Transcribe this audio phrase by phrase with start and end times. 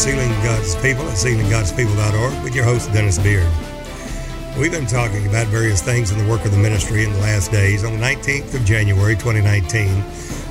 [0.00, 3.46] Sealing God's People at sealinggodspeople.org with your host, Dennis Beard.
[4.58, 7.52] We've been talking about various things in the work of the ministry in the last
[7.52, 7.84] days.
[7.84, 9.88] On the 19th of January 2019,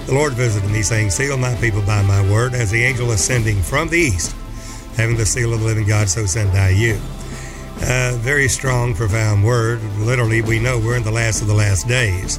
[0.06, 3.60] the Lord visited me saying, Seal my people by my word, as the angel ascending
[3.64, 4.36] from the east,
[4.96, 6.98] having the seal of the living God, so send I you.
[7.82, 9.82] A very strong, profound word.
[9.98, 12.38] Literally, we know we're in the last of the last days.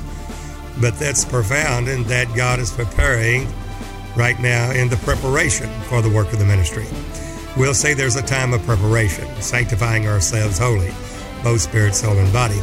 [0.81, 3.53] But that's profound in that God is preparing
[4.17, 6.87] right now in the preparation for the work of the ministry.
[7.57, 10.91] We'll say there's a time of preparation, sanctifying ourselves holy,
[11.43, 12.61] both spirit, soul, and body.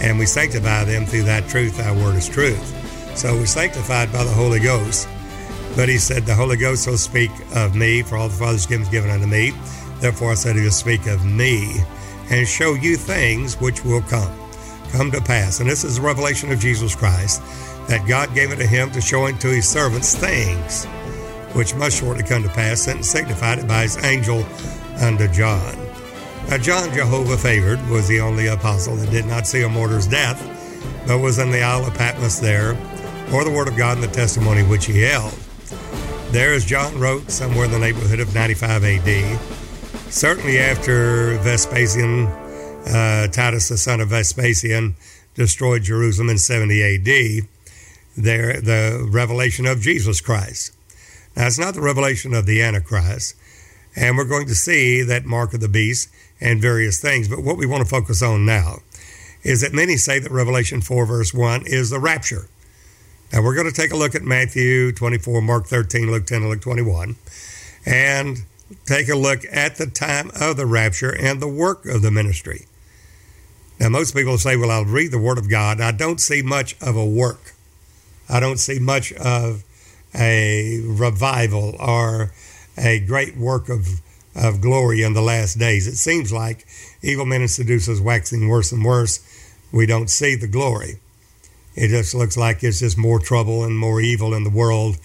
[0.00, 1.80] And we sanctify them through that truth.
[1.80, 3.16] Our word is truth.
[3.16, 5.08] So we're sanctified by the Holy Ghost.
[5.76, 8.82] But he said, The Holy Ghost will speak of me, for all the Father's given
[8.82, 9.52] is given unto me.
[10.00, 11.80] Therefore I said, He will speak of me
[12.30, 14.32] and show you things which will come,
[14.92, 15.60] come to pass.
[15.60, 17.42] And this is the revelation of Jesus Christ
[17.90, 20.86] that God gave it to him to show unto his servants things
[21.54, 24.46] which must shortly come to pass, and signified it by his angel
[25.00, 25.76] unto John.
[26.48, 30.40] Now, John Jehovah favored was the only apostle that did not see a martyr's death,
[31.08, 32.70] but was in the Isle of Patmos there,
[33.32, 35.32] or the Word of God and the testimony which he held.
[36.30, 39.40] There, as John wrote, somewhere in the neighborhood of 95 AD,
[40.12, 44.94] certainly after Vespasian, uh, Titus, the son of Vespasian,
[45.34, 47.48] destroyed Jerusalem in 70 AD,
[48.16, 50.72] there the revelation of Jesus Christ.
[51.36, 53.34] Now, it's not the revelation of the Antichrist,
[53.94, 56.08] and we're going to see that mark of the beast
[56.40, 57.28] and various things.
[57.28, 58.78] But what we want to focus on now
[59.42, 62.48] is that many say that Revelation 4, verse 1 is the rapture.
[63.32, 66.50] Now, we're going to take a look at Matthew 24, Mark 13, Luke 10, and
[66.50, 67.16] Luke 21,
[67.86, 68.38] and
[68.86, 72.66] take a look at the time of the rapture and the work of the ministry.
[73.78, 75.80] Now, most people say, Well, I'll read the Word of God.
[75.80, 77.54] I don't see much of a work.
[78.30, 79.64] I don't see much of
[80.14, 82.32] a revival or
[82.78, 84.00] a great work of,
[84.34, 85.86] of glory in the last days.
[85.86, 86.66] It seems like
[87.02, 89.20] evil men and seducers waxing worse and worse.
[89.72, 91.00] We don't see the glory.
[91.74, 94.98] It just looks like it's just more trouble and more evil in the world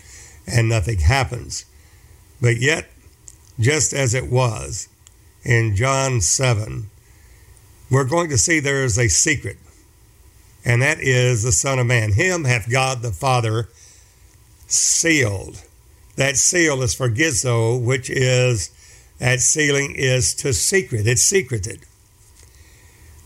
[0.47, 1.65] and nothing happens.
[2.41, 2.87] But yet,
[3.59, 4.89] just as it was
[5.43, 6.89] in John 7,
[7.89, 9.57] we're going to see there is a secret
[10.65, 12.11] and that is the Son of Man.
[12.13, 13.69] Him hath God the Father
[14.67, 15.61] sealed.
[16.15, 18.71] That seal is sphragizo, which is,
[19.19, 21.05] that sealing is to secret.
[21.05, 21.81] It's secreted.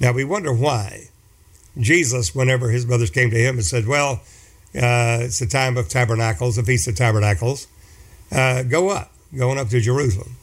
[0.02, 1.10] Now we wonder why.
[1.78, 4.22] Jesus, whenever his brothers came to him and said, Well,
[4.76, 7.68] uh, it's the time of tabernacles, the Feast of Tabernacles,
[8.32, 10.36] uh, go up, going up to Jerusalem.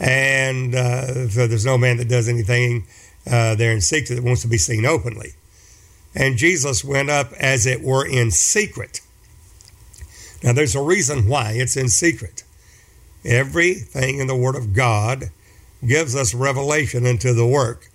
[0.00, 2.86] And uh, so there's no man that does anything
[3.30, 5.34] uh, there in secret that wants to be seen openly
[6.16, 9.02] and Jesus went up, as it were, in secret.
[10.42, 12.42] Now, there's a reason why it's in secret.
[13.24, 15.26] Everything in the Word of God
[15.86, 17.90] gives us revelation into the work,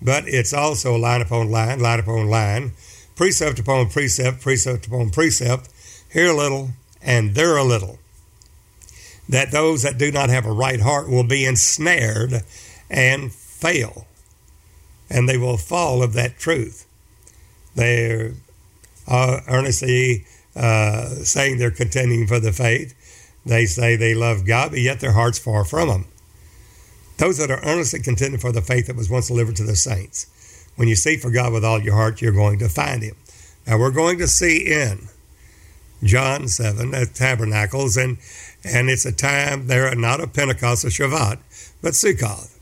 [0.00, 2.72] but it's also line upon line, line upon line,
[3.16, 5.68] precept upon precept, precept upon precept,
[6.12, 6.70] here a little
[7.02, 7.98] and there a little.
[9.28, 12.42] That those that do not have a right heart will be ensnared
[12.88, 14.06] and fail,
[15.10, 16.83] and they will fall of that truth.
[17.74, 18.32] They're
[19.08, 20.26] uh, earnestly
[20.56, 22.94] uh, saying they're contending for the faith.
[23.44, 26.04] They say they love God, but yet their heart's far from Him.
[27.18, 30.30] Those that are earnestly contending for the faith that was once delivered to the saints.
[30.76, 33.16] When you seek for God with all your heart, you're going to find Him.
[33.66, 35.08] Now we're going to see in
[36.02, 38.18] John 7 at Tabernacles, and,
[38.64, 41.38] and it's a time there, not of Pentecost or Shavuot,
[41.80, 42.58] but Sukkoth.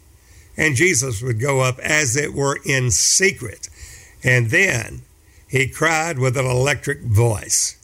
[0.57, 3.69] And Jesus would go up as it were in secret
[4.25, 5.03] and then
[5.49, 7.77] he cried with an electric voice.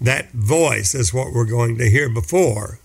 [0.00, 2.78] That voice is what we're going to hear before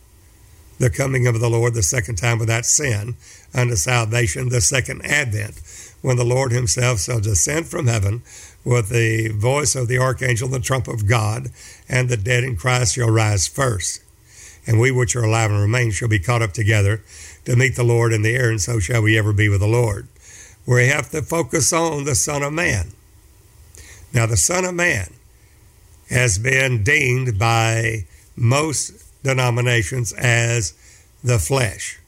[0.80, 3.16] the coming of the Lord the second time without sin
[3.54, 5.62] unto salvation, the second advent,
[6.02, 8.24] when the Lord himself shall descend from heaven
[8.66, 11.50] with the voice of the archangel, the trump of God,
[11.88, 14.02] and the dead in Christ shall rise first.
[14.66, 17.04] And we which are alive and remain shall be caught up together
[17.46, 19.68] to meet the Lord in the air, and so shall we ever be with the
[19.68, 20.08] Lord
[20.66, 22.92] we have to focus on the Son of Man.
[24.14, 25.14] Now, the Son of Man
[26.10, 28.06] has been deemed by
[28.36, 28.94] most
[29.24, 30.74] denominations as
[31.24, 32.00] the flesh,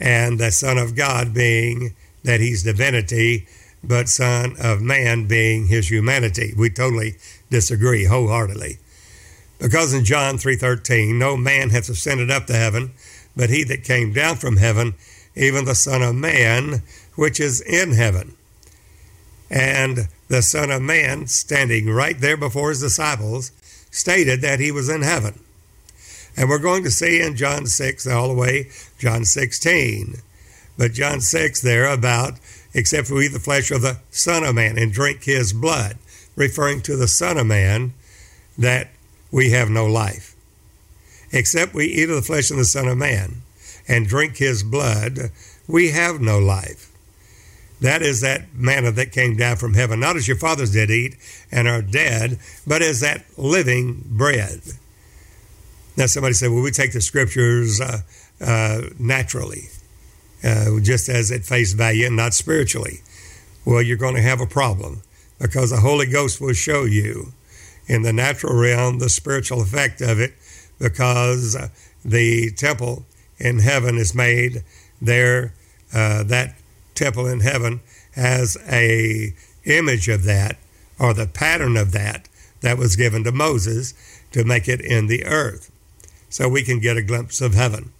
[0.00, 3.46] and the Son of God being that he's divinity,
[3.82, 6.52] but Son of Man being his humanity.
[6.56, 7.16] We totally
[7.50, 8.78] disagree wholeheartedly.
[9.58, 12.92] Because in John 3:13, no man hath ascended up to heaven,
[13.34, 14.94] but he that came down from heaven,
[15.34, 16.82] even the Son of Man,
[17.16, 18.34] which is in heaven.
[19.50, 23.52] And the Son of Man, standing right there before his disciples,
[23.90, 25.40] stated that he was in heaven.
[26.36, 28.68] And we're going to see in John 6 all the way,
[28.98, 30.16] John 16.
[30.76, 32.34] But John 6 there about,
[32.74, 35.96] except we eat the flesh of the Son of Man and drink his blood,
[36.34, 37.94] referring to the Son of Man,
[38.58, 38.90] that
[39.30, 40.34] we have no life.
[41.32, 43.42] Except we eat of the flesh of the Son of Man
[43.88, 45.30] and drink his blood,
[45.66, 46.85] we have no life.
[47.80, 51.16] That is that manna that came down from heaven, not as your fathers did eat
[51.52, 54.60] and are dead, but as that living bread.
[55.96, 58.00] Now, somebody said, well, we take the scriptures uh,
[58.40, 59.68] uh, naturally,
[60.44, 63.00] uh, just as at face value and not spiritually.
[63.64, 65.02] Well, you're going to have a problem
[65.38, 67.32] because the Holy Ghost will show you
[67.86, 70.34] in the natural realm the spiritual effect of it
[70.78, 71.68] because uh,
[72.04, 73.04] the temple
[73.38, 74.62] in heaven is made
[75.00, 75.52] there.
[75.94, 76.54] Uh, that
[76.96, 77.80] temple in heaven
[78.12, 79.34] has a
[79.64, 80.56] image of that
[80.98, 82.28] or the pattern of that
[82.60, 83.94] that was given to Moses
[84.32, 85.70] to make it in the earth
[86.28, 87.92] so we can get a glimpse of heaven.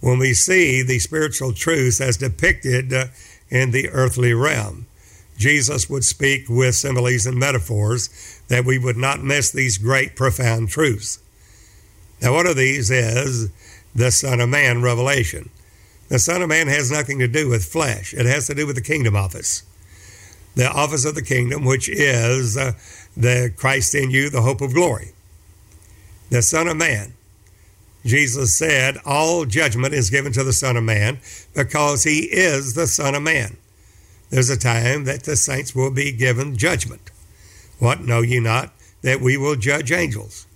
[0.00, 3.06] When we see the spiritual truths as depicted uh,
[3.50, 4.86] in the earthly realm,
[5.38, 10.68] Jesus would speak with similes and metaphors that we would not miss these great, profound
[10.68, 11.20] truths.
[12.20, 13.50] Now, one of these is
[13.94, 15.50] the Son of Man revelation.
[16.12, 18.76] The Son of Man has nothing to do with flesh, it has to do with
[18.76, 19.62] the kingdom office.
[20.54, 22.72] The office of the kingdom, which is uh,
[23.16, 25.12] the Christ in you, the hope of glory.
[26.28, 27.14] The Son of Man.
[28.04, 31.18] Jesus said, All judgment is given to the Son of Man
[31.54, 33.56] because he is the Son of Man.
[34.28, 37.10] There's a time that the saints will be given judgment.
[37.78, 40.46] What know ye not that we will judge angels?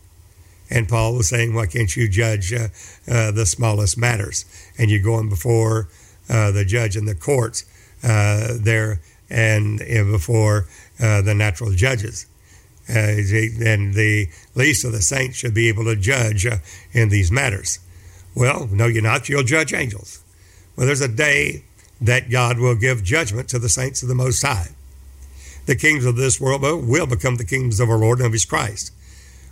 [0.69, 2.69] And Paul was saying, Why can't you judge uh,
[3.09, 4.45] uh, the smallest matters?
[4.79, 5.89] And you're going before
[6.29, 7.65] uh, the judge in the courts
[8.03, 10.67] uh, there and before
[11.01, 12.27] uh, the natural judges.
[12.89, 16.47] Uh, and the least of the saints should be able to judge
[16.93, 17.81] in these matters.
[18.35, 19.29] Well, no, you're not.
[19.29, 20.23] You'll judge angels.
[20.77, 21.65] Well, there's a day
[22.01, 24.69] that God will give judgment to the saints of the Most High.
[25.65, 28.45] The kings of this world will become the kings of our Lord and of His
[28.45, 28.93] Christ.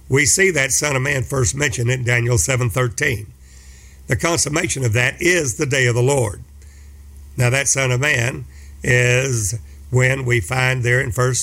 [0.09, 3.27] We see that Son of Man first mentioned in Daniel 7:13.
[4.07, 6.43] The consummation of that is the day of the Lord.
[7.37, 8.45] Now that Son of Man
[8.83, 9.59] is
[9.91, 11.35] when we find there in 1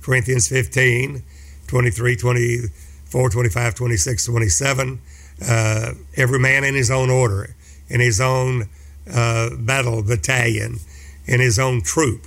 [0.00, 1.22] Corinthians 15,
[1.66, 5.00] 23, 24, 25, 26, 27,
[5.48, 7.56] uh, every man in his own order,
[7.88, 8.68] in his own
[9.12, 10.78] uh, battle battalion,
[11.26, 12.26] in his own troop.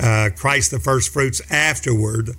[0.00, 2.30] Uh, Christ the first fruits afterward,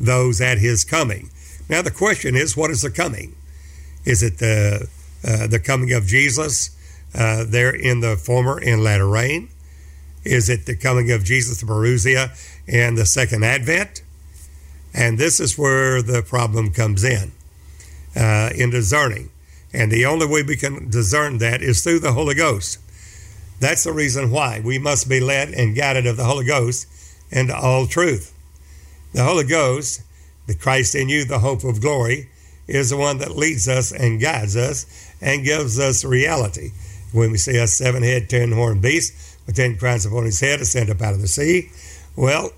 [0.00, 1.30] those at his coming.
[1.68, 3.34] Now the question is, what is the coming?
[4.04, 4.88] Is it the
[5.24, 6.76] uh, the coming of Jesus
[7.14, 9.48] uh, there in the former and latter rain?
[10.24, 12.30] Is it the coming of Jesus the Parousia
[12.66, 14.02] and the second advent?
[14.94, 17.32] And this is where the problem comes in,
[18.16, 19.30] uh, in discerning.
[19.72, 22.78] And the only way we can discern that is through the Holy Ghost.
[23.60, 26.86] That's the reason why we must be led and guided of the Holy Ghost
[27.30, 28.32] into all truth.
[29.12, 30.02] The Holy Ghost
[30.48, 32.28] the Christ in you, the hope of glory,
[32.66, 34.86] is the one that leads us and guides us
[35.20, 36.72] and gives us reality.
[37.12, 40.60] When we see a seven head, ten horned beast with ten crowns upon his head
[40.60, 41.70] ascend up out of the sea,
[42.16, 42.50] well,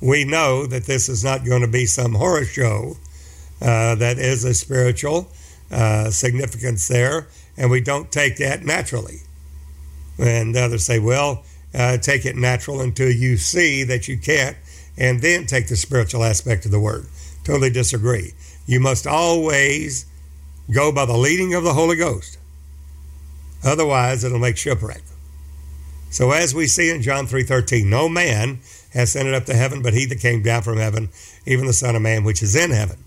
[0.00, 2.96] we know that this is not going to be some horror show.
[3.60, 5.28] Uh, that is a spiritual
[5.72, 7.26] uh, significance there,
[7.56, 9.18] and we don't take that naturally.
[10.18, 14.56] And others say, well, uh, take it natural until you see that you can't
[14.98, 17.06] and then take the spiritual aspect of the word.
[17.44, 18.34] Totally disagree.
[18.66, 20.04] You must always
[20.70, 22.36] go by the leading of the Holy Ghost.
[23.64, 25.02] Otherwise, it'll make shipwreck.
[26.10, 28.60] So as we see in John 3:13, no man
[28.92, 31.10] has ascended up to heaven but he that came down from heaven,
[31.46, 33.04] even the Son of Man which is in heaven.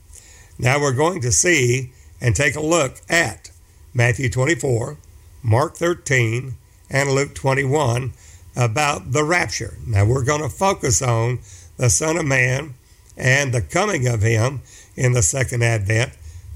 [0.57, 3.51] Now we're going to see and take a look at
[3.93, 4.98] Matthew 24,
[5.41, 6.53] Mark 13,
[6.89, 8.13] and Luke 21
[8.55, 9.77] about the rapture.
[9.86, 11.39] Now we're going to focus on
[11.81, 12.75] the Son of Man
[13.17, 14.61] and the coming of him
[14.95, 16.11] in the second advent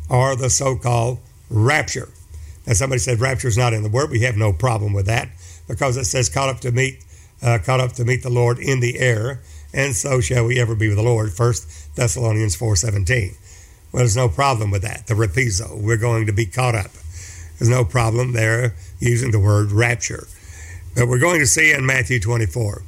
[0.08, 1.18] are the so called
[1.50, 2.10] rapture.
[2.68, 4.12] Now, somebody said rapture is not in the word.
[4.12, 5.30] We have no problem with that
[5.68, 7.04] because it says, caught up to meet,
[7.42, 9.42] uh, caught up to meet the Lord in the air,
[9.74, 11.34] and so shall we ever be with the Lord.
[11.34, 13.36] First Thessalonians 4.17.
[13.92, 15.08] Well, there's no problem with that.
[15.08, 16.92] The harpazo, we're going to be caught up.
[17.58, 20.28] There's no problem there using the word rapture.
[20.94, 22.84] But we're going to see in Matthew 24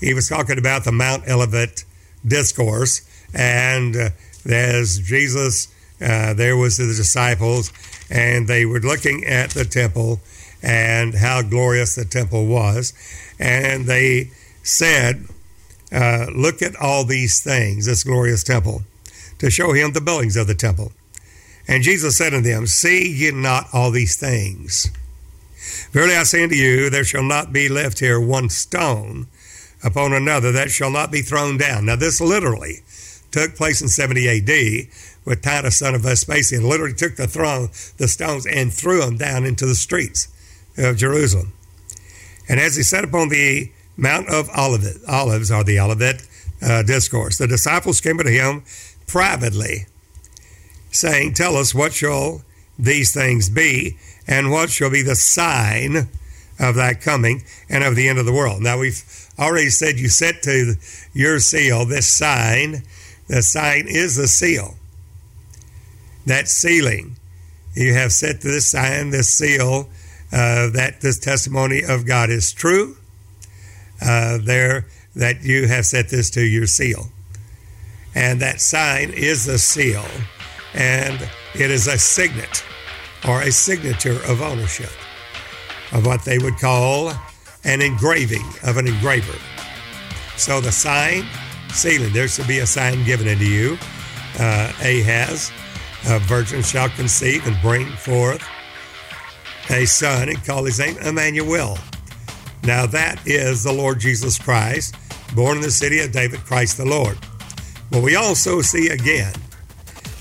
[0.00, 1.84] he was talking about the Mount Olivet
[2.26, 3.02] discourse,
[3.34, 4.10] and uh,
[4.46, 5.68] as Jesus,
[6.00, 7.72] uh, there was the disciples,
[8.10, 10.20] and they were looking at the temple
[10.62, 12.92] and how glorious the temple was,
[13.38, 14.30] and they
[14.62, 15.26] said,
[15.92, 18.82] uh, "Look at all these things, this glorious temple,"
[19.38, 20.92] to show him the buildings of the temple.
[21.68, 24.90] And Jesus said unto them, See ye not all these things?
[25.90, 29.26] Verily I say unto you, there shall not be left here one stone
[29.86, 31.86] upon another that shall not be thrown down.
[31.86, 32.80] Now, this literally
[33.30, 34.88] took place in 70 AD
[35.24, 39.44] with Titus, son of Vespasian, literally took the throne, the stones, and threw them down
[39.44, 40.28] into the streets
[40.76, 41.52] of Jerusalem.
[42.48, 46.26] And as he sat upon the Mount of Olivet, Olives, or the Olivet
[46.60, 48.64] uh, Discourse, the disciples came to him
[49.06, 49.86] privately,
[50.90, 52.42] saying, Tell us what shall
[52.78, 56.08] these things be, and what shall be the sign
[56.58, 58.62] of thy coming and of the end of the world.
[58.62, 60.74] Now, we've already said you set to
[61.12, 62.82] your seal this sign.
[63.28, 64.74] The sign is the seal.
[66.26, 67.16] That sealing.
[67.74, 69.88] You have set to this sign, this seal,
[70.32, 72.96] uh, that this testimony of God is true.
[74.00, 77.08] Uh, there, that you have set this to your seal.
[78.14, 80.04] And that sign is the seal,
[80.72, 82.64] and it is a signet
[83.28, 84.90] or a signature of ownership
[85.92, 87.12] of what they would call
[87.66, 89.38] an engraving of an engraver.
[90.36, 91.24] So the sign,
[91.72, 93.76] sealing, there should be a sign given unto you.
[94.38, 95.50] Uh, Ahaz,
[96.08, 98.46] a virgin shall conceive and bring forth
[99.70, 101.76] a son and call his name Emmanuel.
[102.62, 104.94] Now that is the Lord Jesus Christ,
[105.34, 107.18] born in the city of David, Christ the Lord.
[107.90, 109.34] But we also see again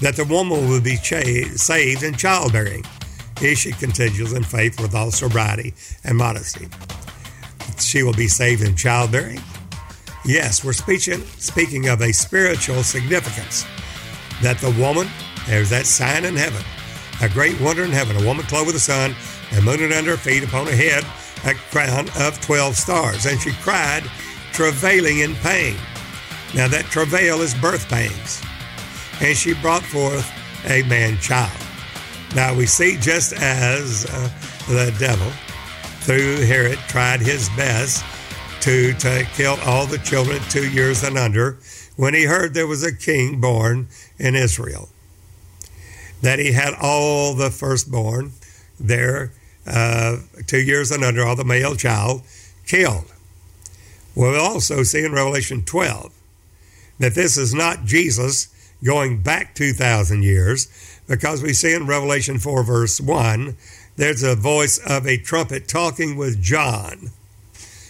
[0.01, 2.83] that the woman will be saved in childbearing
[3.41, 5.73] if she continues in faith with all sobriety
[6.03, 6.67] and modesty.
[7.79, 9.41] She will be saved in childbearing.
[10.25, 13.65] Yes, we're speaking, speaking of a spiritual significance
[14.41, 15.07] that the woman,
[15.47, 16.63] there's that sign in heaven,
[17.21, 19.15] a great wonder in heaven, a woman clothed with the sun
[19.51, 21.03] and moon under her feet, upon her head
[21.45, 23.25] a crown of 12 stars.
[23.25, 24.03] And she cried,
[24.51, 25.75] travailing in pain.
[26.55, 28.41] Now, that travail is birth pains.
[29.21, 30.29] And she brought forth
[30.65, 31.51] a man child.
[32.35, 34.29] Now we see just as uh,
[34.67, 35.31] the devil,
[36.05, 38.05] through Herod, tried his best
[38.61, 41.57] to, to kill all the children two years and under
[41.95, 43.87] when he heard there was a king born
[44.19, 44.89] in Israel.
[46.21, 48.33] That he had all the firstborn
[48.79, 49.31] there,
[49.65, 52.21] uh, two years and under, all the male child,
[52.67, 53.11] killed.
[54.13, 56.13] We'll also see in Revelation 12
[56.99, 62.63] that this is not Jesus going back 2,000 years, because we see in Revelation 4,
[62.63, 63.57] verse 1,
[63.95, 67.11] there's a voice of a trumpet talking with John,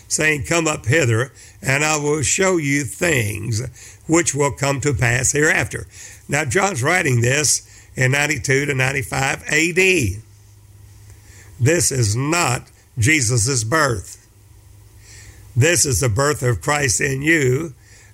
[0.08, 1.32] saying, Come up hither,
[1.62, 3.62] and I will show you things
[4.08, 5.88] which will come to pass hereafter.
[6.28, 10.22] Now, John's writing this in 92 to 95 AD.
[11.60, 14.22] This is not Jesus' birth.
[15.56, 17.74] This is the birth of Christ in you,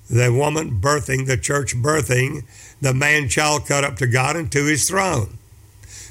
[0.09, 2.43] the woman birthing, the church birthing
[2.81, 5.37] the man child cut up to God and to his throne.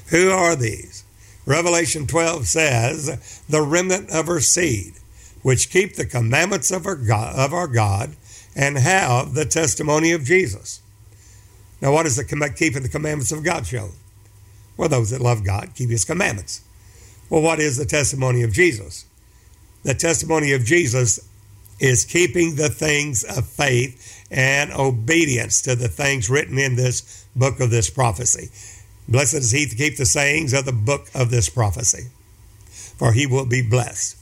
[0.07, 0.90] Who are these?
[1.45, 4.93] Revelation 12 says, the remnant of her seed,
[5.41, 8.15] which keep the commandments of our God, of our God
[8.55, 10.81] and have the testimony of Jesus.
[11.81, 13.89] Now, what does the keeping the commandments of God show?
[14.77, 16.61] Well, those that love God keep his commandments.
[17.29, 19.05] Well, what is the testimony of Jesus?
[19.83, 21.27] The testimony of Jesus
[21.79, 27.59] is keeping the things of faith and obedience to the things written in this book
[27.59, 28.49] of this prophecy.
[29.11, 32.07] Blessed is he to keep the sayings of the book of this prophecy,
[32.69, 34.17] for he will be blessed.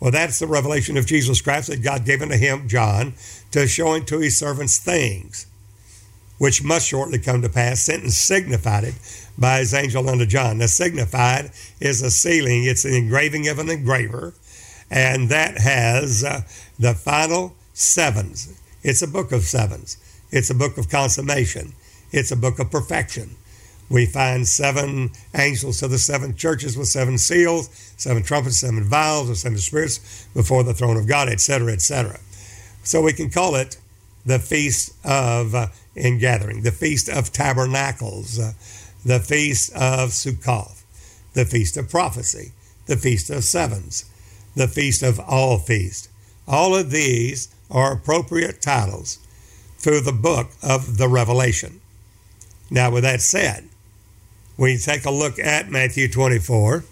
[0.00, 3.14] Well, that's the revelation of Jesus Christ that God gave unto him, John,
[3.52, 5.46] to show unto his servants things
[6.38, 8.94] which must shortly come to pass, sent and signified it
[9.38, 10.58] by his angel unto John.
[10.58, 11.50] The signified
[11.80, 14.34] is a sealing, it's an engraving of an engraver,
[14.90, 16.42] and that has uh,
[16.78, 18.60] the final sevens.
[18.82, 19.96] It's a book of sevens.
[20.30, 21.72] It's a book of consummation.
[22.10, 23.36] It's a book of perfection.
[23.94, 29.30] We find seven angels to the seven churches with seven seals, seven trumpets, seven vials,
[29.30, 32.18] or seven spirits before the throne of God, etc., etc.
[32.82, 33.76] So we can call it
[34.26, 38.54] the Feast of uh, Ingathering, the Feast of Tabernacles, uh,
[39.04, 40.82] the Feast of Sukkoth,
[41.34, 42.50] the Feast of Prophecy,
[42.86, 44.06] the Feast of Sevens,
[44.56, 46.08] the Feast of All Feast.
[46.48, 49.20] All of these are appropriate titles
[49.78, 51.80] through the book of the Revelation.
[52.72, 53.68] Now, with that said,
[54.56, 56.84] we take a look at Matthew 24,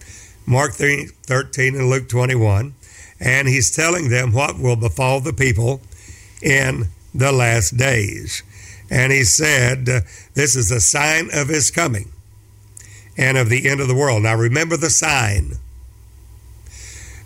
[0.47, 2.75] Mark 13, and Luke 21,
[3.21, 5.81] and he's telling them what will befall the people
[6.42, 8.42] in the last days.
[8.90, 10.00] And he said, uh,
[10.35, 12.11] This is a sign of his coming
[13.16, 14.25] and of the end of the world.
[14.25, 15.52] Now, remember the sign.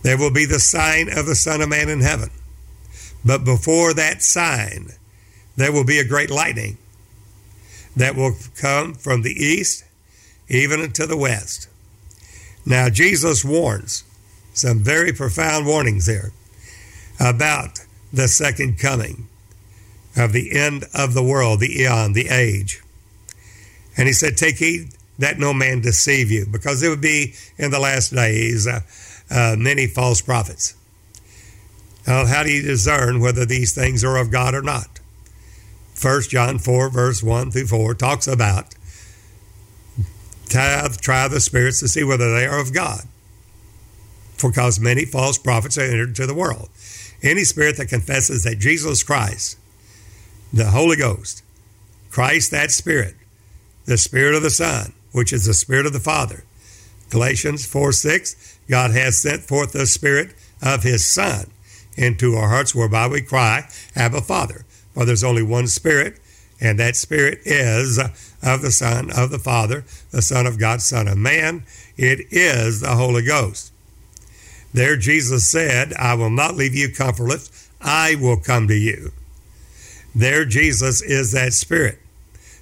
[0.02, 2.30] There will be the sign of the Son of Man in heaven.
[3.24, 4.90] But before that sign,
[5.56, 6.78] there will be a great lightning
[7.96, 9.85] that will come from the east
[10.48, 11.68] even to the west.
[12.64, 14.04] Now, Jesus warns
[14.52, 16.32] some very profound warnings there
[17.20, 17.80] about
[18.12, 19.28] the second coming
[20.16, 22.82] of the end of the world, the eon, the age.
[23.96, 27.70] And he said, Take heed that no man deceive you, because there would be in
[27.70, 28.80] the last days uh,
[29.30, 30.74] uh, many false prophets.
[32.06, 35.00] Now, how do you discern whether these things are of God or not?
[36.00, 38.75] 1 John 4, verse 1 through 4, talks about
[40.48, 43.02] try, try the spirits to see whether they are of God.
[44.36, 46.68] For because many false prophets are entered into the world.
[47.22, 49.58] Any spirit that confesses that Jesus Christ,
[50.52, 51.42] the Holy Ghost,
[52.10, 53.14] Christ, that Spirit,
[53.86, 56.44] the Spirit of the Son, which is the Spirit of the Father.
[57.10, 61.50] Galatians 4 6, God has sent forth the Spirit of His Son
[61.96, 64.64] into our hearts, whereby we cry, Abba, Father.
[64.92, 66.18] For there's only one Spirit,
[66.60, 67.98] and that Spirit is
[68.42, 71.64] of the Son of the Father, the Son of God, Son of Man.
[71.96, 73.72] It is the Holy Ghost.
[74.72, 79.12] There, Jesus said, I will not leave you comfortless, I will come to you.
[80.14, 81.98] There, Jesus is that Spirit.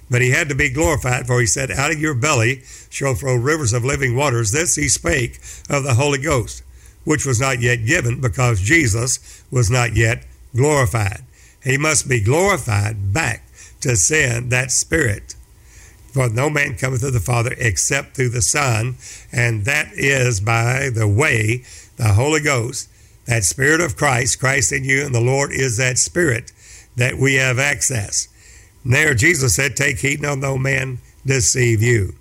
[0.09, 3.35] But he had to be glorified, for he said, Out of your belly shall flow
[3.35, 4.51] rivers of living waters.
[4.51, 5.39] This he spake
[5.69, 6.63] of the Holy Ghost,
[7.03, 11.23] which was not yet given, because Jesus was not yet glorified.
[11.63, 13.47] He must be glorified back
[13.81, 15.34] to send that Spirit.
[16.15, 18.95] For no man cometh to the Father except through the Son,
[19.33, 21.65] and that is by the way,
[21.97, 22.89] the Holy Ghost,
[23.25, 26.53] that Spirit of Christ, Christ in you, and the Lord is that Spirit
[26.95, 28.29] that we have access.
[28.85, 32.15] There Jesus said, Take heed no no man deceive you.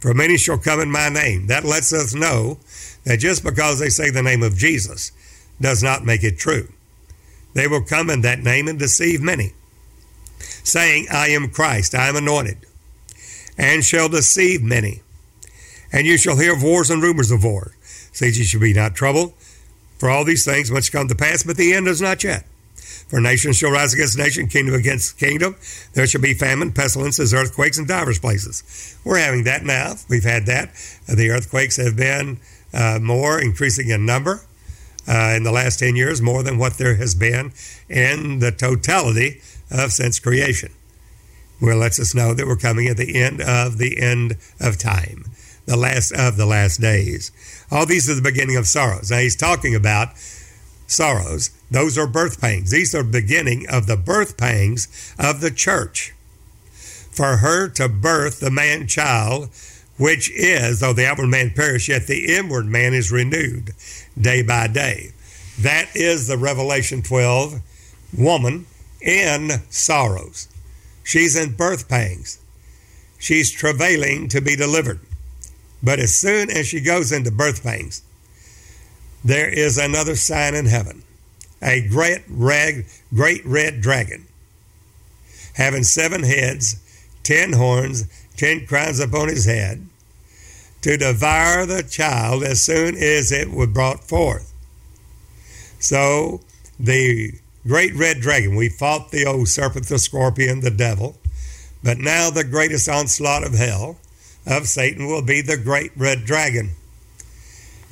[0.00, 1.46] For many shall come in my name.
[1.46, 2.58] That lets us know
[3.04, 5.12] that just because they say the name of Jesus
[5.60, 6.66] does not make it true.
[7.54, 9.52] They will come in that name and deceive many,
[10.64, 12.66] saying, I am Christ, I am anointed,
[13.58, 15.02] and shall deceive many.
[15.92, 17.74] And you shall hear of wars and rumors of wars.
[18.12, 19.34] Say ye shall be not troubled,
[19.98, 22.44] for all these things must come to pass, but the end is not yet.
[23.08, 25.56] For nation shall rise against nation, kingdom against kingdom.
[25.94, 28.96] There shall be famine, pestilences, earthquakes in divers places.
[29.02, 29.94] We're having that now.
[30.08, 30.70] We've had that.
[31.06, 32.38] The earthquakes have been
[32.74, 34.42] uh, more, increasing in number
[35.08, 37.52] uh, in the last 10 years, more than what there has been
[37.88, 39.40] in the totality
[39.70, 40.70] of since creation.
[41.60, 45.24] Well, lets us know that we're coming at the end of the end of time,
[45.66, 47.32] the last of the last days.
[47.70, 49.10] All these are the beginning of sorrows.
[49.10, 50.16] Now, he's talking about
[50.86, 51.50] sorrows.
[51.70, 52.70] Those are birth pangs.
[52.70, 56.14] These are the beginning of the birth pangs of the church.
[57.10, 59.50] For her to birth the man child,
[59.98, 63.72] which is, though the outward man perish, yet the inward man is renewed
[64.18, 65.10] day by day.
[65.58, 67.60] That is the Revelation 12
[68.16, 68.66] woman
[69.00, 70.48] in sorrows.
[71.08, 72.38] She's in birth pangs.
[73.18, 75.00] She's travailing to be delivered.
[75.82, 78.02] But as soon as she goes into birth pangs,
[79.24, 81.02] there is another sign in heaven
[81.62, 84.26] a great red, great red dragon
[85.54, 86.76] having seven heads,
[87.22, 88.04] ten horns,
[88.36, 89.88] ten crowns upon his head,
[90.82, 94.52] to devour the child as soon as it was brought forth.
[95.78, 96.42] So
[96.78, 97.32] the
[97.66, 101.18] great red dragon, we fought the old serpent, the scorpion, the devil,
[101.82, 103.98] but now the greatest onslaught of hell,
[104.46, 106.70] of Satan, will be the great red dragon.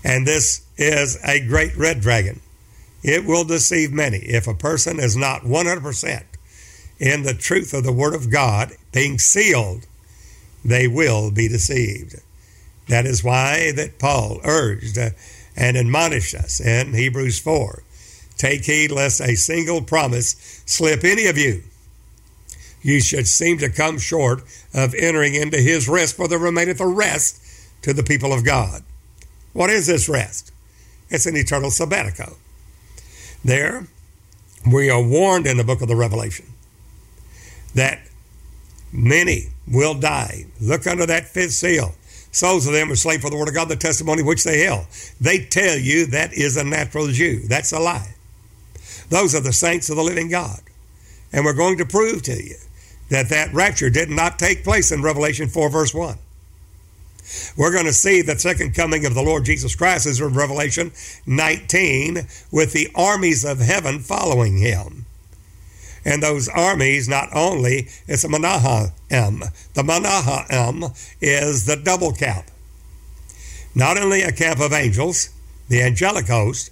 [0.04, 2.40] And this is a great red dragon.
[3.02, 4.18] It will deceive many.
[4.18, 6.22] If a person is not 100%
[6.98, 9.86] in the truth of the Word of God, being sealed,
[10.64, 12.16] they will be deceived.
[12.88, 15.10] That is why that Paul urged uh,
[15.56, 17.82] and admonished us in Hebrews 4.
[18.36, 21.62] Take heed lest a single promise slip any of you.
[22.82, 24.42] You should seem to come short
[24.74, 27.42] of entering into his rest, for there remaineth a rest
[27.82, 28.82] to the people of God.
[29.52, 30.52] What is this rest?
[31.08, 32.36] It's an eternal sabbatical.
[33.44, 33.86] There,
[34.70, 36.46] we are warned in the book of the Revelation
[37.74, 38.00] that
[38.92, 40.46] many will die.
[40.60, 41.94] Look under that fifth seal.
[42.32, 44.86] Souls of them are slain for the word of God, the testimony which they held.
[45.20, 47.40] They tell you that is a natural Jew.
[47.48, 48.15] That's a lie.
[49.08, 50.60] Those are the saints of the living God.
[51.32, 52.56] And we're going to prove to you
[53.10, 56.18] that that rapture did not take place in Revelation 4, verse 1.
[57.56, 60.92] We're going to see the second coming of the Lord Jesus Christ is in Revelation
[61.26, 65.06] 19 with the armies of heaven following him.
[66.04, 68.92] And those armies, not only, it's a Manahaim.
[69.74, 72.46] The Manahaim is the double camp.
[73.74, 75.30] Not only a camp of angels,
[75.68, 76.70] the angelic host,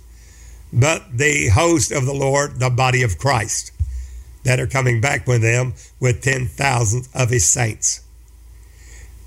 [0.75, 3.71] but the host of the Lord, the body of Christ,
[4.43, 8.01] that are coming back with them with 10,000 of his saints.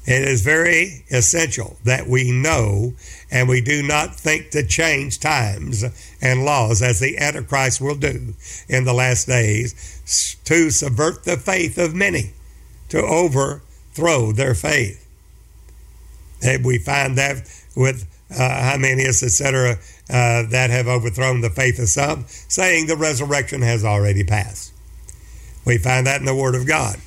[0.06, 2.94] It is very essential that we know
[3.30, 5.84] and we do not think to change times
[6.22, 8.34] and laws as the Antichrist will do
[8.70, 12.32] in the last days to subvert the faith of many,
[12.90, 15.06] to overthrow their faith.
[16.42, 19.78] And we find that with uh, Hymenaeus, etc.,
[20.10, 24.74] uh, that have overthrown the faith of some, saying the resurrection has already passed.
[25.66, 26.98] We find that in the Word of God.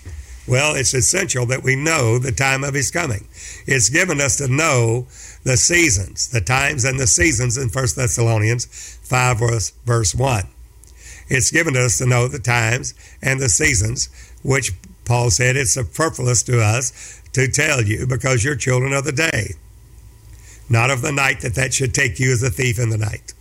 [0.46, 3.26] Well, it's essential that we know the time of His coming.
[3.66, 5.06] It's given us to know
[5.44, 10.44] the seasons, the times and the seasons in 1 Thessalonians 5, verse, verse 1.
[11.28, 14.08] It's given us to know the times and the seasons,
[14.42, 14.72] which
[15.04, 19.54] Paul said it's superfluous to us to tell you because you're children of the day,
[20.70, 23.34] not of the night, that that should take you as a thief in the night.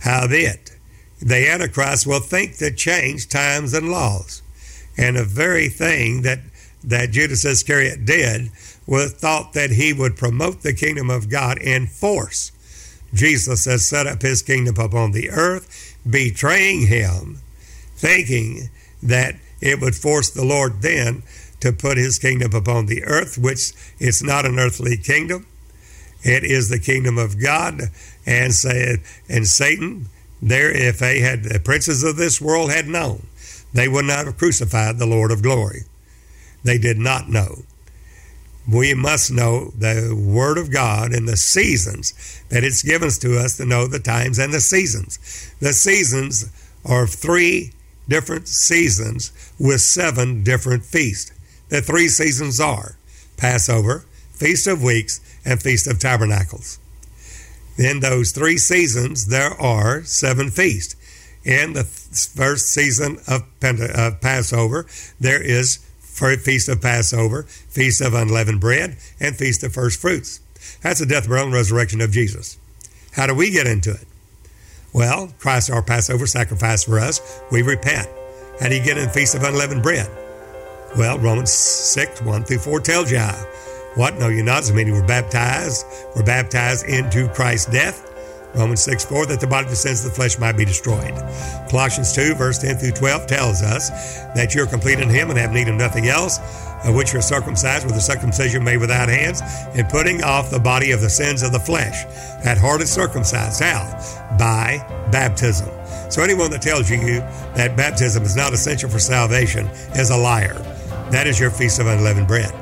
[0.00, 0.70] Howbeit,
[1.20, 4.40] the Antichrist will think to change times and laws.
[4.96, 6.38] And the very thing that,
[6.84, 8.50] that Judas Iscariot did
[8.86, 12.52] was thought that he would promote the kingdom of God in force.
[13.12, 17.38] Jesus has set up his kingdom upon the earth, betraying him,
[17.96, 18.70] thinking
[19.02, 21.22] that it would force the Lord then
[21.60, 25.46] to put his kingdom upon the earth, which is not an earthly kingdom.
[26.22, 27.82] It is the kingdom of God.
[28.26, 30.06] And said, and Satan,
[30.42, 33.26] there, if they had the princes of this world had known,
[33.72, 35.82] they would not have crucified the Lord of glory.
[36.62, 37.62] They did not know.
[38.70, 43.56] We must know the Word of God and the seasons that it's given to us
[43.56, 45.18] to know the times and the seasons.
[45.60, 46.50] The seasons
[46.84, 47.72] are three
[48.08, 51.32] different seasons with seven different feasts.
[51.68, 52.96] The three seasons are
[53.36, 56.78] Passover, Feast of Weeks, and Feast of Tabernacles.
[57.78, 60.96] In those three seasons, there are seven feasts.
[61.44, 63.44] In the first season of
[64.20, 64.86] Passover,
[65.18, 70.40] there is Feast of Passover, Feast of Unleavened Bread, and Feast of First Fruits.
[70.82, 72.58] That's the death, burial, and resurrection of Jesus.
[73.12, 74.06] How do we get into it?
[74.92, 78.08] Well, Christ, our Passover sacrifice for us, we repent.
[78.60, 80.10] How do you get in the Feast of Unleavened Bread?
[80.98, 83.46] Well, Romans 6, 1 through 4 tells you how.
[83.94, 84.16] What?
[84.18, 84.64] No, you're not.
[84.64, 88.06] So many were baptized, were baptized into Christ's death.
[88.54, 91.14] Romans 6, 4, that the body of the sins of the flesh might be destroyed.
[91.68, 93.90] Colossians 2, verse 10 through 12 tells us
[94.34, 96.38] that you're complete in Him and have need of nothing else,
[96.84, 99.40] of which you're circumcised with a circumcision made without hands,
[99.74, 102.04] and putting off the body of the sins of the flesh.
[102.42, 103.62] That heart is circumcised.
[103.62, 103.86] How?
[104.36, 105.68] By baptism.
[106.10, 107.20] So anyone that tells you
[107.54, 110.54] that baptism is not essential for salvation is a liar.
[111.10, 112.52] That is your feast of unleavened bread.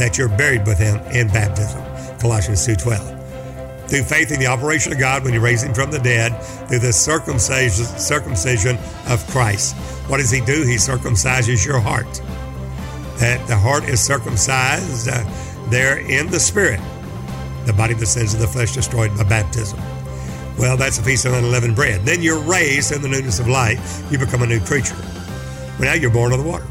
[0.00, 1.82] That you're buried with him in baptism.
[2.18, 3.20] Colossians 2.12
[3.90, 6.30] through faith in the operation of God when you raise him from the dead,
[6.68, 9.74] through the circumcision, circumcision of Christ.
[10.08, 10.62] What does he do?
[10.62, 12.06] He circumcises your heart.
[13.18, 15.24] That the heart is circumcised uh,
[15.70, 16.80] there in the spirit.
[17.66, 19.80] The body of the sins of the flesh destroyed by baptism.
[20.56, 22.02] Well, that's a feast of unleavened bread.
[22.02, 24.04] Then you're raised in the newness of life.
[24.10, 24.96] You become a new creature.
[25.78, 26.66] Well, now you're born of the water.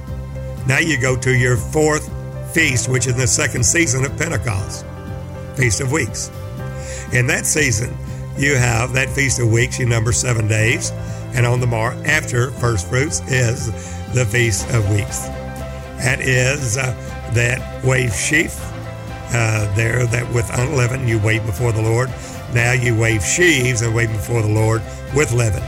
[0.67, 2.09] Now you go to your fourth
[2.53, 4.85] feast, which is the second season of Pentecost,
[5.55, 6.29] Feast of Weeks.
[7.13, 7.95] In that season,
[8.37, 10.91] you have that Feast of Weeks, you number seven days,
[11.33, 13.67] and on the mar after first fruits is
[14.13, 15.27] the Feast of Weeks.
[15.99, 16.93] That is uh,
[17.33, 18.57] that wave sheaf
[19.31, 22.09] uh, there that with unleavened you wait before the Lord.
[22.53, 24.81] Now you wave sheaves and wait before the Lord
[25.15, 25.63] with leaven.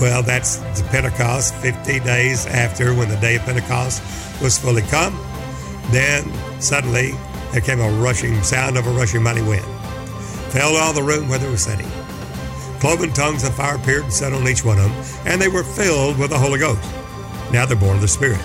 [0.00, 4.02] Well, that's the Pentecost, 50 days after when the day of Pentecost
[4.42, 5.14] was fully come.
[5.90, 7.12] Then suddenly
[7.52, 9.64] there came a rushing sound of a rushing mighty wind.
[10.56, 11.86] Out of the room where they were sitting.
[12.80, 15.62] Cloven tongues of fire appeared and set on each one of them, and they were
[15.62, 16.80] filled with the Holy Ghost.
[17.52, 18.40] Now they're born of the Spirit.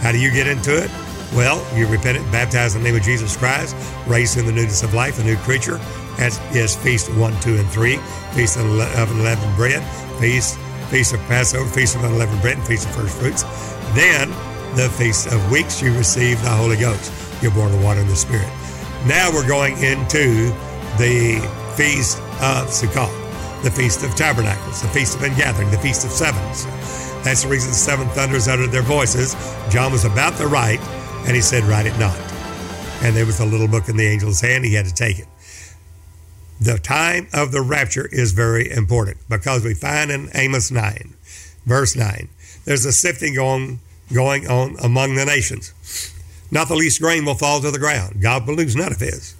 [0.00, 0.90] How do you get into it?
[1.32, 3.76] Well, you repent and baptize in the name of Jesus Christ,
[4.08, 5.78] raised in the newness of life, a new creature,
[6.18, 7.98] as is Feast 1, 2, and 3,
[8.34, 9.82] Feast of Unleavened Bread,
[10.18, 10.58] Feast
[10.90, 13.42] Feast of Passover, Feast of Unleavened Bread, and Feast of First Fruits.
[13.94, 14.30] Then,
[14.76, 17.12] the Feast of Weeks, you receive the Holy Ghost.
[17.42, 18.48] You're born of water and the Spirit.
[19.06, 20.48] Now we're going into
[20.98, 21.40] the
[21.76, 23.12] Feast of Sukkot,
[23.62, 26.64] the Feast of Tabernacles, the Feast of Ingathering, the Feast of Sevens.
[27.24, 29.34] That's the reason the seven thunders uttered their voices.
[29.70, 30.80] John was about to write,
[31.26, 32.16] and he said, Write it not.
[33.02, 34.64] And there was a little book in the angel's hand.
[34.64, 35.28] He had to take it
[36.60, 41.14] the time of the rapture is very important because we find in Amos 9,
[41.66, 42.28] verse 9,
[42.64, 43.80] there's a sifting going,
[44.14, 45.74] going on among the nations.
[46.50, 48.22] Not the least grain will fall to the ground.
[48.22, 49.34] God will lose none of his.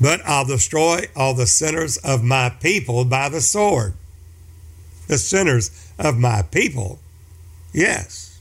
[0.00, 3.94] But I'll destroy all the sinners of my people by the sword.
[5.06, 6.98] The sinners of my people?
[7.72, 8.40] Yes.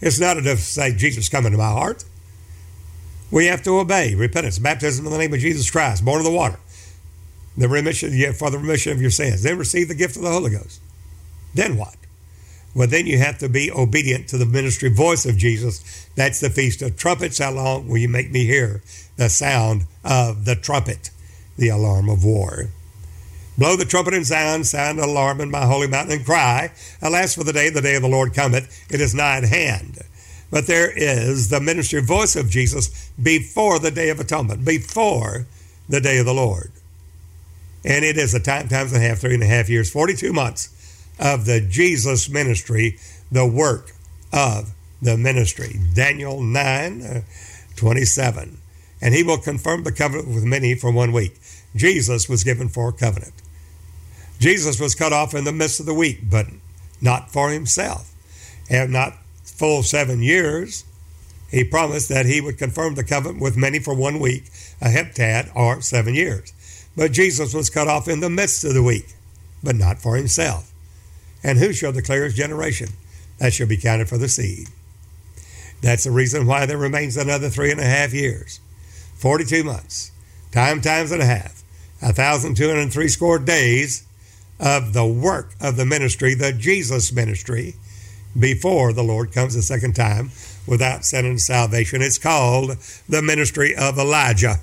[0.00, 2.04] It's not enough to say, Jesus, come into my heart.
[3.30, 6.30] We have to obey repentance, baptism in the name of Jesus Christ, born of the
[6.30, 6.58] water,
[7.56, 9.42] the remission for the remission of your sins.
[9.42, 10.80] Then receive the gift of the Holy Ghost.
[11.54, 11.96] Then what?
[12.78, 16.06] Well, then you have to be obedient to the ministry voice of Jesus.
[16.14, 17.38] That's the Feast of Trumpets.
[17.38, 18.82] How long will you make me hear
[19.16, 21.10] the sound of the trumpet,
[21.56, 22.68] the alarm of war?
[23.58, 26.70] Blow the trumpet Zion, sound an alarm in my holy mountain, and cry,
[27.02, 29.98] Alas for the day, the day of the Lord cometh, it is nigh at hand.
[30.48, 35.48] But there is the ministry voice of Jesus before the day of atonement, before
[35.88, 36.70] the day of the Lord.
[37.84, 40.32] And it is a time, times and a half, three and a half years, 42
[40.32, 40.76] months
[41.18, 42.98] of the Jesus ministry,
[43.30, 43.92] the work
[44.32, 45.78] of the ministry.
[45.94, 47.20] Daniel 9 uh,
[47.76, 48.58] 27.
[49.00, 51.38] And he will confirm the covenant with many for one week.
[51.76, 53.34] Jesus was given for a covenant.
[54.40, 56.46] Jesus was cut off in the midst of the week, but
[57.00, 58.12] not for himself.
[58.68, 60.84] And not full seven years,
[61.50, 64.44] he promised that he would confirm the covenant with many for one week,
[64.80, 66.52] a heptad, or seven years.
[66.96, 69.14] But Jesus was cut off in the midst of the week,
[69.62, 70.67] but not for himself.
[71.42, 72.88] And who shall declare his generation?
[73.38, 74.68] That shall be counted for the seed.
[75.80, 78.60] That's the reason why there remains another three and a half years,
[79.16, 80.10] 42 months,
[80.50, 81.62] time times and a half,
[82.00, 84.04] 1,203 score days
[84.58, 87.76] of the work of the ministry, the Jesus ministry,
[88.38, 90.30] before the Lord comes a second time
[90.66, 92.02] without sending salvation.
[92.02, 92.76] It's called
[93.08, 94.56] the ministry of Elijah.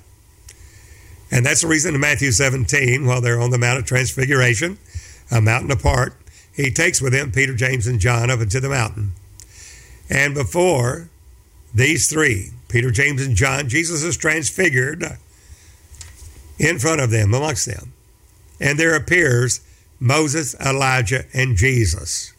[1.30, 4.78] And that's the reason in Matthew 17, while they're on the Mount of Transfiguration,
[5.30, 6.14] a mountain apart,
[6.56, 9.12] he takes with him Peter, James, and John up into the mountain.
[10.08, 11.10] And before
[11.74, 15.04] these three, Peter, James, and John, Jesus is transfigured
[16.58, 17.92] in front of them, amongst them.
[18.58, 19.60] And there appears
[20.00, 22.32] Moses, Elijah, and Jesus.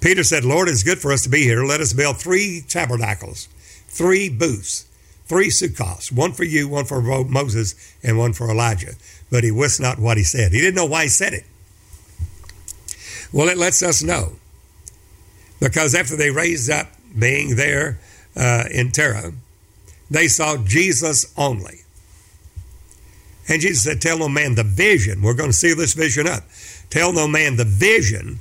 [0.00, 1.64] Peter said, Lord, it's good for us to be here.
[1.64, 3.48] Let us build three tabernacles,
[3.88, 4.86] three booths,
[5.26, 8.94] three sukkahs, one for you, one for Moses, and one for Elijah.
[9.30, 10.52] But he wist not what he said.
[10.52, 11.44] He didn't know why he said it.
[13.32, 14.32] Well, it lets us know.
[15.60, 17.98] Because after they raised up, being there
[18.36, 19.32] uh, in Terah,
[20.10, 21.80] they saw Jesus only.
[23.48, 25.22] And Jesus said, Tell no man the vision.
[25.22, 26.44] We're going to seal this vision up.
[26.90, 28.40] Tell no man the vision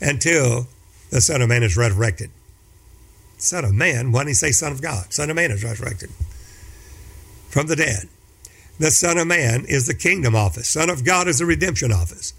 [0.00, 0.66] until
[1.10, 2.30] the Son of Man is resurrected.
[3.38, 5.12] Son of Man, why didn't he say Son of God?
[5.12, 6.10] Son of Man is resurrected
[7.48, 8.08] from the dead.
[8.78, 10.68] The Son of Man is the kingdom office.
[10.68, 12.32] Son of God is the redemption office.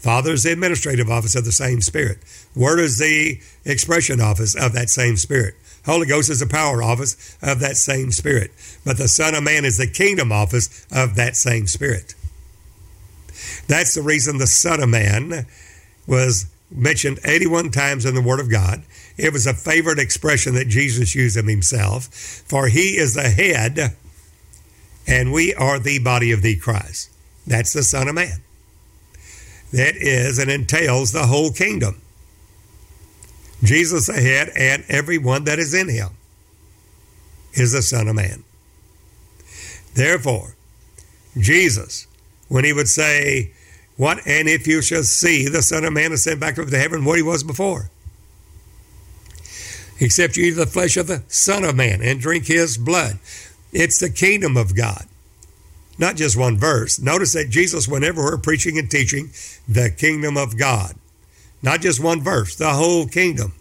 [0.00, 2.18] Father is the administrative office of the same Spirit.
[2.56, 5.54] Word is the expression office of that same Spirit.
[5.84, 8.50] Holy Ghost is the power office of that same Spirit.
[8.84, 12.14] But the Son of Man is the kingdom office of that same Spirit.
[13.66, 15.46] That's the reason the Son of Man
[16.06, 18.82] was mentioned 81 times in the Word of God.
[19.16, 23.96] It was a favorite expression that Jesus used of himself, for he is the head,
[25.06, 27.10] and we are the body of the Christ.
[27.46, 28.42] That's the Son of Man.
[29.72, 32.00] That is and entails the whole kingdom.
[33.62, 36.10] Jesus the head, and everyone that is in him
[37.52, 38.42] is the Son of Man.
[39.94, 40.56] Therefore,
[41.36, 42.06] Jesus,
[42.48, 43.52] when he would say,
[43.96, 47.04] what and if you shall see the Son of Man ascend back up to heaven,
[47.04, 47.90] what he was before?
[49.98, 53.18] Except you eat the flesh of the Son of Man and drink his blood.
[53.72, 55.06] It's the kingdom of God.
[56.00, 56.98] Not just one verse.
[56.98, 59.32] Notice that Jesus, whenever we're preaching and teaching
[59.68, 60.94] the kingdom of God,
[61.62, 63.52] not just one verse, the whole kingdom.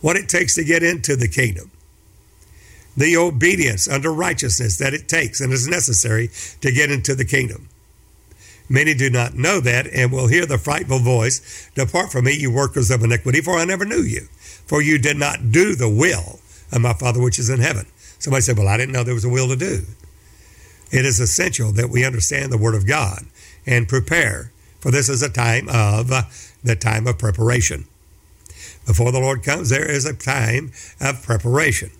[0.00, 1.70] What it takes to get into the kingdom.
[2.96, 6.30] The obedience under righteousness that it takes and is necessary
[6.62, 7.68] to get into the kingdom.
[8.66, 12.50] Many do not know that and will hear the frightful voice Depart from me, you
[12.50, 14.28] workers of iniquity, for I never knew you.
[14.66, 16.40] For you did not do the will
[16.72, 17.84] of my Father which is in heaven.
[18.18, 19.82] Somebody said, Well, I didn't know there was a will to do.
[20.94, 23.24] It is essential that we understand the Word of God
[23.66, 26.22] and prepare, for this is a time of uh,
[26.62, 27.86] the time of preparation.
[28.86, 31.90] Before the Lord comes, there is a time of preparation.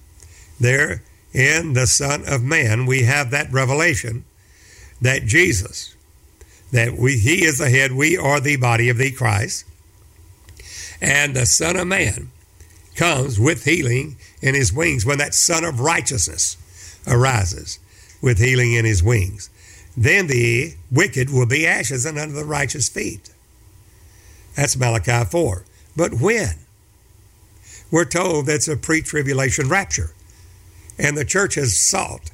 [0.61, 1.03] There
[1.33, 4.25] in the Son of Man, we have that revelation
[5.03, 5.97] that Jesus,
[6.71, 9.65] that we he is the head, we are the body of the Christ.
[11.01, 12.31] And the Son of Man
[12.95, 16.57] comes with healing in his wings when that Son of righteousness
[17.09, 17.81] arises
[18.25, 19.51] with healing in his wings.
[19.97, 23.33] Then the wicked will be ashes and under the righteous feet.
[24.57, 25.65] That's Malachi 4.
[25.97, 26.57] But when?
[27.91, 30.11] We're told that's a pre tribulation rapture.
[30.99, 32.31] And the church has sought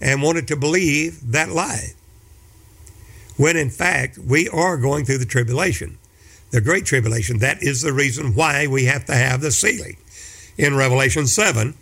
[0.00, 1.94] and wanted to believe that lie
[3.36, 5.98] when in fact we are going through the tribulation,
[6.50, 7.38] the great tribulation.
[7.38, 9.96] That is the reason why we have to have the sealing.
[10.56, 11.74] In Revelation 7,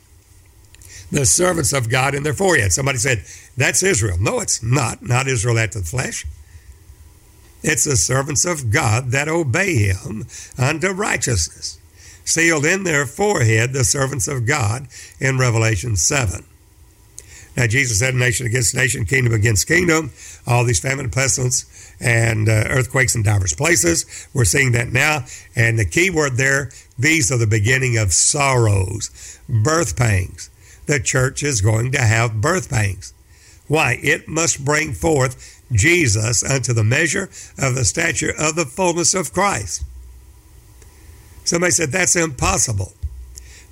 [1.12, 2.72] the servants of God in their forehead.
[2.72, 3.24] Somebody said,
[3.56, 4.16] That's Israel.
[4.20, 5.02] No, it's not.
[5.02, 6.26] Not Israel after the flesh.
[7.62, 10.26] It's the servants of God that obey him
[10.58, 11.78] unto righteousness.
[12.24, 14.88] Sealed in their forehead, the servants of God
[15.18, 16.44] in Revelation 7.
[17.56, 20.10] Now, Jesus said, nation against nation, kingdom against kingdom,
[20.46, 24.28] all these famine, pestilence, and uh, earthquakes in diverse places.
[24.34, 25.24] We're seeing that now.
[25.54, 30.50] And the key word there, these are the beginning of sorrows, birth pangs.
[30.86, 33.13] The church is going to have birth pangs.
[33.66, 33.98] Why?
[34.02, 39.32] It must bring forth Jesus unto the measure of the stature of the fullness of
[39.32, 39.84] Christ.
[41.44, 42.92] Somebody said, That's impossible.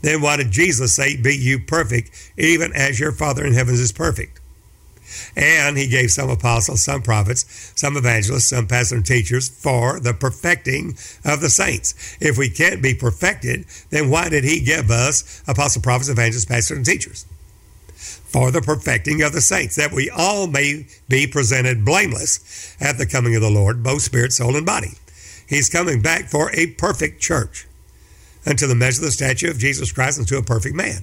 [0.03, 3.93] Then why did Jesus say, Be you perfect, even as your Father in heaven is
[3.93, 4.41] perfect?
[5.37, 10.15] And he gave some apostles, some prophets, some evangelists, some pastors and teachers for the
[10.15, 12.17] perfecting of the saints.
[12.21, 16.77] If we can't be perfected, then why did he give us apostle, prophets, evangelists, pastors,
[16.79, 17.27] and teachers?
[18.33, 23.07] For the perfecting of the saints, that we all may be presented blameless at the
[23.07, 24.93] coming of the Lord, both spirit, soul, and body.
[25.47, 27.67] He's coming back for a perfect church
[28.47, 31.03] unto the measure of the stature of Jesus Christ unto a perfect man.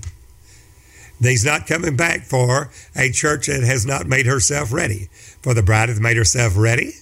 [1.22, 5.10] He's not coming back for a church that has not made herself ready.
[5.42, 6.94] For the bride hath made herself ready,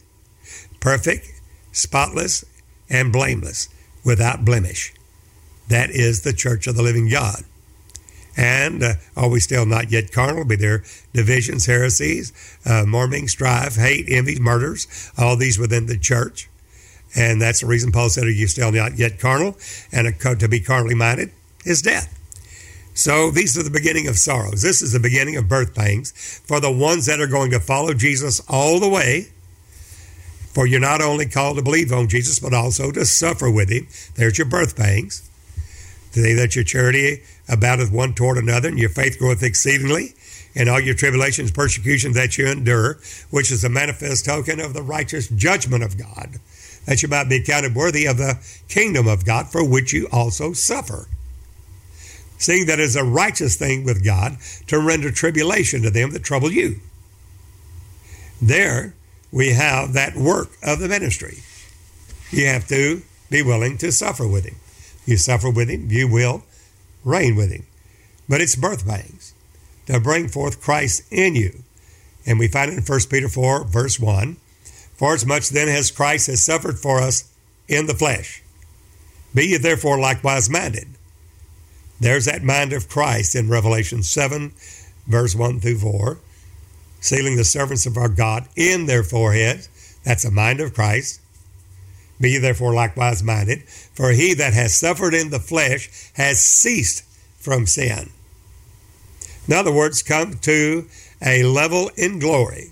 [0.80, 1.28] perfect,
[1.72, 2.44] spotless,
[2.90, 3.70] and blameless,
[4.04, 4.94] without blemish.
[5.70, 7.44] That is the church of the living God.
[8.38, 10.46] And uh, are we still not yet carnal?
[10.46, 12.32] Be there divisions, heresies,
[12.66, 12.86] uh,
[13.26, 16.48] strife, hate, envy, murders, all these within the church.
[17.16, 19.58] And that's the reason Paul said, Are you still not yet carnal?
[19.92, 21.32] And to be carnally minded
[21.66, 22.14] is death.
[22.94, 24.62] So these are the beginning of sorrows.
[24.62, 27.94] This is the beginning of birth pangs for the ones that are going to follow
[27.94, 29.28] Jesus all the way.
[30.54, 33.88] For you're not only called to believe on Jesus, but also to suffer with him.
[34.16, 35.30] There's your birth pangs.
[36.12, 40.14] Today that your charity aboundeth one toward another, and your faith groweth exceedingly,
[40.56, 44.82] and all your tribulations, persecutions that you endure, which is a manifest token of the
[44.82, 46.40] righteous judgment of God
[46.88, 50.54] that you might be counted worthy of the kingdom of God, for which you also
[50.54, 51.08] suffer.
[52.40, 56.24] Seeing that it is a righteous thing with God to render tribulation to them that
[56.24, 56.80] trouble you.
[58.42, 58.94] There
[59.32, 61.40] we have that work of the ministry.
[62.32, 64.56] You have to be willing to suffer with Him.
[65.06, 66.44] You suffer with Him, you will
[67.08, 67.66] reign with Him.
[68.30, 69.34] But it's birth pangs
[69.86, 71.64] to bring forth Christ in you.
[72.26, 74.38] And we find it in 1 Peter 4, verse 1.
[74.98, 77.32] For as much then as Christ has suffered for us
[77.68, 78.44] in the flesh,
[79.34, 80.88] be ye therefore likewise minded.
[82.00, 84.54] There's that mind of Christ in Revelation 7,
[85.08, 86.18] verse 1 through 4,
[87.00, 89.70] sealing the servants of our God in their foreheads.
[90.04, 91.22] That's a mind of Christ.
[92.20, 97.04] Be ye therefore likewise minded, for he that has suffered in the flesh has ceased
[97.38, 98.10] from sin.
[99.48, 100.88] In other words, come to
[101.26, 102.72] a level in glory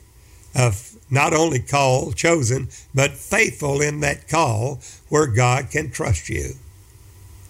[0.55, 4.79] of not only called, chosen, but faithful in that call
[5.09, 6.53] where God can trust you.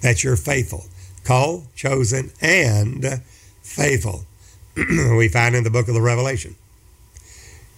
[0.01, 0.85] That you're faithful.
[1.23, 3.21] Called, chosen, and
[3.63, 4.25] faithful.
[4.75, 6.55] we find in the book of the Revelation.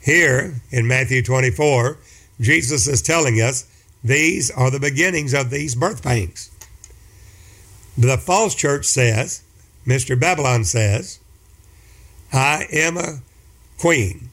[0.01, 1.97] Here in Matthew 24,
[2.41, 3.65] Jesus is telling us
[4.03, 6.51] these are the beginnings of these birth pains.
[7.97, 9.43] The false church says,
[9.85, 11.19] Mystery Babylon says,
[12.31, 13.19] I am a
[13.79, 14.29] queen.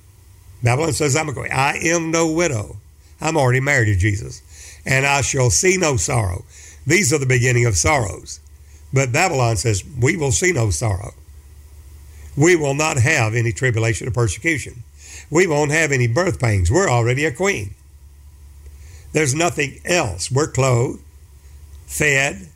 [0.63, 1.53] Babylon says, I'm a queen.
[1.53, 2.77] I am no widow.
[3.21, 4.43] I'm already married to Jesus.
[4.85, 6.45] And I shall see no sorrow.
[6.87, 8.41] These are the beginning of sorrows.
[8.93, 11.15] But Babylon says, We will see no sorrow.
[12.37, 14.83] We will not have any tribulation or persecution.
[15.31, 16.71] We won't have any birth pains.
[16.71, 17.75] We're already a queen.
[19.15, 20.29] There's nothing else.
[20.29, 21.01] We're clothed,
[21.87, 22.49] fed,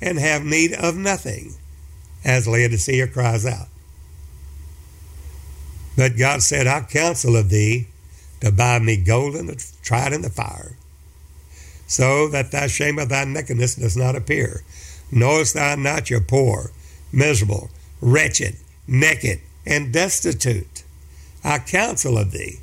[0.00, 1.52] and have need of nothing,
[2.24, 3.68] as Laodicea cries out.
[5.94, 7.88] But God said, I counsel of thee
[8.40, 10.76] to buy me gold and tried in the fire,
[11.86, 14.62] so that thy shame of thy nakedness does not appear.
[15.12, 16.72] Knowest thou not you're poor,
[17.12, 17.68] miserable,
[18.00, 18.56] wretched,
[18.88, 20.82] naked, and destitute?
[21.44, 22.60] I counsel of thee.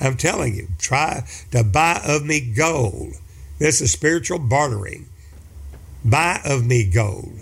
[0.00, 3.14] I'm telling you, try to buy of me gold.
[3.58, 5.06] This is spiritual bartering.
[6.04, 7.32] Buy of me gold,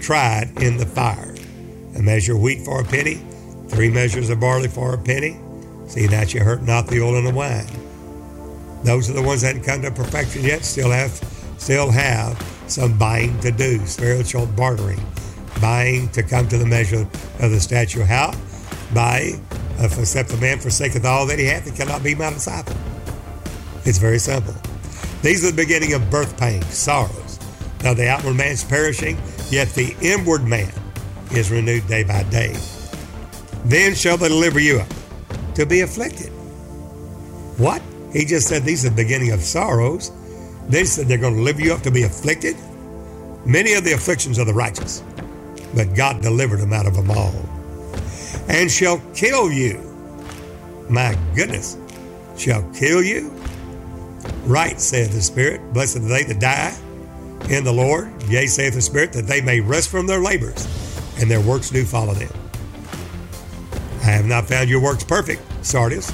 [0.00, 1.34] tried in the fire.
[1.96, 3.22] A measure of wheat for a penny,
[3.68, 5.38] Three measures of barley for a penny.
[5.86, 7.66] See that you hurt not the oil and the wine.
[8.84, 11.12] Those are the ones that haven't come to perfection yet, still have
[11.58, 15.00] still have some buying to do, spiritual bartering.
[15.60, 17.08] Buying to come to the measure
[17.40, 18.02] of the statue.
[18.02, 18.34] How?
[18.94, 19.32] By
[19.78, 22.76] except the man forsaketh all that he hath, it cannot be my disciple.
[23.84, 24.54] It's very simple.
[25.22, 27.38] These are the beginning of birth pains, sorrows.
[27.82, 29.18] Now the outward man is perishing,
[29.50, 30.72] yet the inward man
[31.32, 32.56] is renewed day by day.
[33.64, 34.88] Then shall they deliver you up
[35.54, 36.28] to be afflicted.
[37.58, 37.82] What?
[38.12, 40.12] He just said these are the beginning of sorrows.
[40.68, 42.56] They said they're going to deliver you up to be afflicted.
[43.44, 45.02] Many of the afflictions of the righteous,
[45.74, 47.32] but God delivered them out of them all.
[48.48, 49.82] And shall kill you.
[50.88, 51.76] My goodness,
[52.36, 53.30] shall kill you?
[54.44, 55.60] Right, saith the Spirit.
[55.72, 56.76] Blessed are they that die
[57.50, 58.10] in the Lord.
[58.24, 60.66] Yea, saith the Spirit, that they may rest from their labors,
[61.18, 62.32] and their works do follow them.
[64.02, 66.12] I have not found your works perfect, Sardis.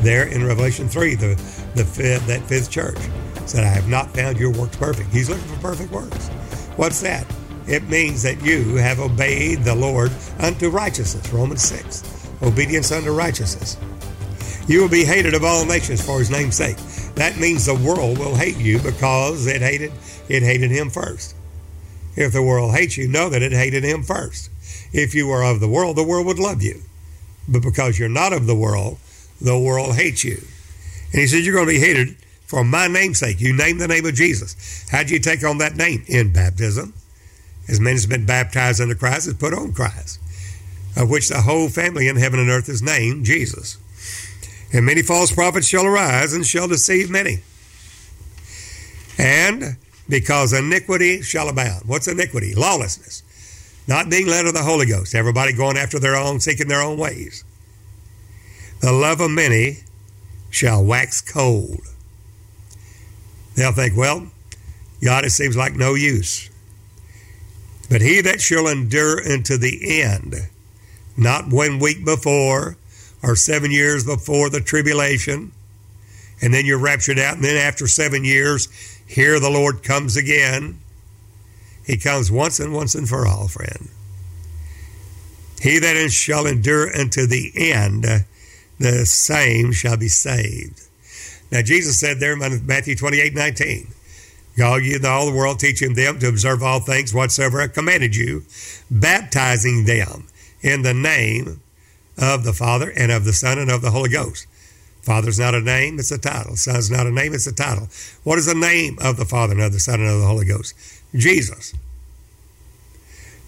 [0.00, 1.34] There in Revelation 3, the,
[1.74, 2.98] the fifth, that fifth church
[3.46, 5.12] said, I have not found your works perfect.
[5.12, 6.28] He's looking for perfect works.
[6.76, 7.26] What's that?
[7.68, 11.30] It means that you have obeyed the Lord unto righteousness.
[11.32, 12.28] Romans 6.
[12.42, 13.76] Obedience unto righteousness.
[14.66, 16.76] You will be hated of all nations for his name's sake.
[17.14, 19.92] That means the world will hate you because it hated
[20.28, 21.34] it hated him first.
[22.16, 24.50] If the world hates you, know that it hated him first.
[24.92, 26.82] If you were of the world, the world would love you.
[27.48, 28.98] But because you're not of the world,
[29.40, 30.38] the world hates you.
[31.12, 32.16] And he says, You're going to be hated
[32.46, 33.40] for my name's sake.
[33.40, 34.86] You name the name of Jesus.
[34.90, 36.04] How'd you take on that name?
[36.08, 36.94] In baptism.
[37.68, 40.18] As many as been baptized into Christ has put on Christ,
[40.96, 43.76] of which the whole family in heaven and earth is named Jesus.
[44.72, 47.40] And many false prophets shall arise and shall deceive many.
[49.18, 49.76] And
[50.08, 51.84] because iniquity shall abound.
[51.86, 52.54] What's iniquity?
[52.54, 53.22] Lawlessness.
[53.86, 55.14] Not being led of the Holy Ghost.
[55.14, 57.44] Everybody going after their own, seeking their own ways.
[58.80, 59.78] The love of many
[60.50, 61.80] shall wax cold.
[63.54, 64.28] They'll think, well,
[65.02, 66.47] God, it seems like no use.
[67.90, 70.34] But he that shall endure unto the end,
[71.16, 72.76] not one week before
[73.22, 75.52] or seven years before the tribulation,
[76.40, 78.68] and then you're raptured out, and then after seven years,
[79.06, 80.78] here the Lord comes again.
[81.84, 83.88] He comes once and once and for all, friend.
[85.60, 88.04] He that shall endure unto the end,
[88.78, 90.82] the same shall be saved.
[91.50, 93.88] Now, Jesus said there in Matthew 28 19,
[94.58, 98.42] Go you, all the world, teaching them to observe all things whatsoever I commanded you,
[98.90, 100.26] baptizing them
[100.60, 101.60] in the name
[102.18, 104.48] of the Father and of the Son and of the Holy Ghost.
[105.02, 106.56] Father's not a name, it's a title.
[106.56, 107.88] Son's not a name, it's a title.
[108.24, 110.44] What is the name of the Father and of the Son and of the Holy
[110.44, 110.74] Ghost?
[111.14, 111.72] Jesus.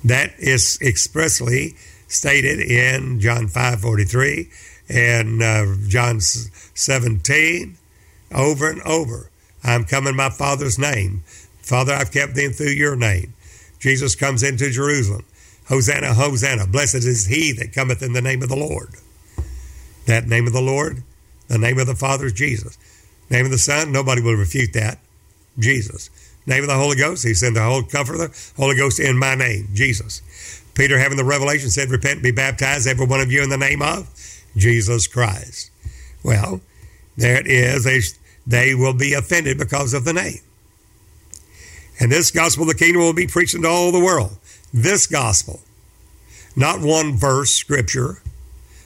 [0.04, 1.74] That is expressly
[2.06, 4.48] stated in John 5:43
[4.88, 7.76] and uh, John 17
[8.32, 9.29] over and over.
[9.62, 11.22] I'm coming in my Father's name.
[11.62, 13.34] Father, I've kept them through your name.
[13.78, 15.24] Jesus comes into Jerusalem.
[15.68, 16.66] Hosanna, Hosanna.
[16.66, 18.94] Blessed is he that cometh in the name of the Lord.
[20.06, 21.02] That name of the Lord,
[21.48, 22.76] the name of the Father is Jesus.
[23.30, 24.98] Name of the Son, nobody will refute that.
[25.58, 26.10] Jesus.
[26.46, 29.68] Name of the Holy Ghost, he sent the Holy Comforter, Holy Ghost in my name,
[29.72, 30.22] Jesus.
[30.74, 33.82] Peter, having the revelation, said, Repent, be baptized, every one of you, in the name
[33.82, 34.08] of
[34.56, 35.70] Jesus Christ.
[36.24, 36.60] Well,
[37.16, 37.84] there it is.
[37.84, 38.00] They,
[38.50, 40.40] they will be offended because of the name.
[42.00, 44.36] And this gospel of the kingdom will be preached into all the world.
[44.72, 45.60] This gospel,
[46.56, 48.22] not one verse scripture,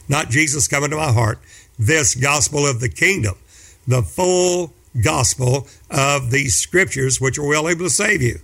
[0.09, 1.39] not Jesus coming to my heart,
[1.79, 3.37] this gospel of the kingdom,
[3.87, 8.41] the full gospel of these scriptures, which are well able to save you.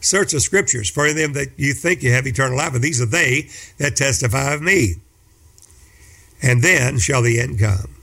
[0.00, 3.06] Search the scriptures for them that you think you have eternal life, and these are
[3.06, 4.96] they that testify of me.
[6.42, 7.95] And then shall the end come.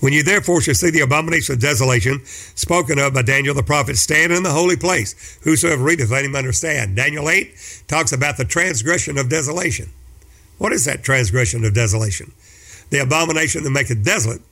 [0.00, 3.96] When you therefore shall see the abomination of desolation spoken of by Daniel the prophet
[3.96, 6.94] stand in the holy place, whosoever readeth, let him understand.
[6.94, 9.90] Daniel 8 talks about the transgression of desolation.
[10.58, 12.32] What is that transgression of desolation?
[12.90, 14.42] The abomination that maketh desolate.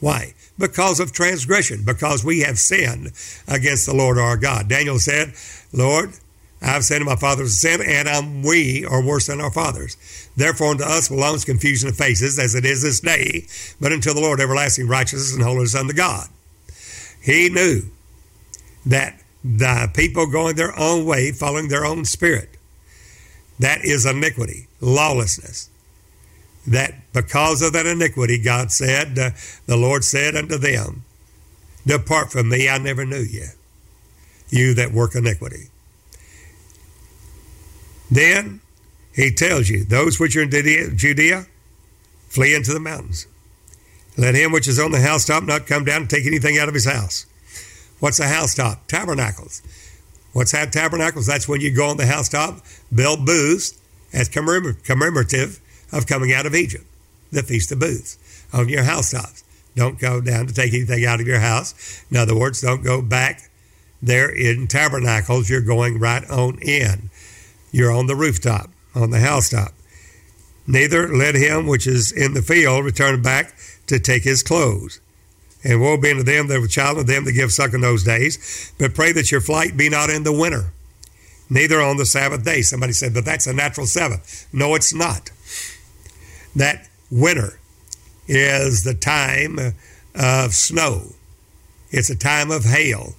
[0.00, 0.34] Why?
[0.58, 3.12] Because of transgression, because we have sinned
[3.46, 4.68] against the Lord our God.
[4.68, 5.34] Daniel said,
[5.72, 6.14] Lord,
[6.62, 9.96] I've sinned my father's sin, and I'm, we are worse than our fathers.
[10.36, 13.46] Therefore, unto us belongs confusion of faces, as it is this day,
[13.80, 16.28] but until the Lord everlasting righteousness and holiness unto God.
[17.22, 17.82] He knew
[18.84, 22.50] that the people going their own way, following their own spirit,
[23.58, 25.70] that is iniquity, lawlessness.
[26.66, 29.30] That because of that iniquity, God said, uh,
[29.66, 31.04] the Lord said unto them,
[31.86, 33.46] Depart from me, I never knew you,
[34.50, 35.68] you that work iniquity.
[38.10, 38.60] Then
[39.14, 41.46] he tells you, Those which are in Judea,
[42.28, 43.26] flee into the mountains.
[44.16, 46.74] Let him which is on the housetop not come down and take anything out of
[46.74, 47.26] his house.
[48.00, 48.86] What's a housetop?
[48.86, 49.62] Tabernacles.
[50.32, 51.26] What's that tabernacles?
[51.26, 52.60] That's when you go on the housetop,
[52.94, 53.78] build booths
[54.12, 55.60] as commemorative
[55.92, 56.84] of coming out of Egypt,
[57.30, 58.18] the Feast of Booths,
[58.52, 59.44] on your housetops.
[59.76, 62.04] Don't go down to take anything out of your house.
[62.10, 63.50] In other words, don't go back
[64.02, 65.48] there in tabernacles.
[65.48, 67.10] You're going right on in
[67.72, 69.72] You're on the rooftop, on the housetop.
[70.66, 73.54] Neither let him which is in the field return back
[73.86, 75.00] to take his clothes.
[75.62, 78.04] And woe be unto them that were child of them that give suck in those
[78.04, 78.72] days.
[78.78, 80.72] But pray that your flight be not in the winter,
[81.50, 82.62] neither on the Sabbath day.
[82.62, 84.48] Somebody said, but that's a natural Sabbath.
[84.52, 85.30] No, it's not.
[86.56, 87.58] That winter
[88.26, 89.58] is the time
[90.14, 91.14] of snow,
[91.90, 93.14] it's a time of hail.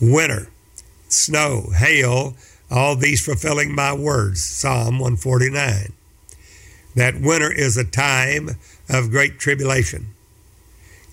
[0.00, 0.48] Winter,
[1.08, 2.34] snow, hail,
[2.70, 4.44] all these fulfilling my words.
[4.44, 5.92] Psalm 149.
[6.94, 8.50] That winter is a time
[8.88, 10.08] of great tribulation.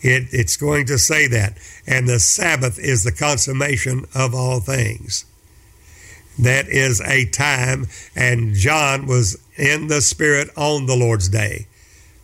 [0.02, 1.58] It, it's going to say that.
[1.86, 5.26] And the Sabbath is the consummation of all things.
[6.40, 11.68] That is a time, and John was in the Spirit on the Lord's day,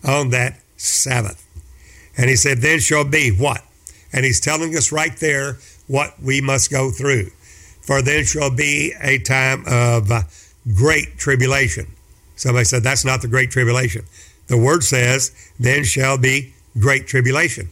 [0.04, 1.46] on that Sabbath.
[2.18, 3.64] And he said, Then shall be what?
[4.14, 5.58] And he's telling us right there
[5.88, 7.32] what we must go through.
[7.88, 10.12] For then shall be a time of
[10.76, 11.88] great tribulation.
[12.36, 14.04] Somebody said, That's not the great tribulation.
[14.48, 17.70] The word says, Then shall be great tribulation.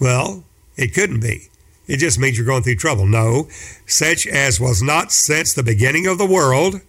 [0.00, 0.42] Well,
[0.76, 1.48] it couldn't be.
[1.86, 3.06] It just means you're going through trouble.
[3.06, 3.46] No,
[3.86, 6.80] such as was not since the beginning of the world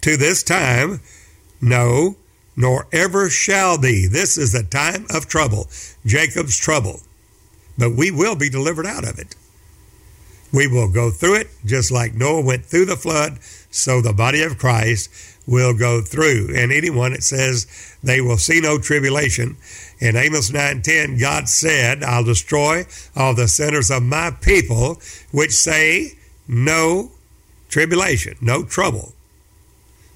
[0.00, 1.00] to this time,
[1.60, 2.16] no,
[2.56, 4.08] nor ever shall be.
[4.08, 5.68] This is the time of trouble,
[6.04, 7.02] Jacob's trouble.
[7.78, 9.36] But we will be delivered out of it.
[10.52, 13.38] We will go through it just like Noah went through the flood,
[13.70, 15.10] so the body of Christ
[15.46, 16.54] will go through.
[16.56, 17.66] And anyone that says
[18.02, 19.56] they will see no tribulation,
[20.00, 26.12] in Amos 9:10, God said, I'll destroy all the sinners of my people, which say,
[26.48, 27.12] No
[27.68, 29.14] tribulation, no trouble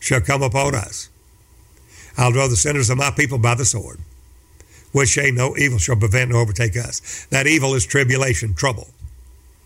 [0.00, 1.08] shall come upon us.
[2.16, 3.98] I'll draw the sinners of my people by the sword,
[4.92, 7.26] which say no evil shall prevent nor overtake us.
[7.30, 8.88] That evil is tribulation, trouble.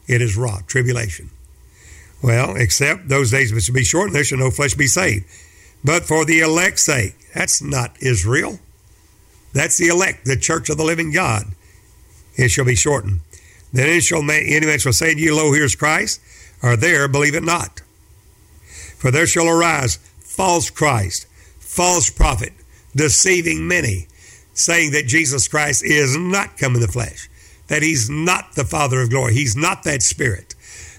[0.09, 1.31] It is wrath, tribulation.
[2.23, 5.27] Well, except those days which shall be shortened, there shall no flesh be saved.
[5.85, 8.59] But for the elect's sake, that's not Israel.
[9.53, 11.45] That's the elect, the church of the living God.
[12.35, 13.21] It shall be shortened.
[13.73, 16.21] Then it shall any man shall say to you, Lo, here's Christ,
[16.63, 17.83] or there, believe it not.
[18.97, 21.27] For there shall arise false Christ,
[21.59, 22.53] false prophet,
[22.97, 24.09] deceiving many,
[24.55, 27.28] saying that Jesus Christ is not come in the flesh,
[27.69, 30.55] that he's not the Father of glory, he's not that Spirit.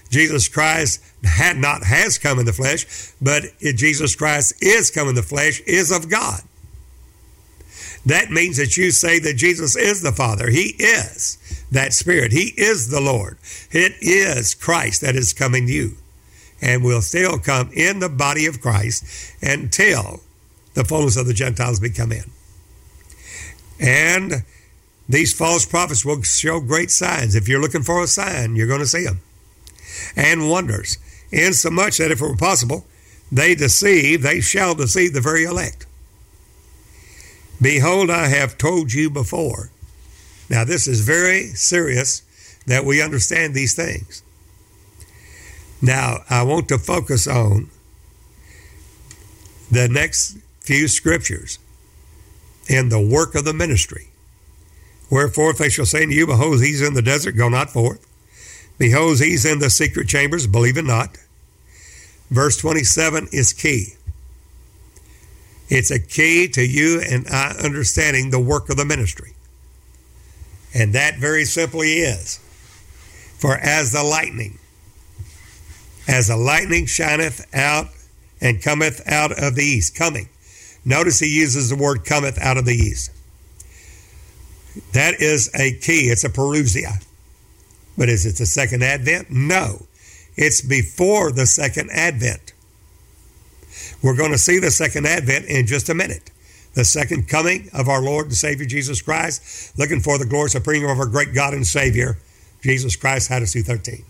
[0.08, 5.14] Jesus Christ had not has come in the flesh, but Jesus Christ is come in
[5.14, 6.40] the flesh, is of God.
[8.06, 10.48] That means that you say that Jesus is the Father.
[10.48, 11.38] He is
[11.70, 12.32] that Spirit.
[12.32, 13.38] He is the Lord.
[13.70, 15.96] It is Christ that is coming you
[16.62, 19.04] and will still come in the body of Christ
[19.42, 20.20] until
[20.74, 22.24] the fullness of the Gentiles be come in.
[23.78, 24.44] And
[25.10, 27.34] these false prophets will show great signs.
[27.34, 29.20] If you're looking for a sign, you're going to see them.
[30.14, 30.98] And wonders,
[31.32, 32.86] insomuch that if it were possible,
[33.32, 35.84] they deceive, they shall deceive the very elect.
[37.60, 39.70] Behold, I have told you before.
[40.48, 42.22] Now, this is very serious
[42.66, 44.22] that we understand these things.
[45.82, 47.68] Now, I want to focus on
[49.72, 51.58] the next few scriptures
[52.68, 54.09] in the work of the ministry.
[55.10, 58.06] Wherefore, if they shall say to you, Behold, he's in the desert, go not forth.
[58.78, 61.18] Behold, he's in the secret chambers, believe it not.
[62.30, 63.94] Verse 27 is key.
[65.68, 69.34] It's a key to you and I understanding the work of the ministry.
[70.72, 72.38] And that very simply is
[73.38, 74.58] For as the lightning,
[76.08, 77.88] as the lightning shineth out
[78.40, 80.28] and cometh out of the east, coming.
[80.84, 83.10] Notice he uses the word cometh out of the east.
[84.92, 86.08] That is a key.
[86.10, 87.04] It's a parousia.
[87.98, 89.30] But is it the second advent?
[89.30, 89.86] No.
[90.36, 92.52] It's before the second advent.
[94.02, 96.30] We're going to see the second advent in just a minute.
[96.74, 100.84] The second coming of our Lord and Savior Jesus Christ, looking for the glory supreme
[100.84, 102.18] of our great God and Savior,
[102.62, 104.04] Jesus Christ, see 13.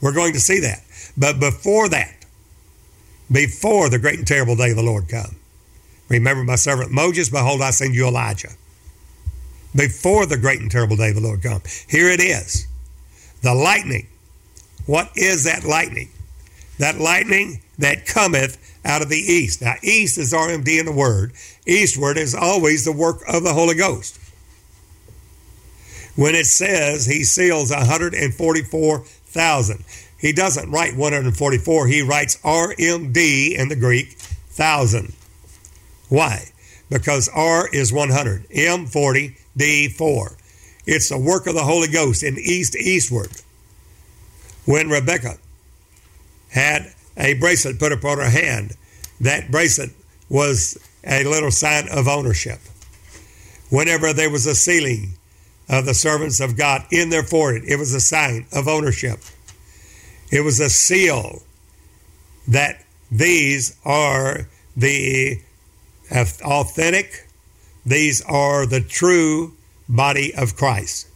[0.00, 0.82] We're going to see that.
[1.16, 2.14] But before that,
[3.30, 5.36] before the great and terrible day of the Lord come,
[6.08, 8.50] remember my servant Moses, behold, I send you Elijah.
[9.74, 11.62] Before the great and terrible day of the Lord come.
[11.88, 12.66] Here it is.
[13.42, 14.08] The lightning.
[14.86, 16.10] What is that lightning?
[16.78, 19.62] That lightning that cometh out of the east.
[19.62, 21.32] Now, east is RMD in the word.
[21.66, 24.18] Eastward is always the work of the Holy Ghost.
[26.16, 29.84] When it says he seals 144,000,
[30.18, 34.18] he doesn't write 144, he writes RMD in the Greek,
[34.50, 35.14] thousand.
[36.08, 36.46] Why?
[36.90, 39.36] Because R is 100, M 40,
[39.88, 40.36] 4.
[40.86, 43.30] It's the work of the Holy Ghost in east eastward.
[44.64, 45.38] When Rebecca
[46.50, 48.74] had a bracelet put upon her hand.
[49.20, 49.90] That bracelet
[50.28, 52.58] was a little sign of ownership.
[53.70, 55.14] Whenever there was a sealing
[55.68, 59.20] of the servants of God in their forehead, it was a sign of ownership.
[60.30, 61.42] It was a seal
[62.48, 65.40] that these are the
[66.10, 67.28] uh, authentic,
[67.84, 69.54] these are the true
[69.88, 71.08] body of Christ.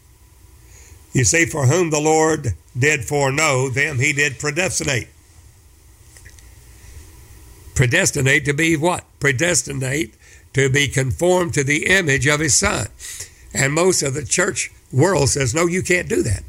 [1.13, 5.09] You see, for whom the Lord did foreknow, them he did predestinate.
[7.75, 9.05] Predestinate to be what?
[9.21, 10.15] Predestinate
[10.55, 12.87] to be conformed to the image of his son.
[13.53, 16.45] And most of the church world says, no, you can't do that.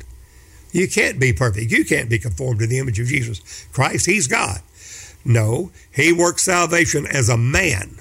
[0.72, 1.72] You can't be perfect.
[1.72, 4.05] You can't be conformed to the image of Jesus Christ.
[4.07, 4.61] He's God.
[5.24, 7.97] No, he works salvation as a man,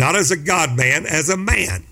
[0.00, 1.84] not as a God man, as a man.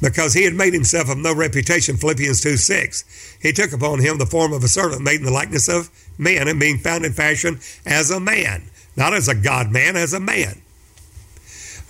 [0.00, 3.36] Because he had made himself of no reputation, Philippians 2 6.
[3.42, 6.46] He took upon him the form of a servant, made in the likeness of men,
[6.46, 8.62] and being found in fashion as a man,
[8.96, 10.62] not as a God man, as a man.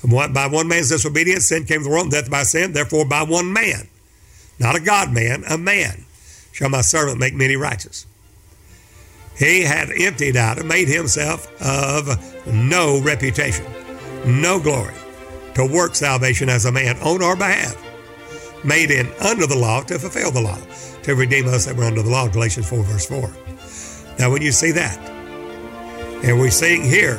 [0.03, 3.25] By one man's disobedience, sin came to the world, and death by sin, therefore by
[3.25, 3.89] one man.
[4.59, 6.07] Not a God man, a man.
[6.53, 8.07] Shall my servant make many righteous.
[9.37, 13.67] He had emptied out and made himself of no reputation,
[14.27, 14.95] no glory,
[15.55, 17.77] to work salvation as a man on our behalf,
[18.65, 20.59] made in under the law to fulfill the law,
[21.03, 23.31] to redeem us that were under the law, Galatians 4, verse 4.
[24.19, 24.99] Now, when you see that,
[26.25, 27.19] and we're seeing here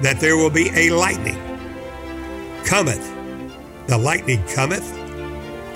[0.00, 1.40] that there will be a lightning
[2.64, 3.08] cometh,
[3.86, 4.98] the lightning cometh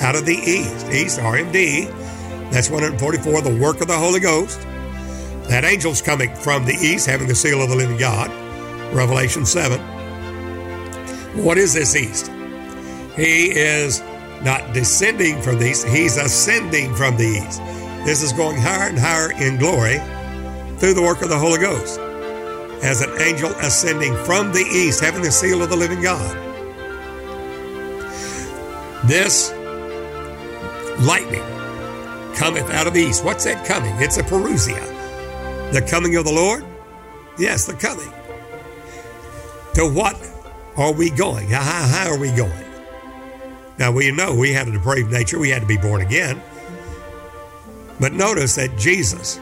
[0.02, 1.90] out of the east, east, RMD,
[2.50, 4.60] that's 144, the work of the Holy Ghost
[5.48, 8.30] that angel's coming from the east, having the seal of the living God.
[8.92, 9.95] Revelation 7.
[11.36, 12.30] What is this east?
[13.16, 14.00] He is
[14.42, 17.60] not descending from the east, he's ascending from the east.
[18.04, 19.98] This is going higher and higher in glory
[20.78, 21.98] through the work of the Holy Ghost
[22.82, 26.36] as an angel ascending from the east, having the seal of the living God.
[29.06, 29.50] This
[31.00, 31.42] lightning
[32.34, 33.24] cometh out of the east.
[33.24, 33.94] What's that coming?
[33.98, 34.80] It's a parousia.
[35.72, 36.64] The coming of the Lord?
[37.38, 38.12] Yes, the coming.
[39.74, 40.16] To what
[40.76, 41.48] are we going?
[41.48, 42.64] How, how are we going?
[43.78, 45.38] Now, we know we had a depraved nature.
[45.38, 46.40] We had to be born again.
[48.00, 49.40] But notice that Jesus,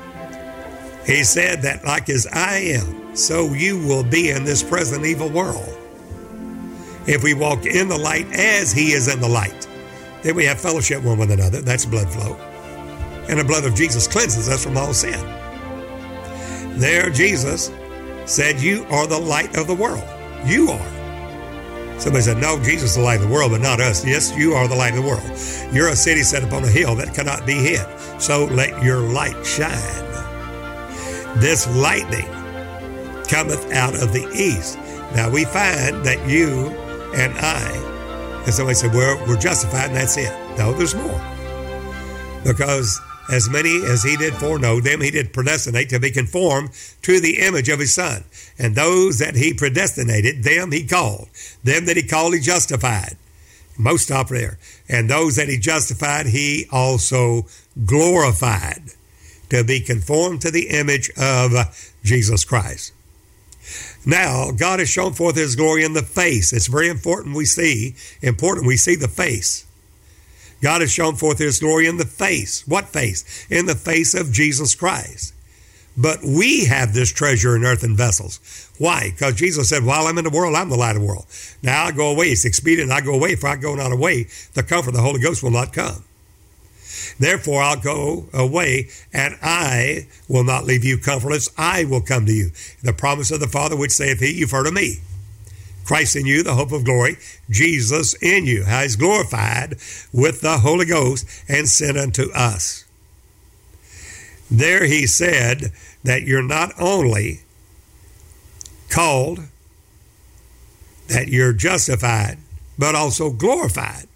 [1.06, 5.28] he said that, like as I am, so you will be in this present evil
[5.28, 5.76] world.
[7.06, 9.68] If we walk in the light as he is in the light,
[10.22, 11.60] then we have fellowship one with another.
[11.60, 12.34] That's blood flow.
[13.28, 15.20] And the blood of Jesus cleanses us from all sin.
[16.78, 17.70] There, Jesus
[18.24, 20.04] said, You are the light of the world.
[20.46, 20.93] You are.
[21.98, 24.04] Somebody said, No, Jesus is the light of the world, but not us.
[24.04, 25.74] Yes, you are the light of the world.
[25.74, 27.86] You're a city set upon a hill that cannot be hid.
[28.20, 30.04] So let your light shine.
[31.40, 32.26] This lightning
[33.28, 34.78] cometh out of the east.
[35.14, 36.68] Now we find that you
[37.14, 40.32] and I, and somebody said, Well, we're justified and that's it.
[40.58, 41.20] No, there's more.
[42.44, 43.00] Because
[43.30, 46.70] as many as he did foreknow, them he did predestinate to be conformed
[47.02, 48.24] to the image of his Son.
[48.58, 51.28] And those that he predestinated, them he called.
[51.62, 53.16] Them that he called, he justified.
[53.78, 54.58] Most stop there.
[54.88, 57.46] And those that he justified, he also
[57.84, 58.82] glorified
[59.50, 61.52] to be conformed to the image of
[62.04, 62.92] Jesus Christ.
[64.06, 66.52] Now, God has shown forth his glory in the face.
[66.52, 69.63] It's very important we see, important we see the face.
[70.64, 72.66] God has shown forth his glory in the face.
[72.66, 73.46] What face?
[73.50, 75.34] In the face of Jesus Christ.
[75.94, 78.70] But we have this treasure in earthen vessels.
[78.78, 79.10] Why?
[79.10, 81.26] Because Jesus said, While I'm in the world, I'm the light of the world.
[81.62, 82.28] Now I go away.
[82.28, 83.36] It's expedient I go away.
[83.36, 86.02] For I go not away, the comfort of the Holy Ghost will not come.
[87.20, 91.50] Therefore, I'll go away, and I will not leave you comfortless.
[91.58, 92.52] I will come to you.
[92.82, 95.00] The promise of the Father, which saith he, you've heard of me.
[95.84, 97.16] Christ in you, the hope of glory,
[97.50, 99.76] Jesus in you, how he's glorified
[100.12, 102.84] with the Holy Ghost and sent unto us.
[104.50, 105.72] There he said
[106.02, 107.40] that you're not only
[108.88, 109.40] called,
[111.08, 112.38] that you're justified,
[112.78, 114.06] but also glorified.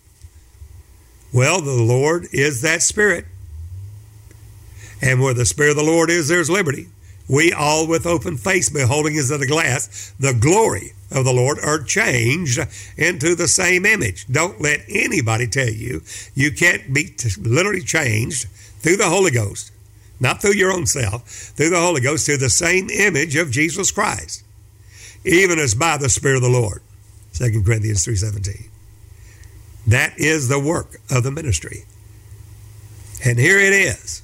[1.33, 3.27] Well, the Lord is that Spirit.
[5.03, 6.89] And where the Spirit of the Lord is, there's liberty.
[7.29, 11.59] We all with open face, beholding as in a glass the glory of the Lord
[11.63, 12.61] are changed
[12.97, 14.27] into the same image.
[14.31, 16.03] Don't let anybody tell you
[16.35, 18.47] you can't be literally changed
[18.81, 19.73] through the Holy Ghost,
[20.21, 23.91] not through your own self, through the Holy Ghost to the same image of Jesus
[23.91, 24.45] Christ,
[25.25, 26.83] even as by the Spirit of the Lord.
[27.35, 28.69] 2 Corinthians 3:17.
[29.87, 31.85] That is the work of the ministry.
[33.25, 34.23] And here it is.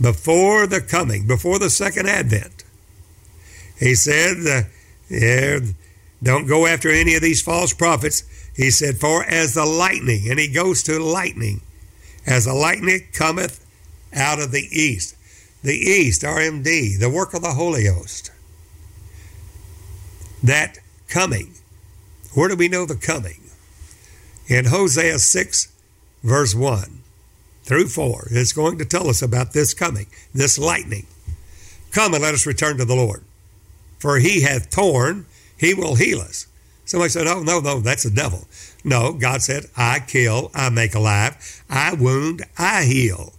[0.00, 2.64] before the coming, before the second advent.
[3.78, 4.62] He said, uh,
[5.10, 5.58] yeah,
[6.22, 8.22] don't go after any of these false prophets.
[8.54, 11.62] He said, For as the lightning, and he goes to lightning,
[12.26, 13.66] as the lightning cometh
[14.14, 15.16] out of the east.
[15.62, 18.30] The east, RMD, the work of the Holy Ghost.
[20.42, 21.54] That coming.
[22.34, 23.40] Where do we know the coming?
[24.46, 25.72] In Hosea 6,
[26.22, 27.00] verse 1
[27.64, 31.06] through 4, it's going to tell us about this coming, this lightning.
[31.92, 33.24] Come and let us return to the Lord.
[34.00, 35.26] For he hath torn,
[35.56, 36.46] he will heal us.
[36.84, 38.48] Somebody said, Oh, no, no, that's the devil.
[38.82, 43.34] No, God said, I kill, I make alive, I wound, I heal.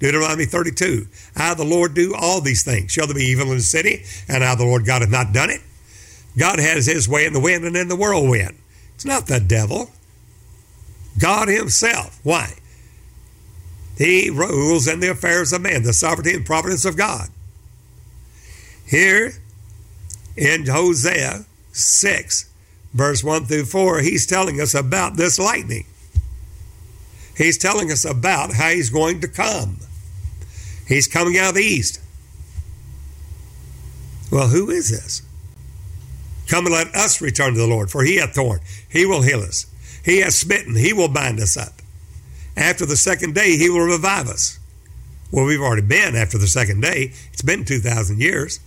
[0.00, 1.06] Deuteronomy 32.
[1.36, 2.90] I, the Lord, do all these things.
[2.90, 4.02] Shall there be evil in the city?
[4.26, 5.60] And I, the Lord God, have not done it?
[6.38, 8.56] God has his way in the wind and in the whirlwind.
[8.94, 9.90] It's not the devil.
[11.18, 12.18] God himself.
[12.22, 12.54] Why?
[13.98, 17.28] He rules in the affairs of man, the sovereignty and providence of God.
[18.86, 19.34] Here
[20.40, 22.50] in Hosea 6,
[22.94, 25.84] verse 1 through 4, he's telling us about this lightning.
[27.36, 29.76] He's telling us about how he's going to come.
[30.88, 32.00] He's coming out of the east.
[34.32, 35.22] Well, who is this?
[36.48, 38.60] Come and let us return to the Lord, for he hath torn.
[38.88, 39.66] He will heal us.
[40.02, 40.74] He hath smitten.
[40.74, 41.82] He will bind us up.
[42.56, 44.58] After the second day, he will revive us.
[45.30, 47.12] Well, we've already been after the second day.
[47.32, 48.58] It's been 2,000 years.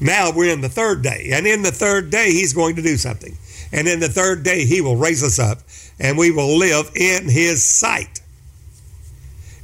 [0.00, 1.30] Now we're in the third day.
[1.32, 3.36] And in the third day, he's going to do something.
[3.72, 5.58] And in the third day, he will raise us up
[5.98, 8.20] and we will live in his sight.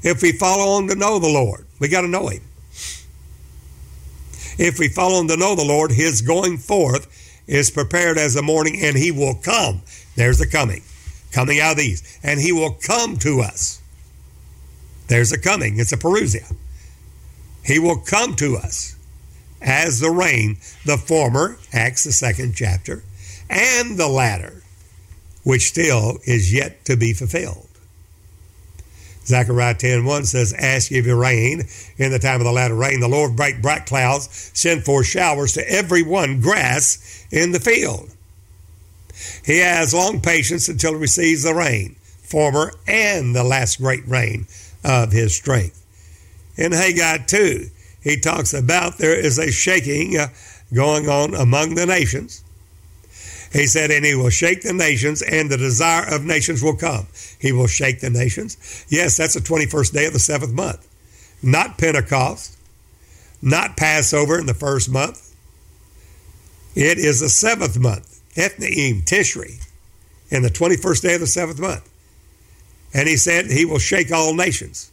[0.02, 2.42] If we follow on to know the Lord, we got to know him.
[4.58, 7.08] If we follow on to know the Lord, his going forth
[7.46, 9.82] is prepared as the morning and he will come.
[10.16, 10.82] There's the coming,
[11.32, 12.18] coming out of these.
[12.22, 13.80] And he will come to us.
[15.08, 15.78] There's a coming.
[15.78, 16.54] It's a parousia.
[17.64, 18.93] He will come to us
[19.64, 23.02] as the rain, the former, Acts the second chapter,
[23.50, 24.62] and the latter,
[25.42, 27.68] which still is yet to be fulfilled.
[29.26, 31.62] Zechariah 10 1 says, Ask ye the rain
[31.96, 33.00] in the time of the latter rain.
[33.00, 38.10] The Lord break bright clouds, send forth showers to every one grass in the field.
[39.44, 44.46] He has long patience until he receives the rain, former and the last great rain
[44.84, 45.80] of his strength.
[46.56, 47.70] In Haggai 2,
[48.04, 50.28] he talks about there is a shaking uh,
[50.72, 52.44] going on among the nations.
[53.50, 57.06] He said, and he will shake the nations, and the desire of nations will come.
[57.38, 58.84] He will shake the nations.
[58.88, 60.86] Yes, that's the 21st day of the seventh month.
[61.42, 62.58] Not Pentecost,
[63.40, 65.34] not Passover in the first month.
[66.74, 69.64] It is the seventh month, Ethanim, Tishri,
[70.30, 71.88] in the 21st day of the seventh month.
[72.92, 74.90] And he said, He will shake all nations.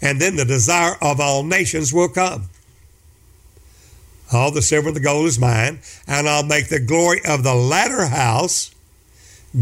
[0.00, 2.48] And then the desire of all nations will come.
[4.32, 7.54] All the silver and the gold is mine, and I'll make the glory of the
[7.54, 8.74] latter house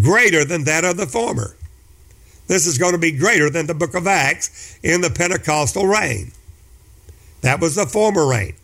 [0.01, 1.57] greater than that of the former.
[2.47, 6.33] This is going to be greater than the book of Acts in the Pentecostal rain.
[7.43, 8.55] That was the former rain.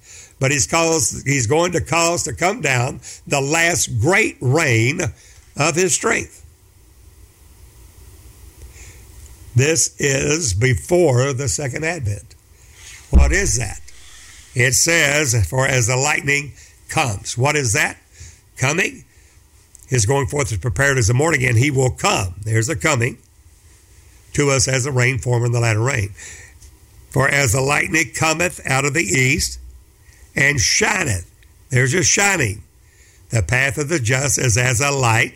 [0.40, 5.00] But he's, caused, he's going to cause to come down the last great rain
[5.56, 6.38] of his strength.
[9.59, 12.36] This is before the second advent.
[13.11, 13.80] What is that?
[14.54, 16.52] It says, For as the lightning
[16.88, 17.36] comes.
[17.36, 17.98] What is that?
[18.56, 19.04] Coming.
[19.88, 22.36] His going forth is prepared as the morning, and he will come.
[22.44, 23.18] There's a coming
[24.34, 26.11] to us as the rain forming the latter rain.
[27.11, 29.59] For as the lightning cometh out of the east
[30.36, 31.28] and shineth,
[31.70, 32.62] there's a shining.
[33.30, 35.34] The path of the just is as a light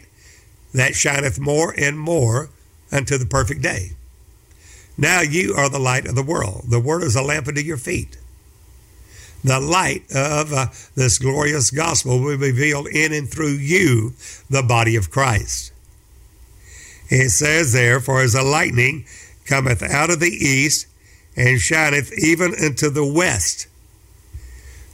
[0.73, 2.51] that shineth more and more
[2.93, 3.97] unto the perfect day.
[4.97, 6.65] Now you are the light of the world.
[6.69, 8.19] The word is a lamp unto your feet
[9.45, 14.15] the light of uh, this glorious gospel will be revealed in and through you,
[14.49, 15.73] the body of Christ.
[17.09, 19.05] It says there, For as a lightning
[19.45, 20.87] cometh out of the east
[21.37, 23.67] and shineth even into the west,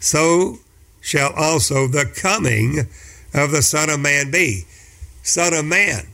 [0.01, 0.59] so
[1.01, 2.87] shall also the coming
[3.35, 4.65] of the Son of Man be.
[5.23, 6.07] Son of Man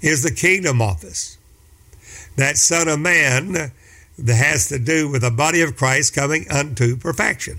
[0.00, 1.37] is the kingdom office.
[2.38, 3.72] That Son of Man
[4.16, 7.58] that has to do with the body of Christ coming unto perfection.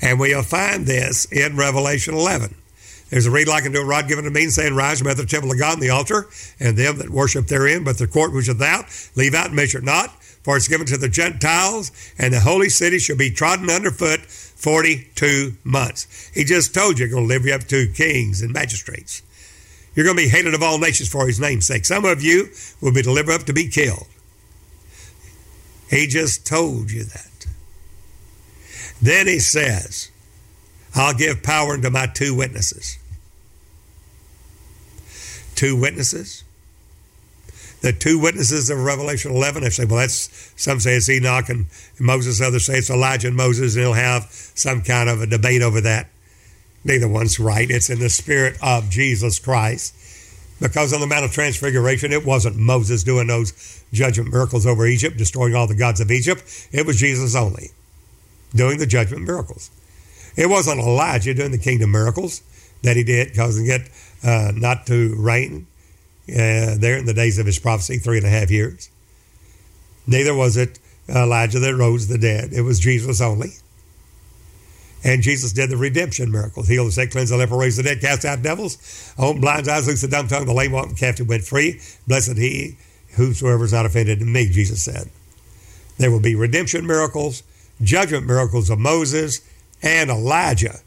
[0.00, 2.54] And we'll find this in Revelation 11.
[3.10, 5.52] There's a reed like unto a rod given to me, saying, Rise, at the temple
[5.52, 8.54] of God and the altar, and them that worship therein, but the court which is
[8.54, 10.10] without, leave out and measure not,
[10.42, 15.56] for it's given to the Gentiles, and the holy city shall be trodden underfoot 42
[15.64, 16.30] months.
[16.32, 19.22] He just told you you're going to live up to kings and magistrates.
[20.00, 21.84] You're going to be hated of all nations for his name's sake.
[21.84, 22.48] Some of you
[22.80, 24.06] will be delivered up to be killed.
[25.90, 27.46] He just told you that.
[29.02, 30.10] Then he says,
[30.94, 32.98] I'll give power unto my two witnesses.
[35.54, 36.44] Two witnesses?
[37.82, 41.66] The two witnesses of Revelation 11, they say, well, that's, some say it's Enoch and
[41.98, 45.60] Moses, others say it's Elijah and Moses, and he'll have some kind of a debate
[45.60, 46.08] over that.
[46.84, 47.70] Neither one's right.
[47.70, 49.94] It's in the spirit of Jesus Christ.
[50.60, 55.16] Because on the Mount of Transfiguration, it wasn't Moses doing those judgment miracles over Egypt,
[55.16, 56.68] destroying all the gods of Egypt.
[56.70, 57.70] It was Jesus only
[58.54, 59.70] doing the judgment miracles.
[60.36, 62.42] It wasn't Elijah doing the kingdom miracles
[62.82, 63.88] that he did, causing it
[64.22, 65.66] uh, not to rain
[66.28, 68.90] uh, there in the days of his prophecy, three and a half years.
[70.06, 70.78] Neither was it
[71.08, 72.52] Elijah that rose the dead.
[72.52, 73.54] It was Jesus only.
[75.02, 76.68] And Jesus did the redemption miracles.
[76.68, 79.86] Healed the sick, cleansed the leper, raised the dead, cast out devils, opened blind eyes,
[79.86, 81.80] loosed the dumb tongue, the lame walked, and captive went free.
[82.06, 82.76] Blessed he
[83.16, 85.10] whosoever is not offended in me, Jesus said.
[85.98, 87.42] There will be redemption miracles,
[87.82, 89.40] judgment miracles of Moses
[89.82, 90.80] and Elijah,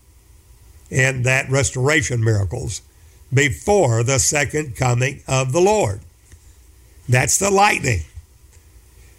[0.89, 2.81] and that restoration miracles
[3.33, 6.01] before the second coming of the Lord.
[7.09, 8.01] That's the lightning.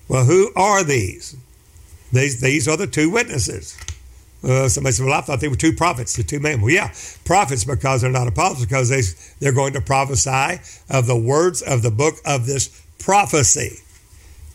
[0.08, 1.36] Well, who are these?
[2.12, 3.76] These, these are the two witnesses.
[4.44, 6.60] Uh, somebody said, Well, I thought they were two prophets, the two men.
[6.60, 6.92] Well, yeah,
[7.24, 9.00] prophets because they're not apostles, because they,
[9.40, 13.78] they're going to prophesy of the words of the book of this prophecy.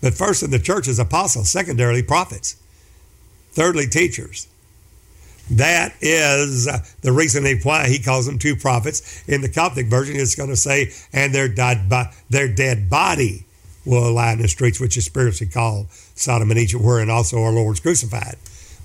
[0.02, 2.56] But first in the church is apostles, secondarily, prophets,
[3.52, 4.48] thirdly, teachers.
[5.52, 6.66] That is
[7.02, 9.28] the reason why he calls them two prophets.
[9.28, 11.90] In the Coptic version, it's going to say, and their dead,
[12.30, 13.46] their dead body
[13.84, 17.52] will lie in the streets, which is spiritually called Sodom and Egypt, wherein also our
[17.52, 18.36] Lord's crucified.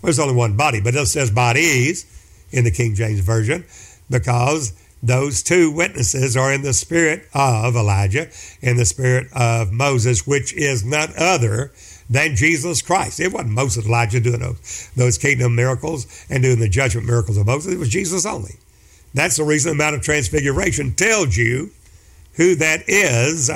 [0.05, 2.07] There's only one body, but it says bodies
[2.51, 3.65] in the King James Version
[4.11, 8.29] because those two witnesses are in the spirit of Elijah,
[8.63, 11.73] and the spirit of Moses, which is none other
[12.09, 13.21] than Jesus Christ.
[13.21, 17.47] It wasn't Moses, Elijah doing those, those kingdom miracles and doing the judgment miracles of
[17.47, 17.75] Moses.
[17.75, 18.57] It was Jesus only.
[19.13, 21.71] That's the reason the Mount of Transfiguration tells you
[22.35, 23.51] who that is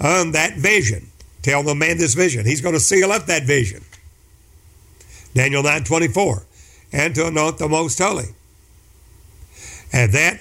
[0.00, 1.08] on that vision.
[1.42, 2.46] Tell the man this vision.
[2.46, 3.82] He's going to seal up that vision.
[5.34, 6.44] Daniel 9:24,
[6.92, 8.34] And to anoint the most holy.
[9.92, 10.40] And that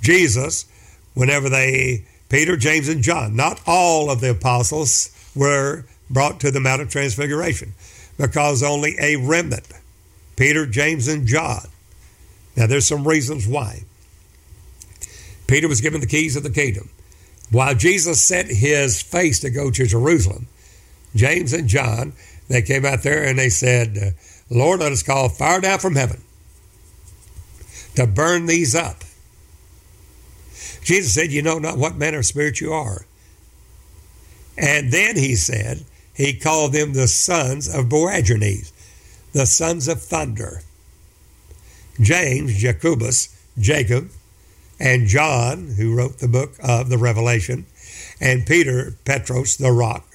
[0.00, 0.66] Jesus,
[1.14, 6.60] whenever they, Peter, James, and John, not all of the apostles were brought to the
[6.60, 7.74] Mount of Transfiguration
[8.18, 9.68] because only a remnant,
[10.36, 11.66] Peter, James, and John.
[12.56, 13.84] Now, there's some reasons why.
[15.46, 16.90] Peter was given the keys of the kingdom.
[17.50, 20.48] While Jesus set his face to go to Jerusalem,
[21.14, 22.14] James and John,
[22.48, 24.14] they came out there and they said,
[24.50, 26.22] Lord, let us call fire down from heaven
[27.94, 29.04] to burn these up.
[30.82, 33.06] Jesus said, You know not what manner of spirit you are.
[34.58, 35.84] And then he said,
[36.14, 38.72] he called them the sons of Boanerges,
[39.32, 40.60] the sons of thunder.
[42.00, 44.10] James, Jacobus, Jacob,
[44.78, 47.66] and John, who wrote the book of the Revelation,
[48.20, 50.06] and Peter, Petros, the rock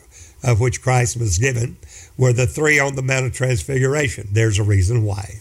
[0.44, 1.78] of which Christ was given,
[2.18, 4.30] were the three on the Mount of Transfiguration.
[4.32, 5.40] There's a reason why.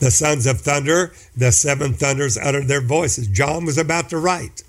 [0.00, 3.26] The sons of thunder, the seven thunders uttered their voices.
[3.26, 4.62] John was about to write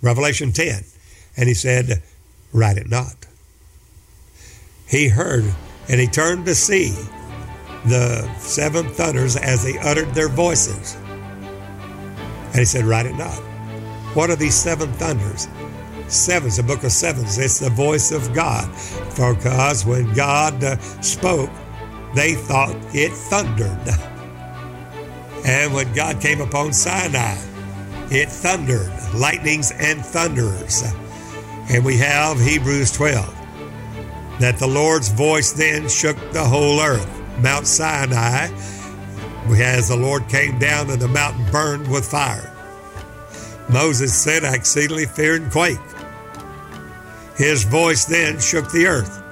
[0.00, 0.84] Revelation 10,
[1.36, 2.02] and he said,
[2.52, 3.26] Write it not
[4.88, 5.44] he heard
[5.88, 6.90] and he turned to see
[7.86, 10.96] the seven thunders as they uttered their voices.
[12.48, 13.38] And he said, Write it not.
[14.14, 15.46] What are these seven thunders?
[16.08, 17.38] Seven's the book of sevens.
[17.38, 18.68] It's the voice of God.
[19.10, 21.50] Because when God uh, spoke,
[22.14, 23.78] they thought it thundered.
[25.44, 27.36] And when God came upon Sinai,
[28.10, 30.82] it thundered, lightnings and thunders.
[31.70, 33.34] And we have Hebrews 12
[34.40, 37.06] that the Lord's voice then shook the whole earth.
[37.40, 38.48] Mount Sinai,
[39.56, 42.54] as the Lord came down and the mountain burned with fire.
[43.68, 45.97] Moses said, I exceedingly feared and quaked.
[47.38, 49.22] His voice then shook the earth.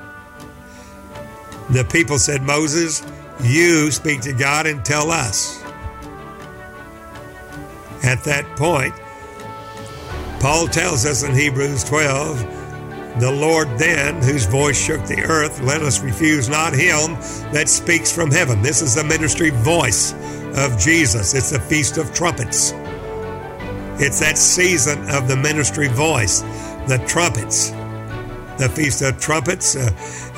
[1.70, 3.04] The people said, Moses,
[3.42, 5.60] you speak to God and tell us.
[8.04, 8.94] At that point,
[10.40, 15.82] Paul tells us in Hebrews 12 the Lord then, whose voice shook the earth, let
[15.82, 17.14] us refuse not him
[17.50, 18.62] that speaks from heaven.
[18.62, 20.12] This is the ministry voice
[20.54, 21.34] of Jesus.
[21.34, 22.72] It's the Feast of Trumpets.
[23.98, 26.42] It's that season of the ministry voice,
[26.86, 27.72] the trumpets,
[28.58, 29.90] the Feast of Trumpets, uh,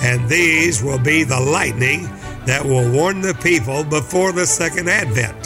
[0.03, 2.09] and these will be the lightning
[2.47, 5.45] that will warn the people before the second advent.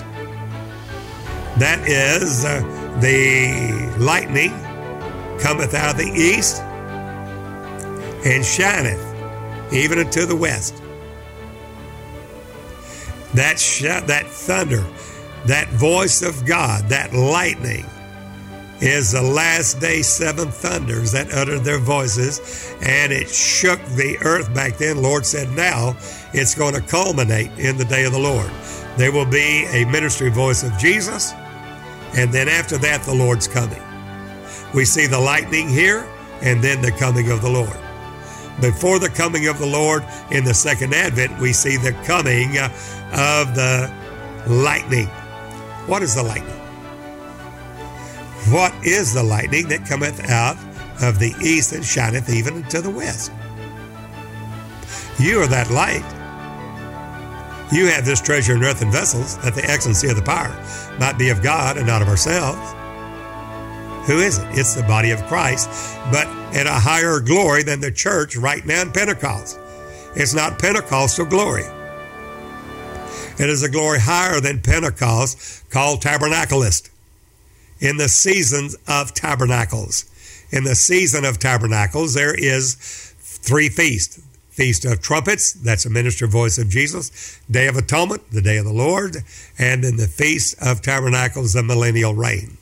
[1.58, 2.60] That is, uh,
[3.00, 4.50] the lightning
[5.38, 6.62] cometh out of the east
[8.24, 9.00] and shineth
[9.72, 10.74] even unto the west.
[13.34, 14.84] That sh- that thunder,
[15.46, 17.86] that voice of God, that lightning
[18.82, 24.52] is the last day seven thunders that uttered their voices and it shook the earth
[24.52, 25.00] back then.
[25.00, 25.96] Lord said, now
[26.32, 28.50] it's going to culminate in the day of the Lord.
[28.96, 31.32] There will be a ministry voice of Jesus,
[32.16, 33.80] and then after that, the Lord's coming.
[34.74, 36.04] We see the lightning here
[36.42, 37.78] and then the coming of the Lord.
[38.60, 42.64] Before the coming of the Lord in the second advent, we see the coming uh,
[43.12, 43.94] of the
[44.48, 45.06] lightning.
[45.86, 46.61] What is the lightning?
[48.50, 50.56] What is the lightning that cometh out
[51.00, 53.30] of the east and shineth even unto the west?
[55.18, 56.04] You are that light.
[57.72, 60.50] You have this treasure in earthen vessels, that the excellency of the power
[60.98, 62.58] might be of God and not of ourselves.
[64.06, 64.46] Who is it?
[64.50, 65.70] It's the body of Christ,
[66.10, 69.58] but in a higher glory than the church right now in Pentecost.
[70.16, 71.64] It's not Pentecostal glory.
[73.38, 76.90] It is a glory higher than Pentecost called tabernacleist
[77.82, 80.04] in the seasons of tabernacles.
[80.50, 82.76] In the season of tabernacles, there is
[83.18, 84.22] three feasts.
[84.50, 87.40] Feast of Trumpets, that's a minister voice of Jesus.
[87.50, 89.16] Day of Atonement, the day of the Lord.
[89.58, 92.58] And in the Feast of Tabernacles, the millennial reign.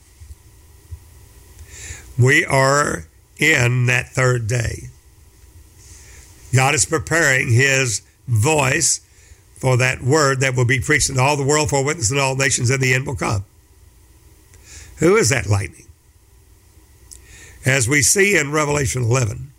[2.16, 3.06] We are
[3.38, 4.84] in that third day.
[6.54, 9.00] God is preparing his voice
[9.56, 12.36] for that word that will be preached in all the world for witness in all
[12.36, 13.44] nations, and the end will come.
[15.00, 15.86] Who is that lightning?
[17.66, 19.50] As we see in Revelation 11,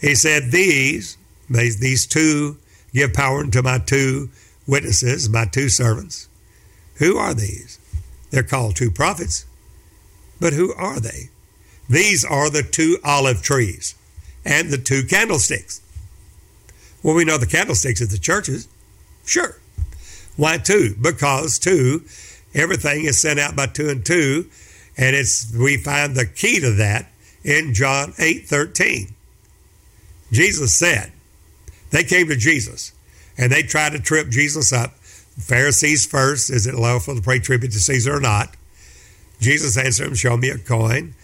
[0.00, 1.16] he said, These,
[1.48, 2.56] these two
[2.92, 4.30] give power to my two
[4.66, 6.28] witnesses, my two servants.
[6.96, 7.78] Who are these?
[8.30, 9.44] They're called two prophets.
[10.40, 11.30] But who are they?
[11.88, 13.94] These are the two olive trees
[14.44, 15.80] and the two candlesticks.
[17.02, 18.68] Well, we know the candlesticks at the churches.
[19.24, 19.58] Sure.
[20.36, 20.94] Why two?
[21.00, 22.04] Because two
[22.54, 24.46] Everything is sent out by two and two,
[24.96, 27.06] and it's we find the key to that
[27.44, 29.08] in John 8 13.
[30.30, 31.12] Jesus said,
[31.92, 32.92] they came to Jesus
[33.38, 34.94] and they tried to trip Jesus up.
[35.38, 38.54] Pharisees first, is it lawful to pay tribute to Caesar or not?
[39.40, 41.14] Jesus answered them, Show me a coin,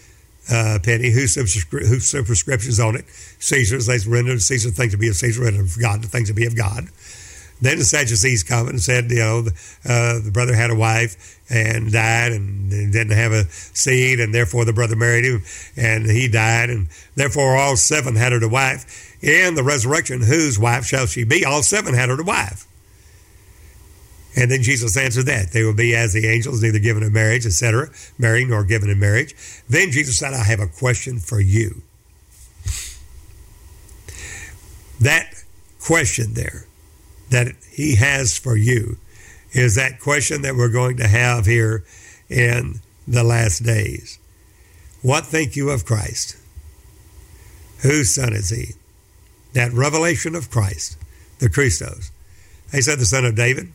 [0.51, 3.05] uh, penny, whose, whose superscription's on it?
[3.39, 6.33] Caesar's, they render Caesar things to be of Caesar, and of God the things to
[6.33, 6.87] be of God.
[7.61, 9.39] Then the Sadducees come and said, you know,
[9.85, 14.63] uh, the brother had a wife and died and didn't have a seed, and therefore
[14.63, 15.43] the brother married him
[15.75, 19.17] and he died, and therefore all seven had her to wife.
[19.21, 21.43] In the resurrection, whose wife shall she be?
[21.43, 22.65] All seven had her to wife.
[24.37, 25.51] And then Jesus answered that.
[25.51, 28.99] They will be as the angels, neither given in marriage, etc., marrying nor given in
[28.99, 29.35] marriage.
[29.67, 31.81] Then Jesus said, I have a question for you.
[35.01, 35.43] That
[35.79, 36.68] question there
[37.29, 38.97] that He has for you
[39.51, 41.83] is that question that we're going to have here
[42.29, 44.19] in the last days.
[45.01, 46.37] What think you of Christ?
[47.81, 48.73] Whose son is he?
[49.53, 50.97] That revelation of Christ,
[51.39, 52.11] the Christos.
[52.71, 53.71] He said, the son of David.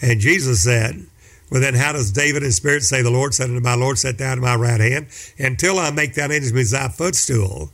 [0.00, 1.06] And Jesus said,
[1.50, 4.18] Well, then how does David in spirit say, The Lord said unto my Lord, Set
[4.18, 5.06] down at my right hand,
[5.38, 7.70] until I make thine enemies thy footstool?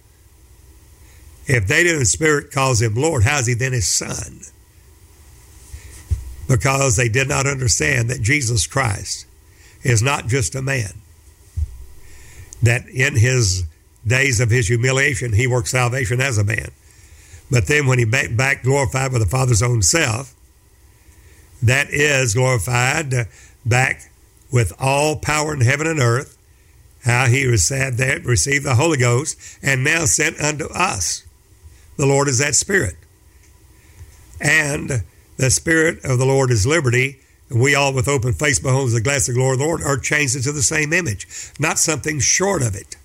[1.47, 4.43] If David in spirit calls him Lord, how is he then his son?
[6.49, 9.27] Because they did not understand that Jesus Christ
[9.83, 10.93] is not just a man.
[12.63, 13.65] That in his
[14.07, 16.71] days of his humiliation, he worked salvation as a man.
[17.51, 20.35] But then when he back, glorified with the Father's own self,
[21.63, 23.29] that is glorified
[23.65, 24.11] back
[24.51, 26.37] with all power in heaven and earth,
[27.05, 31.25] how he was that received the Holy Ghost and now sent unto us.
[31.97, 32.97] The Lord is that Spirit.
[34.41, 35.03] And
[35.39, 37.21] the Spirit of the Lord is liberty.
[37.49, 39.97] We all, with open face, behold the glass of the glory of the Lord, are
[39.97, 41.27] changed into the same image,
[41.59, 42.97] not something short of it.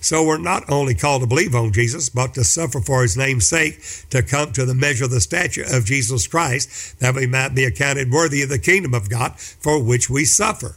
[0.00, 3.46] So we're not only called to believe on Jesus, but to suffer for his name's
[3.46, 7.54] sake, to come to the measure of the stature of Jesus Christ, that we might
[7.54, 10.76] be accounted worthy of the kingdom of God for which we suffer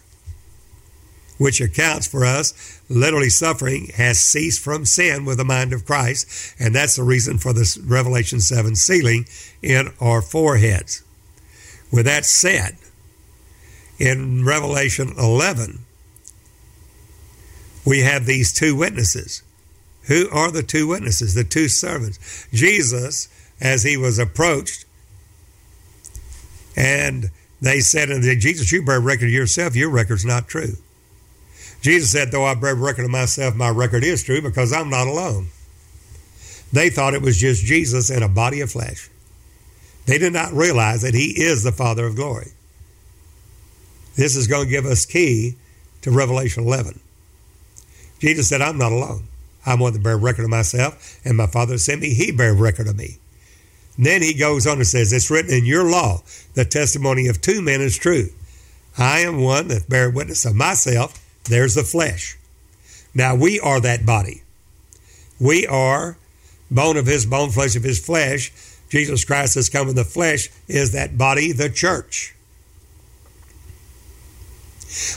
[1.37, 6.55] which accounts for us literally suffering, has ceased from sin with the mind of Christ.
[6.59, 9.25] And that's the reason for this Revelation 7 sealing
[9.61, 11.03] in our foreheads.
[11.91, 12.77] With that said,
[13.99, 15.79] in Revelation 11,
[17.85, 19.43] we have these two witnesses.
[20.03, 21.33] Who are the two witnesses?
[21.33, 22.47] The two servants.
[22.51, 23.27] Jesus,
[23.61, 24.85] as he was approached,
[26.75, 27.29] and
[27.61, 30.77] they said unto Jesus, You bear record yourself, your record's not true.
[31.83, 35.05] Jesus said, Though I bear record of myself, my record is true because I'm not
[35.05, 35.49] alone.
[36.71, 39.09] They thought it was just Jesus in a body of flesh.
[40.05, 42.51] They did not realize that he is the Father of glory.
[44.15, 45.55] This is going to give us key
[46.01, 46.99] to Revelation 11.
[48.19, 49.25] Jesus said, I'm not alone.
[49.65, 52.13] I'm one that bear record of myself, and my Father sent me.
[52.13, 53.17] He bear record of me.
[53.97, 56.23] Then he goes on and says, It's written in your law,
[56.53, 58.29] the testimony of two men is true.
[58.97, 61.19] I am one that bear witness of myself.
[61.45, 62.37] There's the flesh.
[63.13, 64.43] Now we are that body.
[65.39, 66.17] We are
[66.71, 68.51] bone of his bone, flesh of his flesh.
[68.89, 72.35] Jesus Christ has come in the flesh, is that body, the church.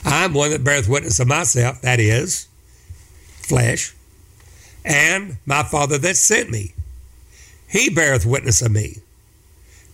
[0.05, 2.49] I'm one that beareth witness of myself, that is,
[3.27, 3.95] flesh,
[4.85, 6.73] and my Father that sent me.
[7.69, 8.99] He beareth witness of me.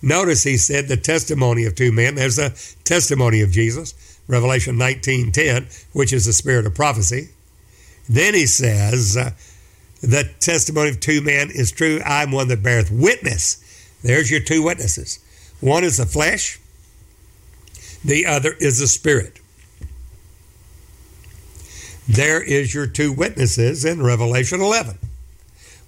[0.00, 2.16] Notice he said the testimony of two men.
[2.16, 2.54] There's a
[2.84, 3.94] testimony of Jesus,
[4.28, 7.30] Revelation 19:10, which is the spirit of prophecy.
[8.08, 9.30] Then he says, uh,
[10.02, 12.00] the testimony of two men is true.
[12.04, 13.58] I'm one that beareth witness.
[14.02, 15.20] There's your two witnesses.
[15.60, 16.58] One is the flesh,
[18.04, 19.38] the other is the spirit.
[22.08, 24.98] There is your two witnesses in Revelation 11.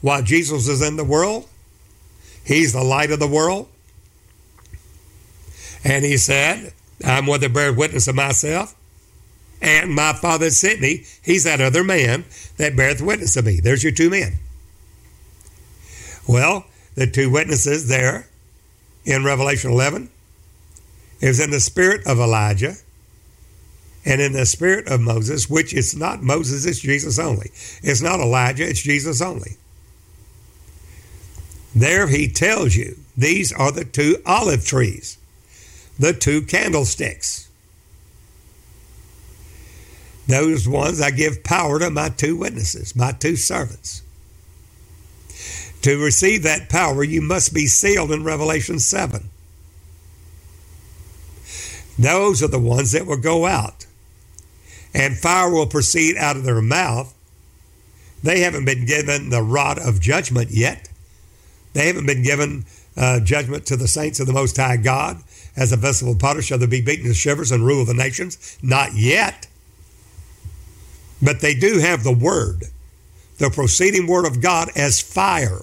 [0.01, 1.49] While Jesus is in the world,
[2.45, 3.68] he's the light of the world.
[5.82, 6.72] And he said,
[7.05, 8.74] I'm one that beareth witness of myself
[9.61, 11.05] and my Father sent me.
[11.22, 12.24] He's that other man
[12.59, 13.61] that beareth witness of me.
[13.61, 14.38] There's your two men.
[16.28, 18.28] Well, the two witnesses there
[19.05, 20.11] in Revelation 11
[21.20, 22.74] is in the spirit of Elijah
[24.05, 27.50] and in the spirit of Moses, which it's not Moses, it's Jesus only.
[27.82, 29.57] It's not Elijah, it's Jesus only.
[31.74, 35.18] There he tells you these are the two olive trees,
[35.99, 37.49] the two candlesticks.
[40.26, 44.03] Those ones I give power to my two witnesses, my two servants.
[45.82, 49.28] To receive that power, you must be sealed in Revelation 7.
[51.99, 53.86] Those are the ones that will go out,
[54.95, 57.14] and fire will proceed out of their mouth.
[58.22, 60.88] They haven't been given the rod of judgment yet.
[61.74, 62.64] They haven't been given
[62.97, 65.22] uh, judgment to the saints of the Most High God.
[65.57, 68.59] As a vessel of potter shall they be beaten to shivers and rule the nations.
[68.62, 69.46] Not yet.
[71.22, 72.64] But they do have the Word,
[73.38, 75.62] the proceeding Word of God as fire.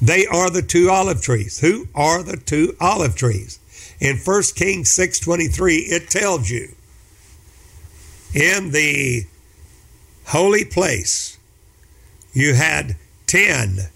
[0.00, 1.60] They are the two olive trees.
[1.60, 3.58] Who are the two olive trees?
[3.98, 6.74] In 1 Kings 6:23 it tells you
[8.34, 9.24] in the
[10.26, 11.38] holy place
[12.34, 12.96] you had
[13.26, 13.88] 10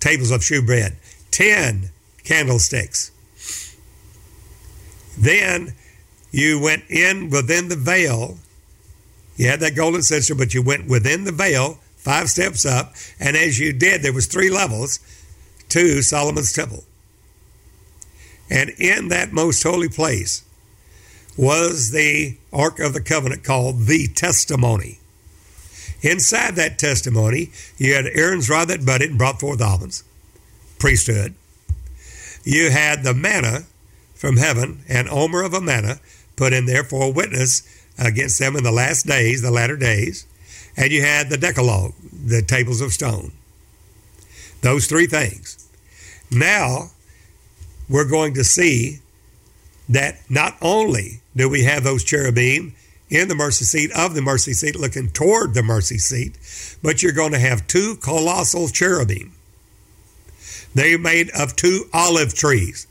[0.00, 0.96] tables of shewbread,
[1.30, 1.90] 10
[2.28, 3.10] candlesticks.
[5.18, 5.74] Then
[6.30, 8.38] you went in within the veil
[9.38, 13.36] you had that golden censer, but you went within the veil, five steps up, and
[13.36, 14.98] as you did, there was three levels
[15.68, 16.84] to Solomon's temple.
[18.50, 20.44] And in that most holy place
[21.36, 24.98] was the Ark of the Covenant called the Testimony.
[26.02, 30.02] Inside that testimony, you had Aaron's rod that budded and brought forth almonds,
[30.80, 31.34] priesthood.
[32.44, 33.64] You had the manna
[34.14, 36.00] from heaven, an omer of a manna
[36.36, 37.62] put in there for a witness
[37.98, 40.26] against them in the last days, the latter days.
[40.76, 43.32] And you had the Decalogue, the tables of stone.
[44.60, 45.68] Those three things.
[46.30, 46.90] Now,
[47.88, 48.98] we're going to see
[49.88, 52.74] that not only do we have those cherubim
[53.08, 56.36] in the mercy seat of the mercy seat looking toward the mercy seat,
[56.82, 59.32] but you're going to have two colossal cherubim.
[60.74, 62.86] They're made of two olive trees.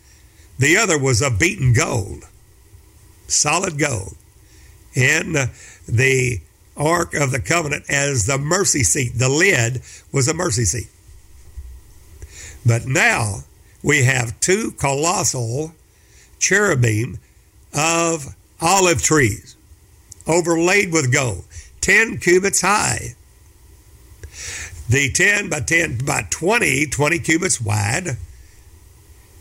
[0.59, 2.23] The other was of beaten gold,
[3.27, 4.15] solid gold
[4.93, 5.47] in uh,
[5.87, 6.41] the
[6.75, 9.13] Ark of the Covenant as the mercy seat.
[9.15, 9.81] The lid
[10.11, 10.89] was a mercy seat.
[12.65, 13.43] But now
[13.83, 15.73] we have two colossal
[16.39, 17.19] cherubim
[17.73, 19.55] of olive trees
[20.25, 21.45] overlaid with gold,
[21.81, 23.15] 10 cubits high.
[24.89, 28.17] The 10 by 10 by 20, 20 cubits wide,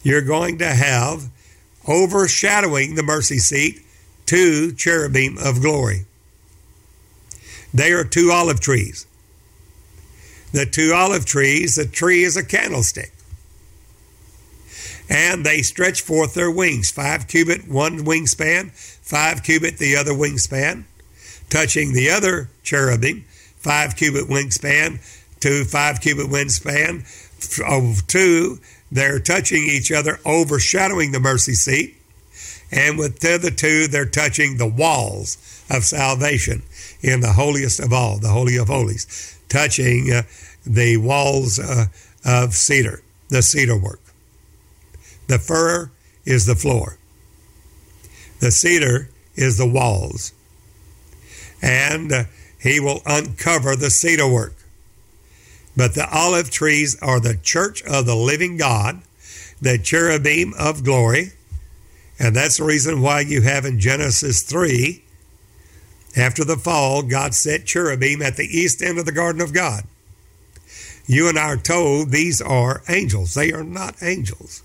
[0.02, 1.31] you're going to have
[1.89, 3.81] overshadowing the mercy seat
[4.27, 6.05] two cherubim of glory.
[7.73, 9.06] They are two olive trees.
[10.52, 13.12] The two olive trees, the tree is a candlestick.
[15.09, 20.85] And they stretch forth their wings, five cubit one wingspan, five cubit the other wingspan,
[21.48, 23.24] touching the other cherubim,
[23.56, 24.98] five cubit wingspan
[25.47, 27.05] to five cubit wingspan
[27.66, 28.59] of two.
[28.90, 31.97] They're touching each other, overshadowing the mercy seat
[32.70, 35.36] and with the other two, they're touching the walls
[35.70, 36.62] of salvation
[37.01, 40.23] in the holiest of all, the Holy of Holies, touching uh,
[40.64, 41.86] the walls uh,
[42.24, 44.01] of cedar, the cedar work.
[45.28, 45.90] The fir
[46.24, 46.98] is the floor.
[48.40, 50.32] The cedar is the walls.
[51.62, 52.24] And uh,
[52.60, 54.55] he will uncover the cedar work.
[55.77, 59.03] But the olive trees are the church of the living God,
[59.61, 61.32] the cherubim of glory.
[62.19, 65.05] And that's the reason why you have in Genesis 3,
[66.16, 69.85] after the fall, God set cherubim at the east end of the garden of God.
[71.07, 73.35] You and I are told these are angels.
[73.35, 74.62] They are not angels.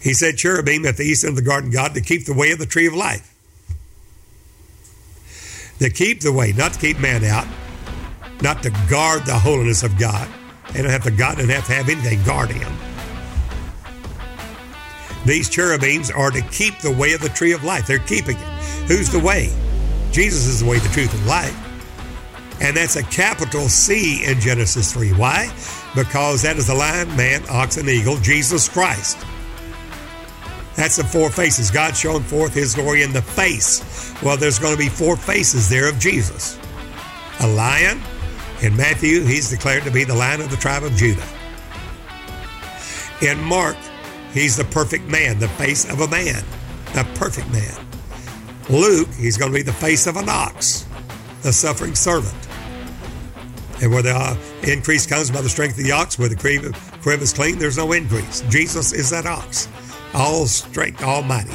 [0.00, 2.52] He said cherubim at the east end of the garden God to keep the way
[2.52, 3.32] of the tree of life.
[5.80, 7.46] To keep the way, not to keep man out,
[8.42, 10.28] not to guard the holiness of God.
[10.72, 12.72] They don't have to God don't have to have anything guard him.
[15.24, 17.86] These cherubims are to keep the way of the tree of life.
[17.86, 18.46] They're keeping it.
[18.86, 19.52] Who's the way?
[20.12, 21.62] Jesus is the way, the truth, and life.
[22.60, 25.10] And that's a capital C in Genesis 3.
[25.14, 25.52] Why?
[25.94, 29.18] Because that is the lion, man, ox, and eagle, Jesus Christ.
[30.76, 31.70] That's the four faces.
[31.70, 34.14] God showing forth his glory in the face.
[34.22, 36.58] Well, there's going to be four faces there of Jesus.
[37.40, 38.00] A lion.
[38.62, 41.26] In Matthew, he's declared to be the lion of the tribe of Judah.
[43.20, 43.76] In Mark,
[44.32, 46.42] he's the perfect man, the face of a man,
[46.94, 47.74] the perfect man.
[48.70, 50.86] Luke, he's going to be the face of an ox,
[51.42, 52.34] the suffering servant.
[53.82, 56.74] And where the uh, increase comes by the strength of the ox, where the crib,
[57.02, 58.40] crib is clean, there's no increase.
[58.48, 59.68] Jesus is that ox,
[60.14, 61.52] all strength, almighty.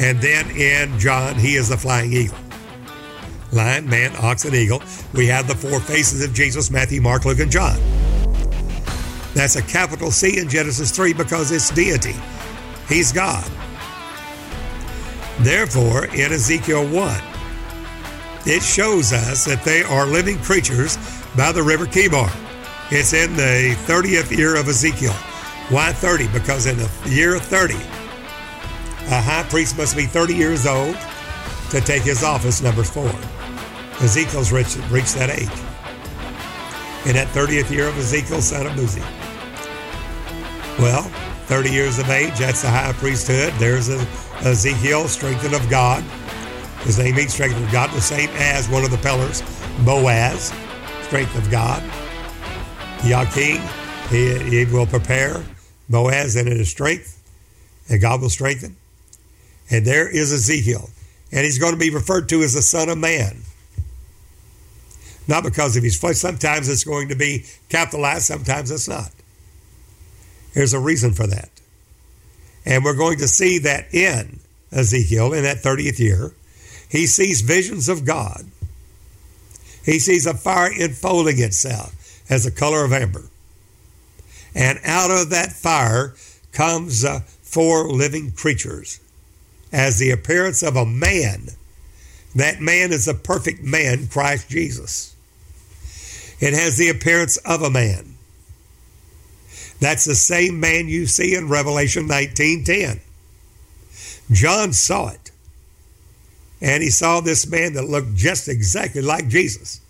[0.00, 2.36] And then in John, he is the flying eagle.
[3.52, 4.82] Lion, man, ox, and eagle.
[5.14, 7.78] We have the four faces of Jesus Matthew, Mark, Luke, and John.
[9.34, 12.14] That's a capital C in Genesis 3 because it's deity.
[12.88, 13.44] He's God.
[15.40, 17.20] Therefore, in Ezekiel 1,
[18.46, 20.96] it shows us that they are living creatures
[21.36, 22.30] by the river Chebar.
[22.90, 25.12] It's in the 30th year of Ezekiel.
[25.68, 26.28] Why 30?
[26.28, 30.96] Because in the year 30, a high priest must be 30 years old
[31.70, 33.35] to take his office, Numbers 4.
[34.00, 35.48] Ezekiel's reached, reached that age.
[37.06, 39.00] In that 30th year of Ezekiel, son of Buzi.
[40.78, 41.02] Well,
[41.46, 43.52] 30 years of age, that's the high priesthood.
[43.54, 44.06] There's a,
[44.40, 46.02] Ezekiel, strengthened of God.
[46.80, 49.42] His name means strength of God, the same as one of the pillars,
[49.84, 50.52] Boaz,
[51.02, 51.82] strength of God.
[53.04, 53.62] Yakin,
[54.10, 55.42] he, he will prepare
[55.88, 57.22] Boaz in his strength,
[57.88, 58.76] and God will strengthen.
[59.70, 60.90] And there is Ezekiel.
[61.32, 63.38] And he's going to be referred to as the Son of Man.
[65.28, 66.16] Not because of his flesh.
[66.16, 69.10] Sometimes it's going to be capitalized, sometimes it's not.
[70.54, 71.50] There's a reason for that.
[72.64, 74.40] And we're going to see that in
[74.72, 76.32] Ezekiel in that 30th year.
[76.88, 78.46] He sees visions of God.
[79.84, 81.94] He sees a fire enfolding itself
[82.28, 83.24] as the color of amber.
[84.54, 86.14] And out of that fire
[86.52, 89.00] comes uh, four living creatures
[89.72, 91.48] as the appearance of a man.
[92.34, 95.15] That man is the perfect man, Christ Jesus.
[96.40, 98.16] It has the appearance of a man.
[99.80, 103.00] That's the same man you see in Revelation 19:10.
[104.30, 105.30] John saw it.
[106.60, 109.80] And he saw this man that looked just exactly like Jesus.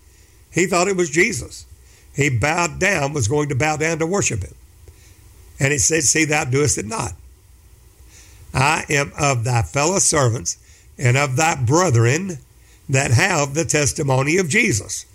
[0.51, 1.65] He thought it was Jesus.
[2.13, 4.55] He bowed down, was going to bow down to worship him.
[5.59, 7.13] And he said, See, thou doest it not.
[8.53, 10.57] I am of thy fellow servants
[10.97, 12.39] and of thy brethren
[12.89, 15.05] that have the testimony of Jesus.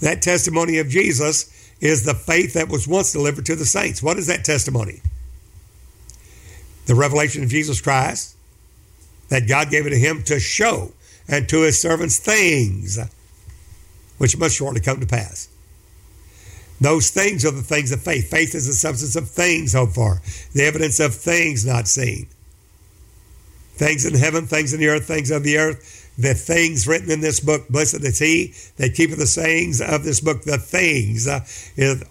[0.00, 4.02] That testimony of Jesus is the faith that was once delivered to the saints.
[4.02, 5.00] What is that testimony?
[6.86, 8.36] The revelation of Jesus Christ,
[9.28, 10.92] that God gave it to him to show
[11.28, 12.98] and to his servants things
[14.18, 15.48] which must shortly come to pass.
[16.80, 18.30] Those things are the things of faith.
[18.30, 20.20] Faith is the substance of things hoped for,
[20.54, 22.26] the evidence of things not seen.
[23.74, 27.20] Things in heaven, things in the earth, things of the earth, the things written in
[27.20, 27.68] this book.
[27.68, 30.42] Blessed is he that keepeth the sayings of this book.
[30.42, 31.40] The things uh,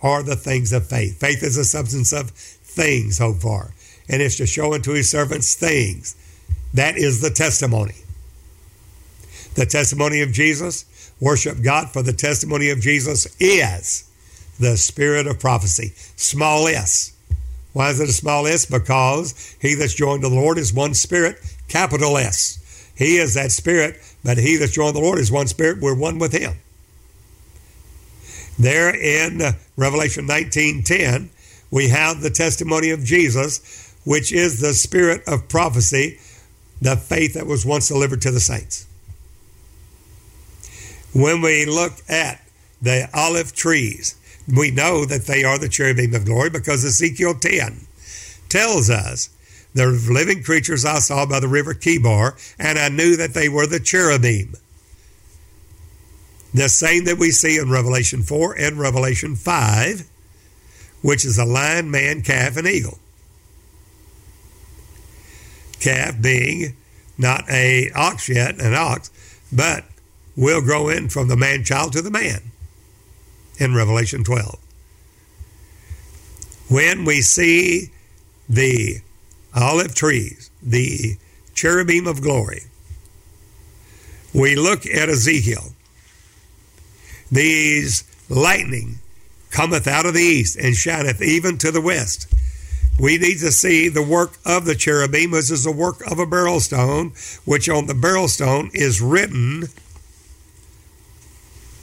[0.02, 1.20] are the things of faith.
[1.20, 3.72] Faith is the substance of things hoped for,
[4.08, 6.16] and it's to show unto his servants things.
[6.74, 7.96] That is the testimony.
[9.54, 14.10] The testimony of Jesus, worship God, for the testimony of Jesus is
[14.60, 15.94] the spirit of prophecy.
[16.16, 17.16] Small s.
[17.74, 18.66] Why is it a small s?
[18.66, 21.38] Because he that's joined to the Lord is one spirit,
[21.68, 22.59] capital S.
[23.00, 25.80] He is that spirit, but he that's joined the Lord is one spirit.
[25.82, 26.54] We're one with him.
[28.60, 31.30] There in uh, Revelation 19:10,
[31.72, 36.20] we have the testimony of Jesus, which is the spirit of prophecy,
[36.80, 38.86] the faith that was once delivered to the saints.
[41.14, 42.42] When we look at
[42.82, 44.16] the olive trees.
[44.48, 47.88] We know that they are the cherubim of glory because Ezekiel 10
[48.48, 49.30] tells us
[49.74, 53.68] the living creatures I saw by the river Chebar, and I knew that they were
[53.68, 54.56] the cherubim.
[56.54, 60.08] The same that we see in Revelation 4 and Revelation 5,
[61.02, 62.98] which is a lion, man, calf, and eagle.
[65.80, 66.76] Calf being
[67.18, 69.12] not a ox yet, an ox,
[69.52, 69.84] but
[70.36, 72.52] will grow in from the man child to the man
[73.58, 74.58] in Revelation 12.
[76.70, 77.92] When we see
[78.48, 79.02] the
[79.56, 81.18] olive trees, the
[81.54, 82.64] cherubim of glory,
[84.34, 85.74] we look at Ezekiel.
[87.32, 89.00] These lightning
[89.52, 92.32] cometh out of the east and shineth even to the west.
[93.00, 96.26] We need to see the work of the cherubim, which is the work of a
[96.26, 97.14] beryl stone,
[97.46, 99.70] which on the beryl stone is written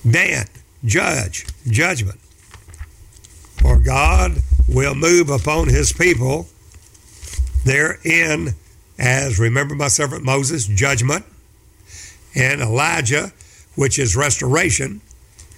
[0.08, 0.46] Dan,
[0.84, 2.20] judge, judgment.
[3.60, 4.36] For God
[4.68, 6.48] will move upon his people
[7.66, 8.54] therein,
[8.98, 11.24] as remember my servant Moses, judgment,
[12.34, 13.32] and Elijah,
[13.74, 15.00] which is restoration,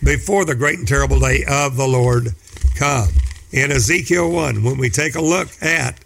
[0.02, 2.34] before the great and terrible day of the Lord
[2.76, 3.08] come.
[3.52, 6.00] In Ezekiel 1, when we take a look at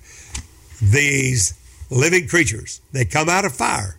[0.80, 1.54] these
[1.90, 3.96] living creatures, they come out of fire.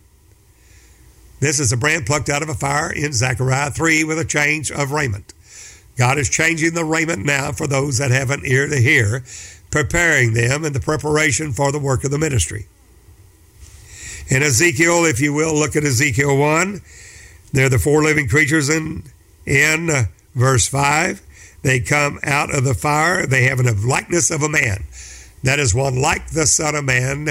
[1.40, 4.70] This is a brand plucked out of a fire in Zechariah 3 with a change
[4.70, 5.32] of raiment.
[5.96, 9.22] God is changing the raiment now for those that have an ear to hear,
[9.74, 12.68] preparing them in the preparation for the work of the ministry.
[14.28, 16.80] In Ezekiel, if you will, look at Ezekiel 1.
[17.52, 19.02] They're the four living creatures in,
[19.44, 20.04] in uh,
[20.36, 21.20] verse 5.
[21.62, 23.26] They come out of the fire.
[23.26, 24.84] They have a likeness of a man.
[25.42, 27.30] That is one like the Son of Man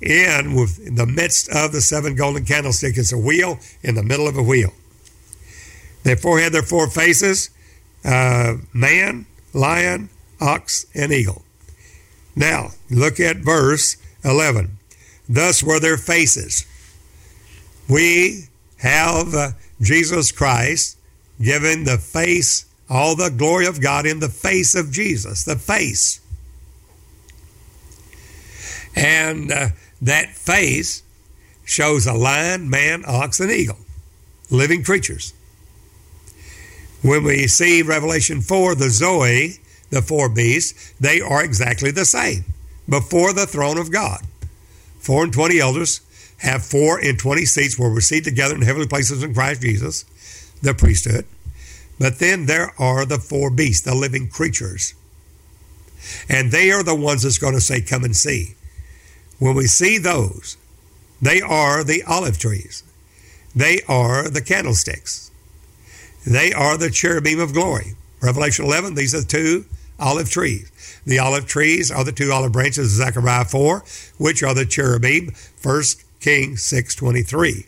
[0.00, 2.96] in with in the midst of the seven golden candlesticks.
[2.96, 4.72] It's a wheel in the middle of a wheel.
[6.04, 7.50] They four had their four faces
[8.02, 10.08] uh, man, lion,
[10.40, 11.42] ox, and eagle.
[12.34, 14.78] Now, look at verse 11.
[15.28, 16.66] Thus were their faces.
[17.88, 18.48] We
[18.78, 19.50] have uh,
[19.80, 20.98] Jesus Christ
[21.40, 26.20] given the face, all the glory of God in the face of Jesus, the face.
[28.94, 29.68] And uh,
[30.00, 31.02] that face
[31.64, 33.78] shows a lion, man, ox, and eagle,
[34.50, 35.32] living creatures.
[37.02, 39.58] When we see Revelation 4, the Zoe,
[39.92, 42.44] the four beasts, they are exactly the same
[42.88, 44.22] before the throne of God.
[44.98, 46.00] Four and twenty elders
[46.38, 50.04] have four and twenty seats where we're seated together in heavenly places in Christ Jesus,
[50.62, 51.26] the priesthood.
[51.98, 54.94] But then there are the four beasts, the living creatures.
[56.28, 58.54] And they are the ones that's going to say, Come and see.
[59.38, 60.56] When we see those,
[61.20, 62.82] they are the olive trees.
[63.54, 65.30] They are the candlesticks.
[66.26, 67.94] They are the cherubim of glory.
[68.22, 69.66] Revelation 11, these are the two
[70.02, 70.70] olive trees.
[71.06, 73.84] The olive trees are the two olive branches of Zechariah 4,
[74.18, 75.82] which are the cherubim, 1
[76.20, 77.66] Kings 6.23.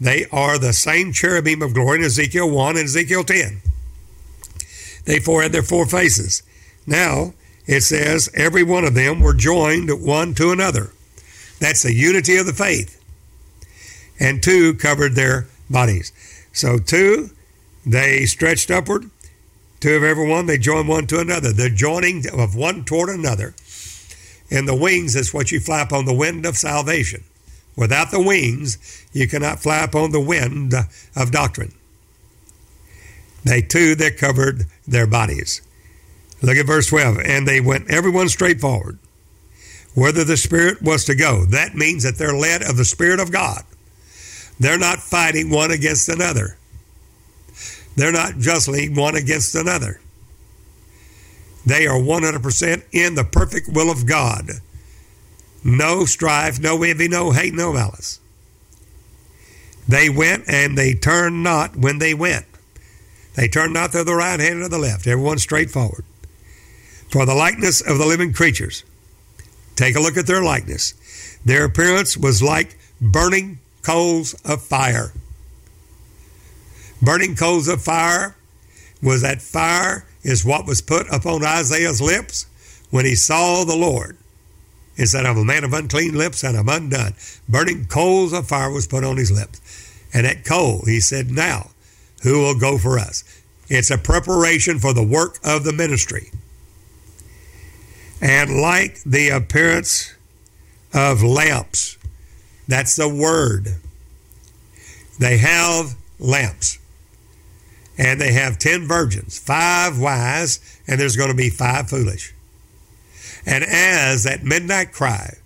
[0.00, 3.60] They are the same cherubim of glory in Ezekiel 1 and Ezekiel 10.
[5.04, 6.42] They four had their four faces.
[6.86, 7.34] Now,
[7.66, 10.92] it says, every one of them were joined one to another.
[11.58, 12.96] That's the unity of the faith.
[14.18, 16.12] And two covered their bodies.
[16.52, 17.30] So two,
[17.86, 19.10] they stretched upward.
[19.80, 21.52] Two of every one, they join one to another.
[21.52, 23.54] The joining of one toward another.
[24.50, 27.24] And the wings is what you flap on the wind of salvation.
[27.76, 30.74] Without the wings, you cannot flap on the wind
[31.16, 31.72] of doctrine.
[33.44, 35.62] They too, they covered their bodies.
[36.42, 37.18] Look at verse 12.
[37.24, 38.98] And they went everyone straight forward
[39.94, 41.44] whether the Spirit was to go.
[41.44, 43.64] That means that they're led of the Spirit of God.
[44.58, 46.56] They're not fighting one against another.
[48.00, 50.00] They're not justly one against another.
[51.66, 54.50] They are 100% in the perfect will of God.
[55.62, 58.18] No strife, no envy, no hate, no malice.
[59.86, 62.46] They went and they turned not when they went.
[63.34, 66.04] They turned not to the right hand or the left, everyone straight forward.
[67.10, 68.84] For the likeness of the living creatures
[69.80, 70.92] Take a look at their likeness.
[71.42, 75.14] Their appearance was like burning coals of fire.
[77.02, 78.36] Burning coals of fire
[79.02, 82.46] was that fire is what was put upon Isaiah's lips
[82.90, 84.16] when he saw the Lord.
[84.96, 87.14] Instead of a man of unclean lips and of undone,
[87.48, 89.60] burning coals of fire was put on his lips.
[90.12, 91.70] And that coal, he said, Now,
[92.22, 93.24] who will go for us?
[93.68, 96.30] It's a preparation for the work of the ministry
[98.20, 100.14] and like the appearance
[100.92, 101.96] of lamps.
[102.68, 103.76] That's the word.
[105.18, 106.78] They have lamps.
[108.00, 112.32] And they have ten virgins, five wise, and there's going to be five foolish.
[113.44, 115.36] And as at midnight cry,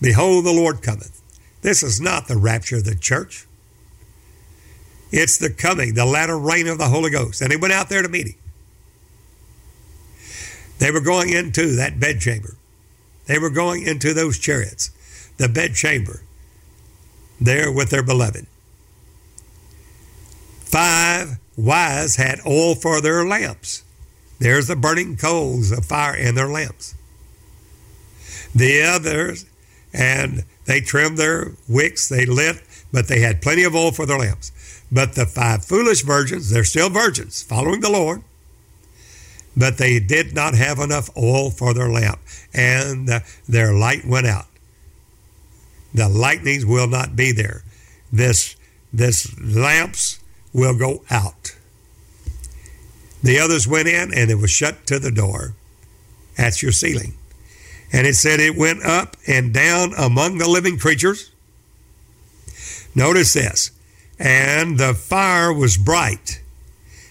[0.00, 1.22] Behold, the Lord cometh.
[1.62, 3.46] This is not the rapture of the church.
[5.10, 7.40] It's the coming, the latter rain of the Holy Ghost.
[7.40, 8.34] And they went out there to meet him.
[10.78, 12.56] They were going into that bedchamber.
[13.26, 14.90] They were going into those chariots,
[15.38, 16.22] the bedchamber,
[17.40, 18.46] there with their beloved.
[20.66, 23.84] Five wise had oil for their lamps.
[24.38, 26.94] There's the burning coals of fire in their lamps.
[28.54, 29.46] The others,
[29.92, 32.62] and they trimmed their wicks, they lit,
[32.92, 34.52] but they had plenty of oil for their lamps.
[34.90, 38.22] But the five foolish virgins, they're still virgins, following the Lord,
[39.56, 42.18] but they did not have enough oil for their lamp,
[42.52, 43.08] and
[43.48, 44.46] their light went out.
[45.94, 47.62] The lightnings will not be there.
[48.12, 48.56] This,
[48.92, 50.20] this lamps
[50.56, 51.54] will go out.
[53.22, 55.54] The others went in, and it was shut to the door.
[56.36, 57.14] That's your sealing.
[57.92, 61.30] And it said it went up and down among the living creatures.
[62.94, 63.70] Notice this.
[64.18, 66.40] And the fire was bright,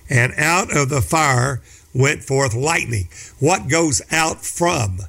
[0.09, 1.61] and out of the fire
[1.93, 3.09] went forth lightning.
[3.39, 5.01] What goes out from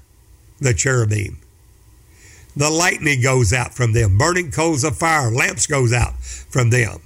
[0.61, 1.39] the cherubim?
[2.55, 4.19] The lightning goes out from them.
[4.19, 7.01] Burning coals of fire, lamps goes out from them.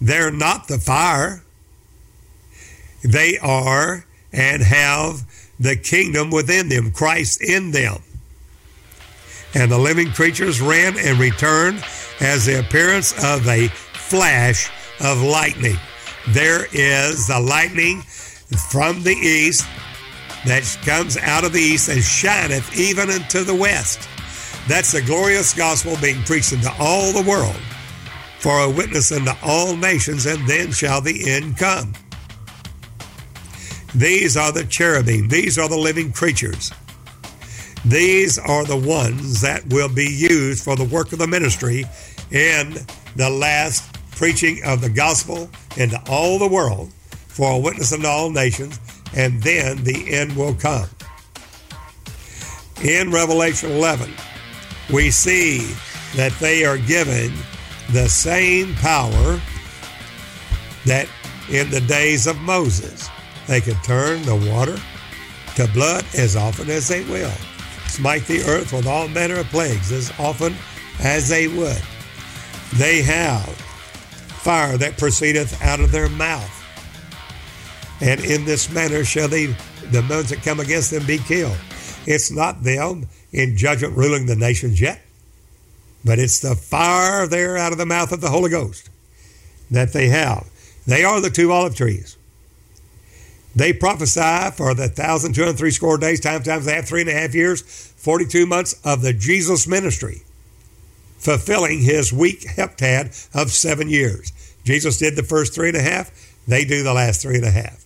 [0.00, 1.42] They're not the fire.
[3.02, 5.22] They are and have
[5.58, 8.02] the kingdom within them, Christ in them.
[9.54, 11.82] And the living creatures ran and returned
[12.20, 14.70] as the appearance of a flash
[15.00, 15.76] of lightning.
[16.28, 18.02] There is the lightning
[18.70, 19.66] from the east
[20.44, 24.08] that comes out of the east and shineth even into the west.
[24.68, 27.56] That's the glorious gospel being preached into all the world
[28.38, 31.92] for a witness unto all nations, and then shall the end come.
[33.94, 36.72] These are the cherubim, these are the living creatures.
[37.84, 41.84] These are the ones that will be used for the work of the ministry
[42.30, 42.76] in
[43.16, 46.92] the last preaching of the gospel into all the world
[47.28, 48.78] for a witness unto all nations,
[49.14, 50.88] and then the end will come.
[52.82, 54.12] In Revelation 11,
[54.92, 55.72] we see
[56.14, 57.32] that they are given
[57.92, 59.40] the same power
[60.84, 61.08] that
[61.50, 63.08] in the days of Moses.
[63.46, 64.76] They could turn the water
[65.56, 67.32] to blood as often as they will,
[67.88, 70.54] smite the earth with all manner of plagues as often
[71.00, 71.82] as they would.
[72.76, 73.48] They have
[74.42, 76.54] fire that proceedeth out of their mouth.
[78.00, 79.46] And in this manner shall they,
[79.90, 81.56] the ones that come against them be killed.
[82.06, 85.00] It's not them in judgment ruling the nations yet.
[86.08, 88.88] But it's the fire there out of the mouth of the Holy Ghost
[89.70, 90.48] that they have.
[90.86, 92.16] They are the two olive trees.
[93.54, 97.02] They prophesy for the thousand two hundred three score days, times times they have three
[97.02, 97.60] and a half years,
[97.98, 100.22] forty two months of the Jesus ministry,
[101.18, 104.32] fulfilling his week heptad of seven years.
[104.64, 106.10] Jesus did the first three and a half,
[106.46, 107.84] they do the last three and a half.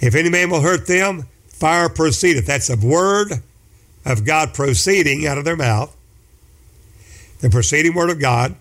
[0.00, 2.46] If any man will hurt them, fire proceedeth.
[2.46, 3.44] That's a word
[4.04, 5.94] of God proceeding out of their mouth
[7.40, 8.54] the proceeding word of God,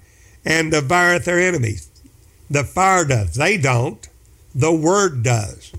[0.45, 1.89] and devoureth their enemies.
[2.49, 3.35] The fire does.
[3.35, 4.07] They don't.
[4.55, 5.73] The word does.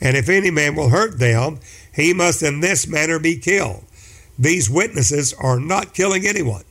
[0.00, 1.60] And if any man will hurt them,
[1.94, 3.84] he must in this manner be killed.
[4.38, 6.64] These witnesses are not killing anyone.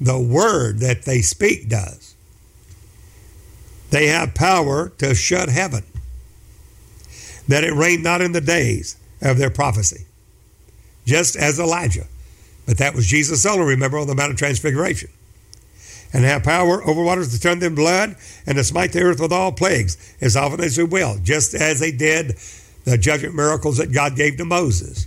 [0.00, 2.14] The word that they speak does.
[3.90, 5.84] They have power to shut heaven,
[7.48, 10.06] that it rain not in the days of their prophecy,
[11.04, 12.06] just as Elijah
[12.66, 15.10] but that was Jesus' only, remember, on the Mount of Transfiguration.
[16.12, 18.16] And have power over waters to turn them blood
[18.46, 21.80] and to smite the earth with all plagues as often as they will, just as
[21.80, 22.36] they did
[22.84, 25.06] the judgment miracles that God gave to Moses.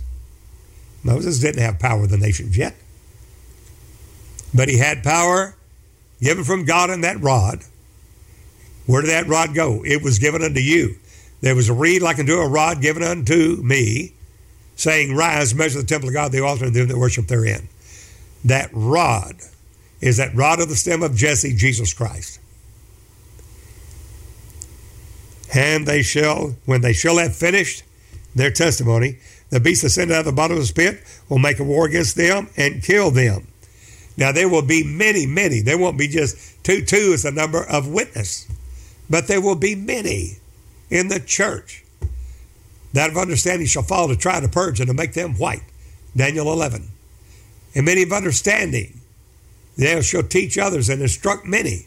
[1.02, 2.74] Moses didn't have power of the nations yet,
[4.54, 5.54] but he had power
[6.20, 7.64] given from God in that rod.
[8.86, 9.82] Where did that rod go?
[9.84, 10.96] It was given unto you.
[11.40, 14.12] There was a reed like unto a rod given unto me,
[14.80, 17.68] saying, Rise, measure the temple of God, the altar, and them that worship therein.
[18.44, 19.36] That rod
[20.00, 22.40] is that rod of the stem of Jesse, Jesus Christ.
[25.54, 27.82] And they shall, when they shall have finished
[28.34, 29.18] their testimony,
[29.50, 32.16] the beast ascended out of the bottom of the pit will make a war against
[32.16, 33.48] them and kill them.
[34.16, 35.60] Now there will be many, many.
[35.60, 36.84] There won't be just two.
[36.84, 38.48] Two is the number of witness,
[39.10, 40.38] but there will be many
[40.88, 41.84] in the church
[42.92, 45.62] that of understanding shall fall to try to purge and to make them white.
[46.16, 46.88] Daniel 11.
[47.74, 49.00] And many of understanding,
[49.76, 51.86] they shall teach others and instruct many.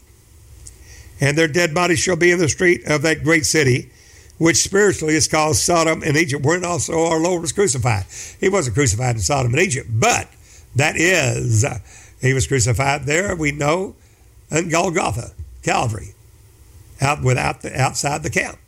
[1.20, 3.90] and their dead bodies shall be in the street of that great city,
[4.38, 8.04] which spiritually is called Sodom and Egypt, wherein also our Lord was crucified.
[8.40, 10.28] He wasn't crucified in Sodom and Egypt, but
[10.74, 11.78] that is, uh,
[12.20, 13.94] he was crucified there, we know,
[14.50, 15.32] in Golgotha,
[15.62, 16.14] Calvary,
[17.00, 18.58] out without the, outside the camp.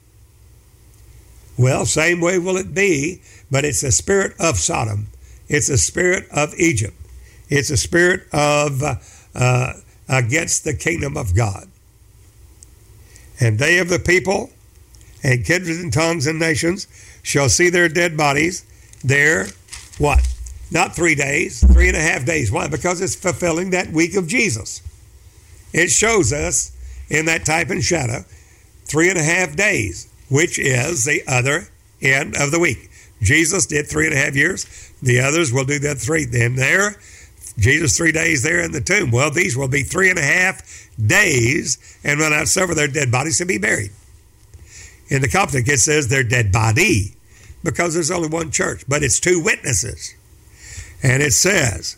[1.58, 5.08] Well, same way will it be, but it's the spirit of Sodom.
[5.48, 6.96] It's the spirit of Egypt.
[7.48, 8.82] It's a spirit of
[9.34, 9.72] uh,
[10.08, 11.68] against the kingdom of God.
[13.40, 14.50] And they of the people
[15.22, 16.88] and kindreds and tongues and nations
[17.22, 18.64] shall see their dead bodies
[19.04, 19.46] there,
[19.98, 20.26] what?
[20.70, 22.50] Not three days, three and a half days.
[22.50, 22.68] Why?
[22.68, 24.82] Because it's fulfilling that week of Jesus.
[25.72, 26.72] It shows us
[27.08, 28.24] in that type and shadow
[28.84, 31.68] three and a half days, which is the other
[32.02, 32.90] end of the week.
[33.22, 34.92] Jesus did three and a half years.
[35.02, 36.24] The others will do that three.
[36.24, 36.96] Then there,
[37.58, 39.10] Jesus three days there in the tomb.
[39.10, 40.62] Well, these will be three and a half
[41.04, 43.90] days, and when I suffer their dead bodies to be buried.
[45.08, 47.14] In the Coptic, it says their dead body
[47.62, 50.14] because there's only one church, but it's two witnesses.
[51.02, 51.96] And it says,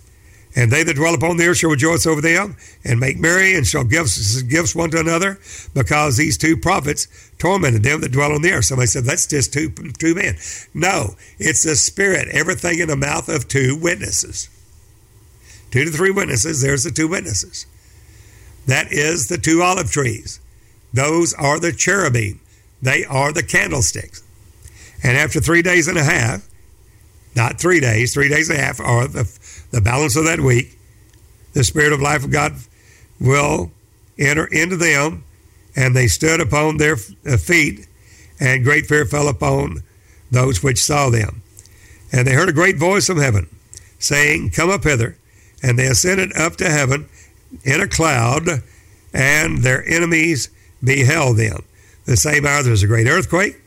[0.58, 3.64] and they that dwell upon the earth shall rejoice over them and make merry and
[3.64, 4.08] shall give
[4.48, 5.38] gifts one to another
[5.72, 7.06] because these two prophets
[7.38, 8.64] tormented them that dwell on the earth.
[8.64, 9.70] Somebody said, that's just two,
[10.00, 10.36] two men.
[10.74, 14.48] No, it's the spirit, everything in the mouth of two witnesses.
[15.70, 17.64] Two to three witnesses, there's the two witnesses.
[18.66, 20.40] That is the two olive trees.
[20.92, 22.40] Those are the cherubim.
[22.82, 24.24] They are the candlesticks.
[25.04, 26.48] And after three days and a half,
[27.36, 29.38] not three days, three days and a half, or the,
[29.70, 30.78] the balance of that week,
[31.52, 32.54] the Spirit of life of God
[33.20, 33.70] will
[34.18, 35.24] enter into them,
[35.76, 36.96] and they stood upon their
[37.26, 37.86] uh, feet,
[38.40, 39.82] and great fear fell upon
[40.30, 41.42] those which saw them.
[42.12, 43.48] And they heard a great voice from heaven,
[43.98, 45.16] saying, Come up hither.
[45.62, 47.08] And they ascended up to heaven
[47.64, 48.48] in a cloud,
[49.12, 50.50] and their enemies
[50.82, 51.64] beheld them.
[52.04, 53.60] The same hour there was a great earthquake.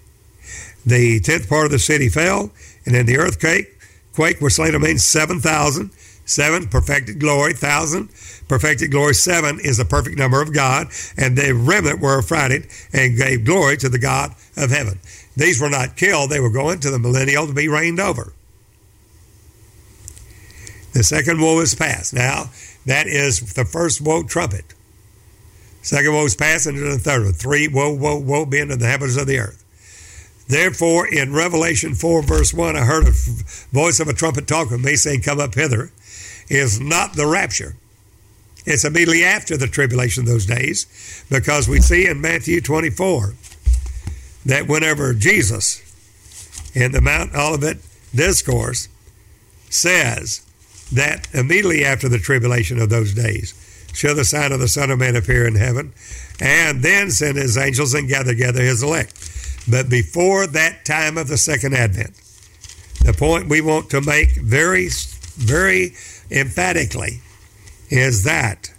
[0.85, 2.51] The tenth part of the city fell,
[2.85, 3.77] and in the earthquake,
[4.13, 5.91] quake were slain of men seven thousand.
[6.23, 8.09] Seven, perfected glory, thousand,
[8.47, 9.13] perfected glory.
[9.15, 13.75] Seven is the perfect number of God, and the remnant were affrighted and gave glory
[13.77, 14.99] to the God of heaven.
[15.35, 18.33] These were not killed, they were going to the millennial to be reigned over.
[20.93, 22.13] The second woe is past.
[22.13, 22.51] Now,
[22.85, 24.73] that is the first woe trumpet.
[25.81, 27.33] Second woe is past into the third one.
[27.33, 29.60] Three, woe, woe, woe be into the heavens of the earth.
[30.47, 33.11] Therefore, in Revelation 4, verse 1, I heard a
[33.71, 35.91] voice of a trumpet talk with me saying, Come up hither,
[36.49, 37.75] is not the rapture.
[38.65, 43.33] It's immediately after the tribulation of those days, because we see in Matthew 24
[44.45, 45.81] that whenever Jesus,
[46.75, 47.77] in the Mount Olivet
[48.13, 48.87] discourse,
[49.69, 50.41] says
[50.91, 53.53] that immediately after the tribulation of those days,
[53.93, 55.93] shall the sign of the Son of Man appear in heaven,
[56.39, 59.13] and then send his angels and gather together his elect.
[59.69, 62.15] But before that time of the second advent,
[63.03, 64.89] the point we want to make very,
[65.35, 65.93] very
[66.29, 67.21] emphatically
[67.89, 68.71] is that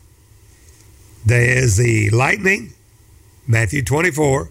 [1.25, 2.75] there is the lightning,
[3.47, 4.51] Matthew 24,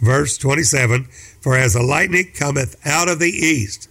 [0.00, 1.04] verse 27,
[1.40, 3.88] for as the lightning cometh out of the east,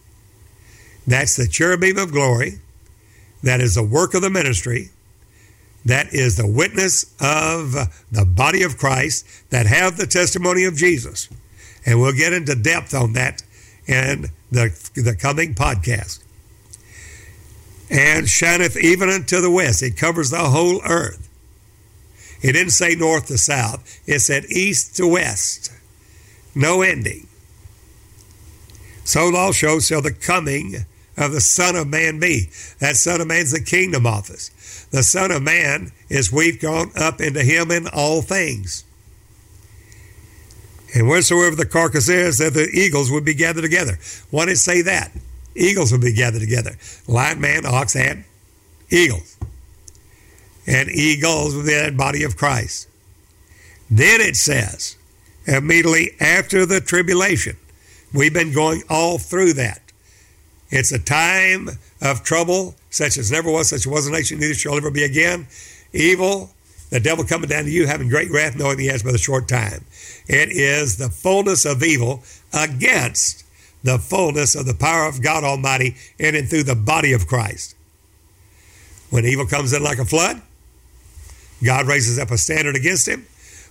[1.07, 2.59] that's the cherubim of glory,
[3.41, 4.89] that is the work of the ministry,
[5.85, 7.73] that is the witness of
[8.11, 11.27] the body of Christ that have the testimony of Jesus.
[11.85, 13.43] And we'll get into depth on that
[13.87, 16.23] in the, the coming podcast.
[17.89, 19.83] And shineth even unto the west.
[19.83, 21.29] It covers the whole earth.
[22.41, 25.71] It didn't say north to south, it said east to west.
[26.53, 27.27] No ending.
[29.05, 30.85] So also shall the coming
[31.17, 32.49] of the Son of Man be.
[32.79, 34.85] That Son of Man's the kingdom office.
[34.91, 38.83] The Son of Man is we've gone up into him in all things.
[40.93, 43.97] And wheresoever the carcass is, that the eagles would be gathered together.
[44.29, 45.11] Why did it say that?
[45.55, 46.77] Eagles would be gathered together.
[47.07, 48.23] Lion, man, ox, and
[48.89, 49.37] eagles.
[50.67, 52.87] And eagles be that body of Christ.
[53.89, 54.95] Then it says,
[55.45, 57.57] immediately after the tribulation,
[58.13, 59.81] we've been going all through that.
[60.69, 61.69] It's a time
[62.01, 65.03] of trouble, such as never was, such as was a nation, neither shall ever be
[65.03, 65.47] again.
[65.91, 66.49] Evil,
[66.89, 69.47] the devil coming down to you, having great wrath, knowing he has but a short
[69.47, 69.85] time.
[70.27, 72.23] It is the fullness of evil
[72.53, 73.43] against
[73.83, 77.75] the fullness of the power of God Almighty in and through the body of Christ.
[79.09, 80.41] When evil comes in like a flood,
[81.63, 83.25] God raises up a standard against him.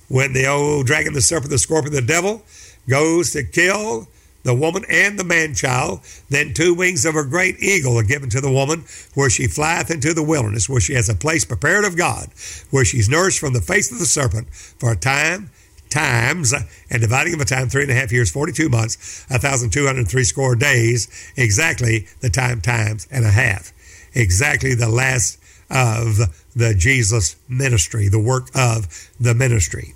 [0.08, 2.42] When the old dragon, the serpent, the scorpion, the devil
[2.88, 4.08] goes to kill,
[4.42, 6.00] the woman and the man child.
[6.28, 9.90] Then two wings of a great eagle are given to the woman, where she flieth
[9.90, 12.28] into the wilderness, where she has a place prepared of God,
[12.70, 15.50] where she's nourished from the face of the serpent for a time,
[15.90, 16.54] times,
[16.90, 21.32] and dividing of a time, three and a half years, 42 months, 1,203 score days,
[21.36, 23.72] exactly the time, times, and a half.
[24.14, 25.38] Exactly the last
[25.70, 26.18] of
[26.54, 29.94] the Jesus ministry, the work of the ministry.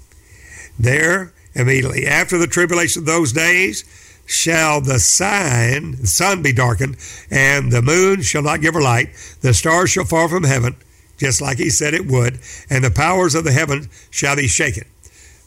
[0.79, 3.85] There, immediately after the tribulation of those days,
[4.27, 6.97] shall the sign, the sun be darkened,
[7.31, 10.77] and the moon shall not give her light, the stars shall fall from heaven,
[11.17, 12.39] just like he said it would,
[12.69, 14.85] and the powers of the heaven shall be shaken.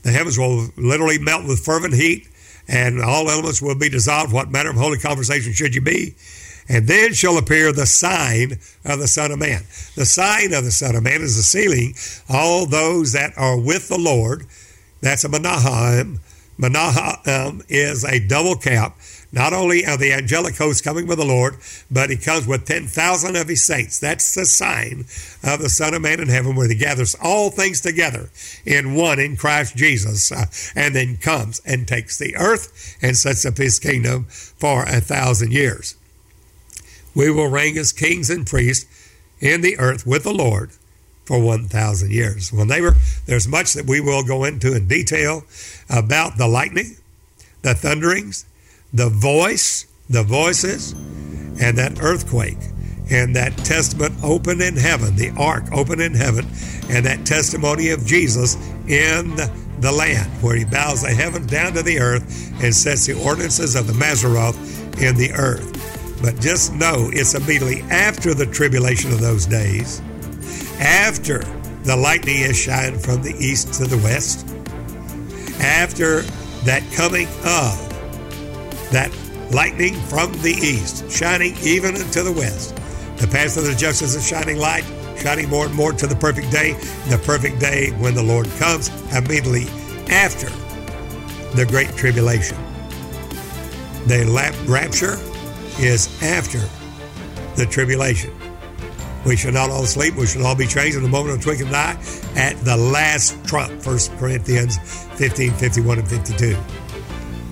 [0.03, 2.27] The heavens will literally melt with fervent heat,
[2.68, 4.31] and all elements will be dissolved.
[4.31, 6.15] What manner of holy conversation should you be?
[6.69, 9.64] And then shall appear the sign of the Son of Man.
[9.95, 11.95] The sign of the Son of Man is the sealing
[12.30, 14.45] all those that are with the Lord.
[15.01, 16.19] That's a Menahem.
[16.60, 18.99] Menahem is a double cap.
[19.31, 21.56] Not only are the angelic hosts coming with the Lord,
[21.90, 23.99] but he comes with 10,000 of his saints.
[23.99, 25.06] That's the sign
[25.44, 28.30] of the Son of Man in heaven, where he gathers all things together
[28.65, 30.45] in one in Christ Jesus, uh,
[30.76, 35.53] and then comes and takes the earth and sets up his kingdom for a thousand
[35.53, 35.95] years
[37.15, 38.86] we will reign as kings and priests
[39.40, 40.72] in the earth with the Lord
[41.30, 42.51] for 1,000 years.
[42.51, 42.95] Well, neighbor,
[43.27, 45.43] there's much that we will go into in detail
[45.88, 46.97] about the lightning,
[47.61, 48.45] the thunderings,
[48.91, 50.93] the voice, the voices,
[51.61, 52.57] and that earthquake,
[53.11, 56.47] and that testament open in heaven, the ark open in heaven,
[56.89, 58.56] and that testimony of Jesus
[58.88, 59.35] in
[59.81, 63.76] the land, where he bows the heavens down to the earth and sets the ordinances
[63.76, 64.57] of the Mazzaroth
[64.99, 66.19] in the earth.
[66.23, 70.01] But just know it's immediately after the tribulation of those days,
[70.80, 71.39] after
[71.84, 74.47] the lightning is shined from the east to the west,
[75.61, 76.22] after
[76.64, 77.85] that coming of
[78.91, 79.11] that
[79.51, 82.76] lightning from the east, shining even into the west.
[83.18, 84.85] The path of the justice is a shining light,
[85.18, 86.73] shining more and more to the perfect day,
[87.10, 89.68] the perfect day when the Lord comes immediately
[90.10, 90.49] after
[91.56, 92.57] the great tribulation.
[94.07, 94.26] The
[94.68, 95.18] rapture
[95.84, 96.61] is after
[97.56, 98.39] the tribulation.
[99.25, 100.15] We shall not all sleep.
[100.15, 101.97] We shall all be changed in the moment of twinkling eye
[102.35, 103.85] at the last trump.
[103.85, 104.77] 1 Corinthians
[105.17, 106.57] 15, 51, and 52.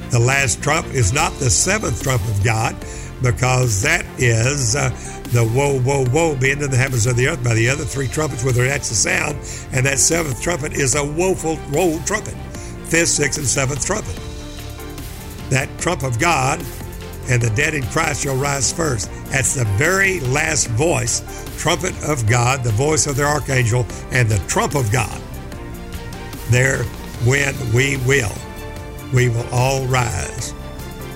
[0.10, 2.76] The last trump is not the seventh trump of God
[3.22, 4.89] because that is uh,
[5.31, 8.07] the whoa, whoa, whoa being in the heavens of the earth by the other three
[8.07, 9.35] trumpets, whether that's the sound.
[9.73, 12.35] And that seventh trumpet is a woeful, woe trumpet.
[12.85, 14.15] Fifth, sixth, and seventh trumpet.
[15.49, 16.61] That trump of God
[17.30, 19.10] and the dead in Christ shall rise first.
[19.26, 21.22] That's the very last voice,
[21.58, 25.22] trumpet of God, the voice of the archangel, and the trump of God.
[26.49, 26.84] There,
[27.26, 28.32] when we will,
[29.14, 30.54] we will all rise.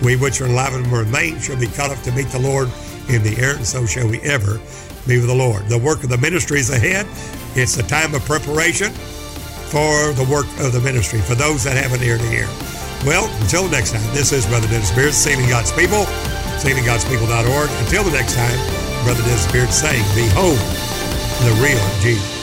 [0.02, 2.70] We which are alive and remain shall be caught up to meet the Lord
[3.08, 4.60] in the air, and so shall we ever
[5.08, 5.68] be with the Lord.
[5.68, 7.06] The work of the ministry is ahead.
[7.56, 11.94] It's a time of preparation for the work of the ministry, for those that have
[11.94, 12.71] an ear to hear.
[13.06, 16.06] Well, until next time, this is Brother Dennis Beard, Saving God's People,
[16.62, 17.70] savinggodspeople.org.
[17.84, 18.58] Until the next time,
[19.04, 20.58] Brother Dennis Beard saying, Behold
[21.42, 22.41] the real Jesus.